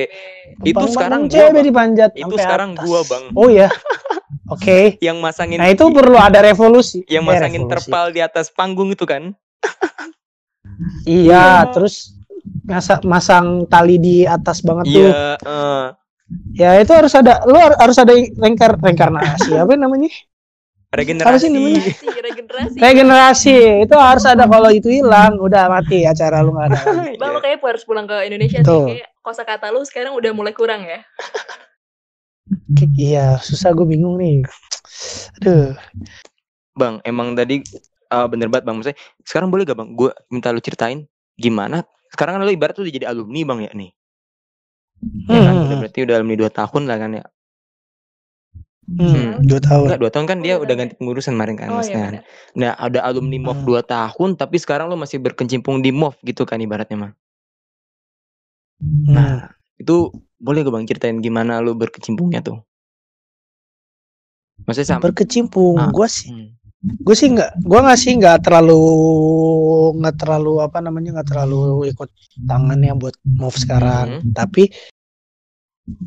itu 0.60 0.74
Panggung- 0.74 0.90
sekarang 0.90 1.20
gua 1.22 1.32
CB 1.32 1.52
bang. 1.52 1.64
dipanjat. 1.64 2.10
Itu 2.12 2.24
sampai 2.26 2.42
sekarang 2.42 2.70
atas. 2.72 2.84
gua 2.84 3.00
bang. 3.04 3.24
Oh 3.32 3.46
ya 3.46 3.68
oke. 4.50 4.98
Yang 4.98 5.16
masangin 5.18 5.56
nah 5.56 5.68
itu 5.68 5.84
perlu 5.86 6.16
ada 6.16 6.40
revolusi. 6.40 7.06
yang 7.06 7.22
Eh, 7.24 7.28
masangin 7.30 7.62
revolusi. 7.62 7.72
terpal 7.86 8.04
di 8.10 8.20
atas 8.20 8.48
panggung 8.48 8.90
itu 8.90 9.04
kan? 9.04 9.36
Iya. 11.04 11.70
terus 11.70 12.16
masa 12.70 12.94
masang 13.02 13.66
tali 13.66 13.98
di 13.98 14.16
atas 14.22 14.62
banget 14.62 14.86
tuh 14.88 15.10
iya 15.10 15.34
eh, 15.36 15.84
ya 16.54 16.70
itu 16.78 16.92
harus 16.94 17.10
ada 17.12 17.42
lu 17.44 17.58
har- 17.58 17.74
harus 17.76 17.98
ada 17.98 18.14
rengkar 18.14 18.78
rengkarnasi 18.78 19.58
apa 19.58 19.74
namanya 19.74 20.06
regenerasi 20.90 21.46
namanya? 21.46 21.86
Regenerasi, 22.18 22.76
regenerasi. 22.82 23.56
itu 23.86 23.94
harus 23.94 24.26
ada 24.26 24.42
kalau 24.44 24.74
itu 24.74 24.90
hilang 24.90 25.38
udah 25.38 25.70
mati 25.70 26.02
acara 26.02 26.42
lu 26.42 26.50
nggak 26.50 26.66
ada. 26.66 26.78
Bang, 27.14 27.30
lo 27.30 27.38
Iya. 27.38 27.42
kayaknya 27.46 27.62
harus 27.62 27.84
pulang 27.86 28.10
ke 28.10 28.16
Indonesia 28.26 28.58
Tuh. 28.60 28.90
sih. 28.90 28.98
Kayak 28.98 29.08
kosa 29.22 29.42
kata 29.46 29.70
lu 29.70 29.86
sekarang 29.86 30.18
udah 30.18 30.34
mulai 30.34 30.50
kurang 30.50 30.82
ya. 30.82 31.06
Kayak- 32.74 32.94
iya 32.98 33.38
susah 33.38 33.70
gue 33.70 33.86
bingung 33.86 34.18
nih 34.18 34.42
aduh 35.38 35.78
bang 36.72 36.98
emang 37.06 37.38
tadi 37.38 37.62
eh, 38.10 38.26
bener 38.26 38.50
banget 38.50 38.64
bang 38.66 38.74
maksudnya 38.74 38.98
sekarang 39.22 39.48
boleh 39.48 39.62
gak 39.62 39.78
bang 39.78 39.90
gue 39.94 40.10
minta 40.26 40.50
lu 40.50 40.58
ceritain 40.58 41.06
gimana 41.36 41.86
sekarang 42.12 42.32
kan 42.38 42.42
lu 42.46 42.52
ibarat 42.54 42.74
tuh 42.76 42.84
udah 42.86 42.94
jadi 42.94 43.06
alumni 43.10 43.40
bang 43.48 43.60
ya 43.66 43.72
nih. 43.74 43.90
Ya 45.30 45.40
kan 45.46 45.54
Hmm, 45.54 45.64
udah 45.64 45.76
berarti 45.80 45.98
udah 46.06 46.14
alumni 46.18 46.36
2 46.42 46.50
tahun 46.58 46.82
lah 46.90 46.96
kan 47.02 47.10
ya. 47.18 47.24
Hmm, 48.90 49.46
dua 49.46 49.60
tahun. 49.62 49.86
Enggak 49.86 49.98
2 50.02 50.10
tahun 50.14 50.26
kan 50.30 50.38
Oh, 50.40 50.44
dia 50.44 50.54
udah 50.56 50.62
udah 50.64 50.74
sampai. 50.74 50.80
ganti 50.80 50.94
pengurusan 50.98 51.32
kemarin 51.36 51.56
kan 51.60 51.68
Oh 51.70 51.78
Mas, 51.78 51.88
iya 51.88 51.96
kan 52.04 52.12
nah 52.58 52.72
ada 52.74 52.98
alumni 53.06 53.36
MOV 53.38 53.58
Hmm. 53.62 53.68
2 53.70 53.82
tahun 53.86 54.30
tapi 54.40 54.56
sekarang 54.58 54.86
lu 54.90 54.96
masih 54.98 55.18
berkecimpung 55.22 55.76
di 55.84 55.90
MOV 55.94 56.16
gitu 56.26 56.42
kan 56.48 56.58
ibaratnya 56.58 56.96
mah 56.98 57.12
Hmm. 58.80 59.12
nah 59.12 59.32
itu 59.76 60.08
boleh 60.40 60.64
gak 60.64 60.72
bang 60.72 60.86
ceritain 60.88 61.18
gimana 61.20 61.60
lu 61.60 61.76
berkecimpungnya 61.76 62.40
tuh? 62.40 62.64
Maksudnya 64.68 64.88
sama 64.96 65.02
berkecimpung? 65.08 65.76
Ah. 65.80 65.88
gue 65.92 66.08
sih 66.08 66.28
Hmm. 66.32 66.59
Gue 66.80 67.12
sih 67.12 67.28
nggak 67.28 67.60
gue 67.60 67.80
nggak 67.84 68.00
sih 68.00 68.12
nggak 68.16 68.40
terlalu 68.40 68.80
nggak 70.00 70.16
terlalu 70.16 70.64
apa 70.64 70.80
namanya 70.80 71.20
nggak 71.20 71.28
terlalu 71.28 71.92
ikut 71.92 72.08
tangannya 72.48 72.96
buat 72.96 73.12
move 73.28 73.56
sekarang 73.56 74.24
Mhm. 74.24 74.32
tapi 74.32 74.72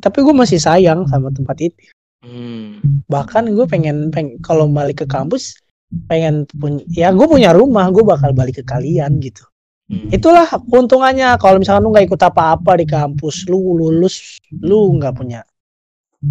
tapi 0.01 0.17
gue 0.25 0.33
masih 0.33 0.57
sayang 0.57 1.05
sama 1.09 1.29
tempat 1.29 1.57
itu 1.61 1.77
Hmm. 2.23 2.79
bahkan 3.11 3.43
gue 3.51 3.67
pengen 3.67 4.07
peng 4.07 4.39
kalau 4.39 4.63
balik 4.71 5.03
ke 5.03 5.07
kampus 5.11 5.59
pengen 6.07 6.47
punya 6.55 6.79
ya 6.87 7.11
gue 7.11 7.27
punya 7.27 7.51
rumah 7.51 7.91
gue 7.91 7.99
bakal 7.99 8.31
balik 8.31 8.63
ke 8.63 8.65
kalian 8.65 9.19
gitu 9.19 9.43
Hmm. 9.91 10.07
itulah 10.09 10.47
keuntungannya 10.71 11.35
kalau 11.37 11.59
misalkan 11.59 11.83
lu 11.83 11.91
nggak 11.91 12.07
ikut 12.07 12.21
apa-apa 12.23 12.79
di 12.79 12.87
kampus 12.87 13.43
lu 13.51 13.59
lulus 13.75 14.39
lu 14.55 14.95
nggak 14.95 15.11
punya 15.13 15.43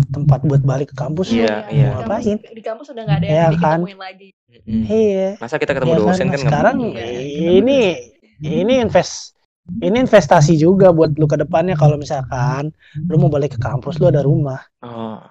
tempat 0.08 0.40
buat 0.42 0.62
balik 0.62 0.88
ke 0.90 0.96
kampus 0.96 1.28
lu 1.30 1.42
Iya, 1.42 1.56
Di 1.64 1.74
iya. 1.74 1.88
mau 1.90 2.00
kampus- 2.00 2.24
ngapain 2.24 2.38
Di 2.50 2.62
kampus 2.62 2.86
udah 2.88 3.02
nggak 3.02 3.18
ada 3.18 3.26
Iya 3.26 3.36
yang 3.42 3.52
kan? 3.58 3.78
lagi. 3.98 4.28
Hmm. 4.62 4.84
iya 4.86 5.28
masa 5.38 5.56
kita 5.56 5.72
ketemu 5.72 5.90
Ya 5.90 5.96
kan? 5.96 6.04
dosen 6.04 6.26
kan 6.26 6.30
nggak 6.30 6.40
sekarang. 6.44 6.76
Iya. 6.92 7.50
ini 7.54 7.80
ini 8.38 8.74
invest 8.78 9.32
ini 9.78 9.96
investasi 9.98 10.54
juga 10.56 10.90
buat 10.90 11.14
lu 11.14 11.24
ke 11.24 11.36
depannya 11.36 11.72
kalau 11.72 11.94
misalkan 11.94 12.68
lu 12.98 13.16
mau 13.16 13.28
balik 13.28 13.54
ke 13.54 13.60
kampus 13.60 13.96
lu 13.96 14.06
ada 14.06 14.20
rumah 14.20 14.60
oh 14.80 15.22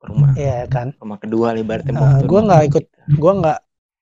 rumah 0.00 0.32
ya 0.34 0.64
kan 0.66 0.92
rumah 0.98 1.16
kedua 1.16 1.52
Eh, 1.52 1.62
mau 1.90 2.20
tuh 2.20 2.26
gua 2.26 2.40
nggak 2.42 2.62
ikut 2.68 2.84
gua 3.16 3.32
nggak 3.38 3.58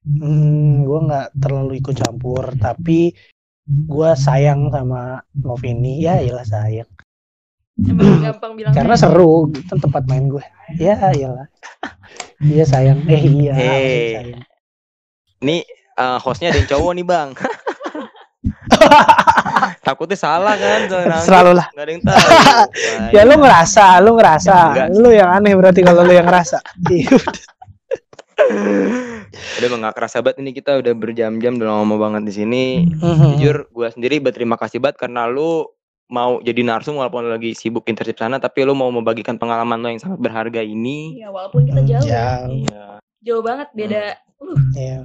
hmm, 0.07 0.75
gua 0.83 0.99
nggak 1.05 1.27
terlalu 1.37 1.73
ikut 1.77 1.95
campur 1.95 2.45
tapi 2.57 3.13
gua 3.87 4.15
sayang 4.15 4.67
sama 4.69 5.19
Novini 5.37 6.01
ya 6.01 6.19
iyalah 6.19 6.43
sayang 6.45 6.89
Emang 7.79 8.21
gampang 8.27 8.53
bilang 8.53 8.73
karena 8.73 8.95
sayang. 8.95 9.17
seru 9.17 9.33
itu 9.49 9.75
tempat 9.75 10.03
main 10.05 10.29
gue 10.29 10.45
ya 10.77 10.93
iyalah 11.11 11.49
iya 12.45 12.65
sayang 12.65 13.01
eh 13.07 13.17
iya 13.19 13.53
Hey. 13.53 14.09
sayang. 14.15 14.43
Nih 15.41 15.61
eh, 15.95 16.19
hostnya 16.19 16.51
ada 16.51 16.59
yang 16.59 16.69
cowok 16.69 16.93
nih 16.93 17.05
bang. 17.05 17.29
Takutnya 19.83 20.15
salah 20.15 20.55
kan, 20.55 20.87
selalu 21.21 21.53
lah 21.55 21.67
Nggak 21.73 21.83
ada 21.83 21.93
yang 21.93 22.03
tahu. 22.03 22.19
ya 23.15 23.23
lu 23.23 23.35
ngerasa 23.37 23.85
lu 23.99 24.11
ngerasa 24.15 24.57
Ya, 24.73 24.85
lu 24.89 25.11
yang 25.11 25.31
aneh 25.33 25.55
berarti 25.55 25.81
kalau 25.83 26.03
lu 26.03 26.13
yang 26.13 26.27
ngerasa 26.27 26.59
Iya. 26.87 27.11
Udah 29.33 29.67
emang 29.67 29.81
nggak 29.83 29.97
kerasa 29.97 30.21
banget 30.21 30.39
ini 30.39 30.51
kita 30.53 30.79
udah 30.79 30.93
berjam-jam 30.93 31.57
udah 31.57 31.69
lama 31.73 31.97
banget 31.97 32.23
di 32.25 32.33
sini. 32.35 32.65
Mhm. 32.87 33.39
Jujur 33.39 33.57
gua 33.71 33.89
sendiri 33.89 34.19
berterima 34.19 34.55
kasih 34.55 34.79
banget 34.79 34.99
karena 34.99 35.27
lu 35.27 35.67
mau 36.13 36.39
jadi 36.45 36.61
narsum 36.61 37.01
walaupun 37.01 37.25
lagi 37.25 37.57
sibuk 37.57 37.89
internship 37.89 38.21
sana 38.21 38.37
tapi 38.37 38.69
lu 38.69 38.77
mau 38.77 38.93
membagikan 38.93 39.41
pengalaman 39.41 39.81
lu 39.81 39.89
yang 39.97 40.03
sangat 40.05 40.21
berharga 40.21 40.61
ini. 40.61 41.17
Iya, 41.17 41.33
walaupun 41.33 41.65
kita 41.65 41.81
jauh. 41.89 42.05
ya. 42.05 42.13
Jauh. 42.45 42.53
Iya. 42.53 42.85
Jauh 43.25 43.43
banget 43.43 43.69
beda. 43.73 44.03
Uh, 44.37 44.59
Iya. 44.77 44.99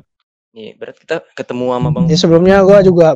Nih, 0.52 0.74
berat 0.76 0.98
kita 1.00 1.24
ketemu 1.32 1.66
sama 1.72 1.90
Bang. 1.94 2.06
Ya 2.12 2.18
sebelumnya 2.20 2.60
gue 2.68 2.80
juga 2.84 3.16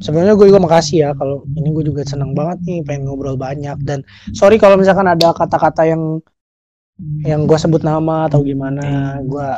sebelumnya 0.00 0.32
gue 0.32 0.46
juga 0.48 0.60
makasih 0.64 0.96
ya 1.04 1.10
kalau 1.12 1.44
ini 1.52 1.68
gue 1.68 1.84
juga 1.84 2.00
senang 2.08 2.32
banget 2.32 2.58
nih 2.64 2.78
pengen 2.82 3.04
ngobrol 3.06 3.36
banyak 3.36 3.76
dan 3.84 4.00
sorry 4.32 4.56
kalau 4.56 4.80
misalkan 4.80 5.04
ada 5.04 5.36
kata-kata 5.36 5.84
yang 5.84 6.02
yang 7.28 7.44
gue 7.44 7.58
sebut 7.60 7.84
nama 7.84 8.24
atau 8.24 8.40
gimana 8.40 9.20
gue 9.20 9.48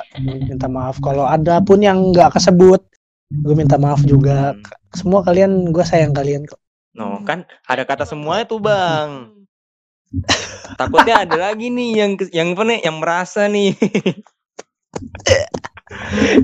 minta 0.50 0.66
maaf 0.66 0.98
kalau 0.98 1.22
ada 1.22 1.62
pun 1.62 1.78
yang 1.78 2.10
nggak 2.10 2.34
kesebut 2.34 2.82
gue 3.30 3.54
minta 3.54 3.78
maaf 3.78 4.02
juga 4.02 4.58
Hmm. 4.58 4.96
semua 4.96 5.20
kalian 5.22 5.70
gue 5.70 5.84
sayang 5.86 6.10
kalian 6.10 6.42
kok 6.48 6.58
No, 6.94 7.22
kan 7.22 7.46
ada 7.64 7.82
kata 7.82 8.04
semuanya 8.04 8.44
tuh, 8.44 8.60
Bang. 8.64 9.34
Takutnya 10.74 11.24
ada 11.24 11.36
lagi 11.50 11.68
nih 11.68 11.88
yang 11.94 12.12
yang 12.32 12.48
apa 12.56 12.62
nih 12.64 12.78
yang 12.80 12.96
merasa 12.96 13.44
nih. 13.44 13.76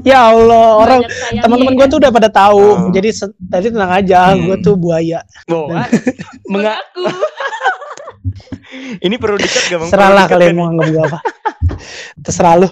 ya 0.09 0.29
Allah 0.33 0.77
orang 0.77 1.01
teman-teman 1.33 1.73
ya. 1.73 1.79
gue 1.81 1.87
tuh 1.89 1.99
udah 2.01 2.13
pada 2.13 2.29
tahu 2.29 2.65
Oh. 2.65 2.89
jadi 2.93 3.09
tadi 3.49 3.73
tenang 3.73 3.93
aja 3.93 4.33
Hmm. 4.33 4.45
gue 4.49 4.57
tuh 4.61 4.75
buaya. 4.77 5.21
Menga 5.49 5.89
Mengaku. 6.49 7.05
ini 9.01 9.17
perlu 9.17 9.37
dikat 9.37 9.65
gak 9.69 9.79
Bang? 9.81 9.91
dikat 9.93 10.25
kalian 10.29 10.57
mau 10.57 10.69
gue 10.73 10.97
apa 10.99 11.21
terserah 12.21 12.57
lu 12.57 12.69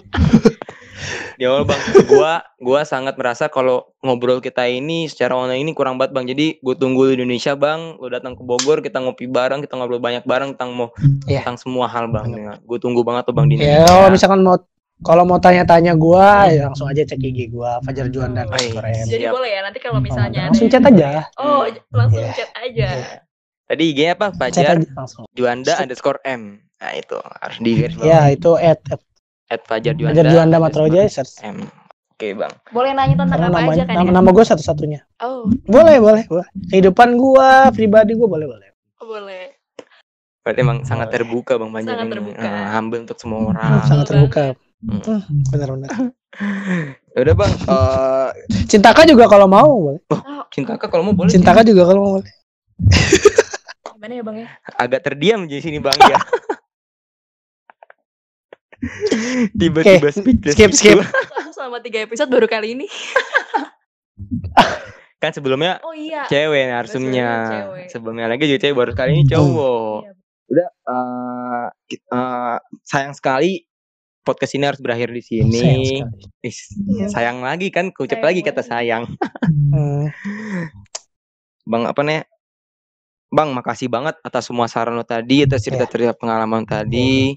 Ya 1.34 1.48
Allah 1.48 1.64
bang, 1.64 1.80
gua 2.06 2.32
gua 2.58 2.80
sangat 2.82 3.14
merasa 3.14 3.46
kalau 3.46 3.88
ngobrol 4.00 4.38
kita 4.38 4.64
ini 4.64 5.06
secara 5.06 5.32
online 5.32 5.62
ini 5.62 5.72
kurang 5.72 5.96
banget 5.96 6.12
bang. 6.12 6.26
Jadi 6.26 6.46
gue 6.58 6.74
tunggu 6.74 7.08
di 7.08 7.18
Indonesia 7.18 7.52
bang, 7.52 7.96
lu 7.96 8.06
datang 8.06 8.32
ke 8.32 8.42
Bogor, 8.42 8.78
kita 8.78 8.98
ngopi 8.98 9.26
bareng, 9.26 9.58
kita 9.58 9.74
ngobrol 9.74 9.98
banyak 9.98 10.22
bareng 10.22 10.54
tentang 10.54 10.70
mau 10.72 10.88
Iya. 11.24 11.42
tentang 11.42 11.56
semua 11.56 11.86
hal 11.86 12.06
bang. 12.06 12.28
Gue 12.62 12.76
tunggu 12.76 13.00
banget 13.00 13.24
tuh 13.24 13.34
bang 13.34 13.46
di 13.46 13.54
Ya, 13.54 13.80
Indonesia. 13.80 13.86
kalau 13.88 14.08
misalkan 14.08 14.40
mau 14.40 14.56
kalau 15.02 15.24
mau 15.24 15.34
tanya-tanya 15.36 15.92
gua, 15.94 16.46
ya 16.46 16.70
langsung 16.70 16.86
aja 16.86 17.02
cek 17.02 17.18
IG 17.18 17.50
gua 17.50 17.82
Fajar 17.82 18.06
Juan 18.06 18.32
dan 18.32 18.46
Oh, 18.46 18.54
iya. 18.54 19.02
Jadi 19.02 19.26
Siap. 19.26 19.34
boleh 19.34 19.50
ya 19.50 19.60
nanti 19.60 19.78
kalau 19.78 19.98
misalnya 19.98 20.30
ada 20.30 20.46
langsung 20.46 20.70
yang- 20.70 20.74
chat 20.78 20.84
aja. 20.86 21.10
Oh, 21.36 21.66
langsung 21.90 22.22
Iya. 22.22 22.32
chat 22.32 22.50
aja. 22.54 22.88
Tadi 23.66 23.82
IG-nya 23.88 24.14
apa? 24.14 24.30
Fajar. 24.30 24.78
Juanda 25.32 25.72
underscore 25.76 26.20
M. 26.22 26.60
Nah 26.76 26.92
itu 26.92 27.14
harus 27.16 27.56
di 27.58 27.70
garis 27.74 27.94
bawah. 27.94 28.06
Ya, 28.06 28.20
itu 28.28 28.50
at, 28.54 28.78
at 28.86 29.00
At 29.52 29.60
Fajar 29.62 29.92
Juanda. 29.92 30.16
Fajar 30.16 30.26
Juanda 30.32 30.56
Matro 30.56 30.82
underscore 30.82 31.04
aja 31.04 31.12
search. 31.12 31.44
M. 31.44 31.68
Oke 32.12 32.28
bang. 32.32 32.52
Boleh 32.70 32.90
nanya 32.92 33.14
tentang 33.14 33.36
Karena 33.36 33.46
apa 33.46 33.58
nama, 33.58 33.70
aja 33.70 33.82
kan 33.84 33.94
nama, 33.94 34.08
ya? 34.08 34.12
nama 34.16 34.28
gua 34.30 34.44
satu-satunya. 34.46 35.00
Oh, 35.20 35.44
Boleh, 35.66 35.96
boleh, 35.98 36.24
boleh. 36.24 36.46
Kehidupan 36.70 37.08
gua, 37.14 37.68
pribadi 37.68 38.16
gua 38.16 38.28
boleh, 38.30 38.46
boleh. 38.48 38.68
boleh. 38.98 39.44
Berarti 40.40 40.58
emang 40.58 40.78
sangat 40.82 41.12
terbuka 41.12 41.54
bang 41.54 41.70
Fajar 41.70 41.86
Sangat 41.92 42.08
terbuka. 42.08 42.42
Eh, 42.42 42.66
humble 42.72 43.00
untuk 43.04 43.18
semua 43.20 43.38
Hmm, 43.38 43.50
orang. 43.52 43.84
sangat 43.84 44.06
terbuka. 44.08 44.42
Benar-benar. 45.52 45.90
Ya 47.12 47.18
Udah 47.20 47.34
bang, 47.36 47.52
eh 47.76 48.28
Cintaka 48.64 49.04
juga 49.04 49.28
kalau 49.28 49.44
mau 49.44 49.68
boleh. 49.68 50.00
cinta 50.48 50.74
kak 50.74 50.88
kalau 50.88 51.04
mau 51.04 51.14
boleh. 51.14 51.28
Cintaka 51.28 51.60
juga 51.60 51.84
kalau 51.84 52.00
mau 52.00 52.12
boleh. 52.16 52.32
Gimana 53.92 54.12
ya 54.16 54.22
bang 54.24 54.36
ya? 54.40 54.48
Agak 54.74 55.00
terdiam 55.04 55.44
di 55.44 55.60
sini 55.60 55.76
bang 55.76 55.98
ya. 56.00 56.16
Tiba-tiba 59.60 60.08
Oke, 60.10 60.14
speechless 60.14 60.54
skip, 60.54 60.70
skip. 60.74 60.98
Selama 61.54 61.78
tiga 61.78 62.02
episode 62.02 62.30
baru 62.30 62.46
kali 62.50 62.74
ini. 62.74 62.86
Kan 65.22 65.30
sebelumnya 65.30 65.78
Oh 65.86 65.94
iya. 65.94 66.26
cewek 66.26 66.66
narsumnya. 66.66 67.30
Sebelumnya 67.30 67.50
cewek. 67.54 67.86
Sebelumnya 67.94 68.26
lagi 68.26 68.44
juga 68.50 68.58
cewek 68.58 68.76
baru 68.76 68.92
kali 68.92 69.10
ini 69.14 69.24
cowok. 69.30 69.98
Iya. 70.02 70.12
Udah 70.52 70.68
eh, 70.68 71.66
ki- 71.86 72.02
eh, 72.10 72.56
sayang 72.82 73.14
sekali 73.14 73.62
podcast 74.22 74.54
ini 74.54 74.64
harus 74.66 74.82
berakhir 74.82 75.14
di 75.14 75.22
sini. 75.22 75.58
Sayang 75.62 75.82
sekali. 75.86 76.22
Is, 76.42 76.58
Iya. 76.74 77.06
sayang 77.08 77.38
lagi 77.38 77.70
kan, 77.70 77.94
kucap 77.94 78.18
lagi 78.18 78.42
kata 78.42 78.66
lagi. 78.66 78.70
sayang. 78.70 79.04
Bang 81.62 81.86
apa 81.86 82.00
nih? 82.02 82.26
Bang, 83.32 83.54
makasih 83.56 83.88
banget 83.88 84.18
atas 84.20 84.44
semua 84.44 84.68
saran 84.68 84.92
lo 84.92 85.06
tadi, 85.08 85.46
atas 85.46 85.64
cerita-cerita 85.64 86.12
pengalaman 86.12 86.68
tadi. 86.68 87.32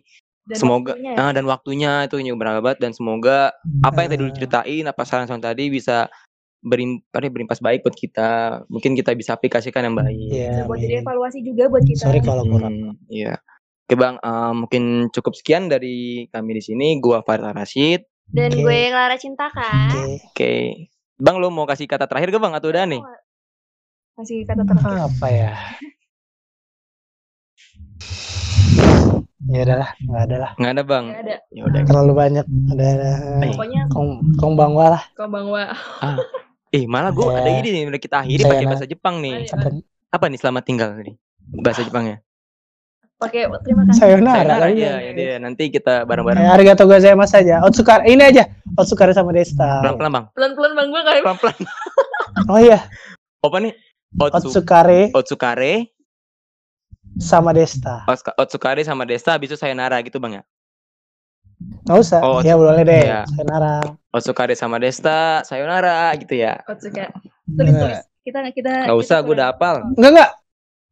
Dan 0.45 0.57
semoga 0.61 0.93
waktunya 0.93 1.11
ya. 1.17 1.25
ah, 1.25 1.31
dan 1.33 1.45
waktunya 1.49 1.91
itu 2.05 2.15
juga 2.21 2.37
berabad 2.37 2.75
dan 2.77 2.91
semoga 2.93 3.49
apa 3.81 3.97
yang 4.05 4.09
tadi 4.13 4.21
lu 4.21 4.29
eh, 4.29 4.35
ceritain, 4.37 4.85
apa 4.85 5.01
saran-saran 5.01 5.41
tadi 5.41 5.73
bisa 5.73 6.05
berim, 6.61 7.01
ya, 7.01 7.29
berimpas 7.33 7.57
baik 7.57 7.81
buat 7.81 7.97
kita. 7.97 8.61
Mungkin 8.69 8.93
kita 8.93 9.17
bisa 9.17 9.33
aplikasikan 9.33 9.89
yang 9.89 9.97
baik. 9.97 10.13
Iya, 10.13 10.49
Bisa 10.53 10.61
buat 10.69 10.79
jadi 10.81 10.95
evaluasi 11.01 11.39
juga 11.41 11.63
buat 11.69 11.81
kita. 11.81 12.05
Sorry 12.05 12.21
kalau 12.21 12.45
kurang. 12.45 12.73
Hmm, 12.77 12.93
iya. 13.09 13.41
Oke 13.85 13.97
bang, 13.97 14.15
eh, 14.21 14.53
mungkin 14.53 14.83
cukup 15.09 15.33
sekian 15.33 15.65
dari 15.65 16.29
kami 16.29 16.57
di 16.57 16.63
sini. 16.65 16.87
Gua 17.01 17.25
Farah 17.25 17.53
Rashid. 17.53 18.05
Dan 18.29 18.51
Oke. 18.51 18.61
gue 18.61 18.79
Clara 18.91 19.17
Cinta 19.17 19.47
kan. 19.49 19.89
Oke. 19.89 20.01
Oke, 20.29 20.53
bang 21.15 21.35
lo 21.39 21.47
mau 21.49 21.63
kasih 21.65 21.87
kata 21.87 22.05
terakhir 22.05 22.33
ke 22.33 22.39
bang 22.41 22.53
atau 22.53 22.69
udah 22.69 22.85
nih? 22.85 23.01
Masih 24.19 24.43
kata 24.43 24.61
terakhir. 24.67 25.09
Apa 25.09 25.27
ya? 25.31 25.53
Ya 29.45 29.61
udahlah, 29.61 29.89
nggak 29.99 30.21
ada 30.25 30.35
lah. 30.41 30.51
Nggak 30.57 30.71
ada 30.73 30.83
bang. 30.83 31.05
Nggak 31.05 31.21
ada. 31.21 31.35
Ya 31.49 31.61
udah. 31.63 31.81
Terlalu 31.85 32.13
banyak. 32.13 32.45
Ada 32.71 32.85
ada. 32.89 33.09
Pokoknya 33.45 33.81
Kong 33.89 34.09
Kong 34.35 34.53
Bangwa 34.55 34.85
lah. 34.91 35.03
kau 35.13 35.27
bang 35.27 35.47
Wa. 35.47 35.63
Eh 36.75 36.83
malah 36.85 37.07
gue 37.09 37.23
Ya. 37.23 37.39
ada 37.39 37.49
ide 37.55 37.69
nih. 37.71 37.83
Udah 37.87 38.01
kita 38.01 38.15
akhiri 38.19 38.41
Saya 38.41 38.51
pakai 38.51 38.65
nah. 38.65 38.71
bahasa 38.73 38.85
Jepang 38.85 39.15
nih. 39.23 39.47
Apa? 39.47 39.67
Apa 40.11 40.25
nih 40.27 40.39
selamat 40.41 40.63
tinggal 40.65 40.89
nih? 40.97 41.15
Bahasa 41.55 41.81
Jepangnya. 41.81 42.19
Pakai 43.15 43.47
terima 43.63 43.87
kasih. 43.87 43.95
Sayonara. 43.95 44.35
Sayonara 44.43 44.55
kali 44.59 44.73
aja. 44.75 44.83
ya. 44.83 44.95
Ya, 44.99 45.11
deh, 45.13 45.31
nanti 45.39 45.63
kita 45.71 46.03
bareng-bareng. 46.03 46.41
Eh, 46.41 46.51
Arigato 46.51 46.83
gozaimasu 46.83 47.31
saja. 47.31 47.63
Otsukare 47.63 48.11
ini 48.11 48.19
aja. 48.19 48.43
Otsukare 48.75 49.15
sama 49.15 49.31
Desta. 49.31 49.79
Pelan-pelan 49.79 50.11
bang. 50.11 50.25
Pelan-pelan 50.35 50.71
bang 50.75 50.87
gue 50.89 51.01
kayak 51.05 51.23
Pelan-pelan. 51.23 51.57
Oh 52.51 52.59
iya, 52.59 52.83
Apa 53.39 53.57
nih? 53.57 53.71
Otsu, 54.19 54.51
Otsukare 54.51 55.15
Otsukare, 55.15 55.94
sama 57.17 57.51
Desta. 57.51 58.03
Otsuka- 58.05 58.35
Otsukare 58.35 58.81
sama 58.83 59.03
Desta, 59.03 59.33
habis 59.33 59.49
itu 59.49 59.57
Sayonara 59.57 59.99
gitu 60.01 60.19
bang 60.19 60.39
ya? 60.39 60.43
Nggak 61.87 61.97
usah. 61.97 62.19
Oh, 62.19 62.39
ya 62.43 62.59
boleh 62.59 62.83
deh. 62.83 63.01
iya. 63.07 63.21
Sayonara. 63.29 63.79
Otsukare 64.11 64.53
sama 64.53 64.75
Desta, 64.77 65.41
Sayonara 65.43 66.11
gitu 66.19 66.35
ya? 66.35 66.59
Otsuka. 66.67 67.09
Tulis 67.47 67.73
tulis. 67.73 67.99
Kita 68.25 68.39
kita. 68.51 68.89
Nggak 68.89 68.97
usah, 68.99 69.17
gue 69.21 69.33
udah 69.33 69.47
hafal. 69.53 69.75
Enggak 69.95 70.11
enggak. 70.11 70.31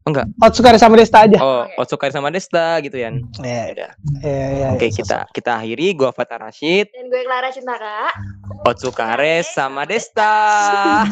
Enggak. 0.04 0.26
Otsukare 0.38 0.76
sama 0.76 1.00
Desta 1.00 1.24
aja. 1.24 1.40
Oh, 1.40 1.64
Oke. 1.64 1.80
Otsukare 1.80 2.12
sama 2.12 2.28
Desta 2.28 2.76
gitu 2.84 3.00
ya? 3.00 3.08
Ya, 3.40 3.64
Udah. 3.72 3.92
ya, 4.20 4.48
ya, 4.52 4.68
Oke, 4.76 4.92
kita 4.92 5.32
kita 5.32 5.56
akhiri. 5.56 5.96
Gua 5.96 6.12
Fatar 6.12 6.44
Rashid, 6.44 6.92
Dan 6.92 7.08
gue 7.08 7.24
Clara 7.24 7.48
Cinta 7.56 7.80
kak. 7.80 8.12
Otsukare 8.68 9.40
sama 9.48 9.88
Desta. 9.88 10.32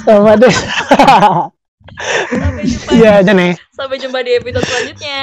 sama 0.03 0.35
Desta. 0.35 1.51
Sampai 2.31 2.63
jumpa. 2.65 2.89
Iya 2.93 3.11
aja 3.21 3.31
nih. 3.33 3.53
Sampai 3.73 3.97
jumpa 3.99 4.19
di 4.23 4.31
episode 4.37 4.65
selanjutnya. 4.65 5.21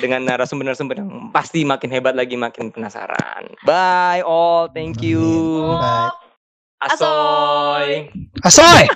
Dengan 0.00 0.20
narasumber-narasumber 0.26 0.96
yang 0.98 1.10
pasti 1.30 1.62
makin 1.62 1.90
hebat 1.92 2.14
lagi, 2.16 2.34
makin 2.34 2.72
penasaran. 2.72 3.48
Bye 3.64 4.24
all, 4.24 4.68
thank 4.72 5.04
you. 5.04 5.20
Bye. 5.76 6.10
Asoy. 6.78 8.08
Asoy. 8.46 8.86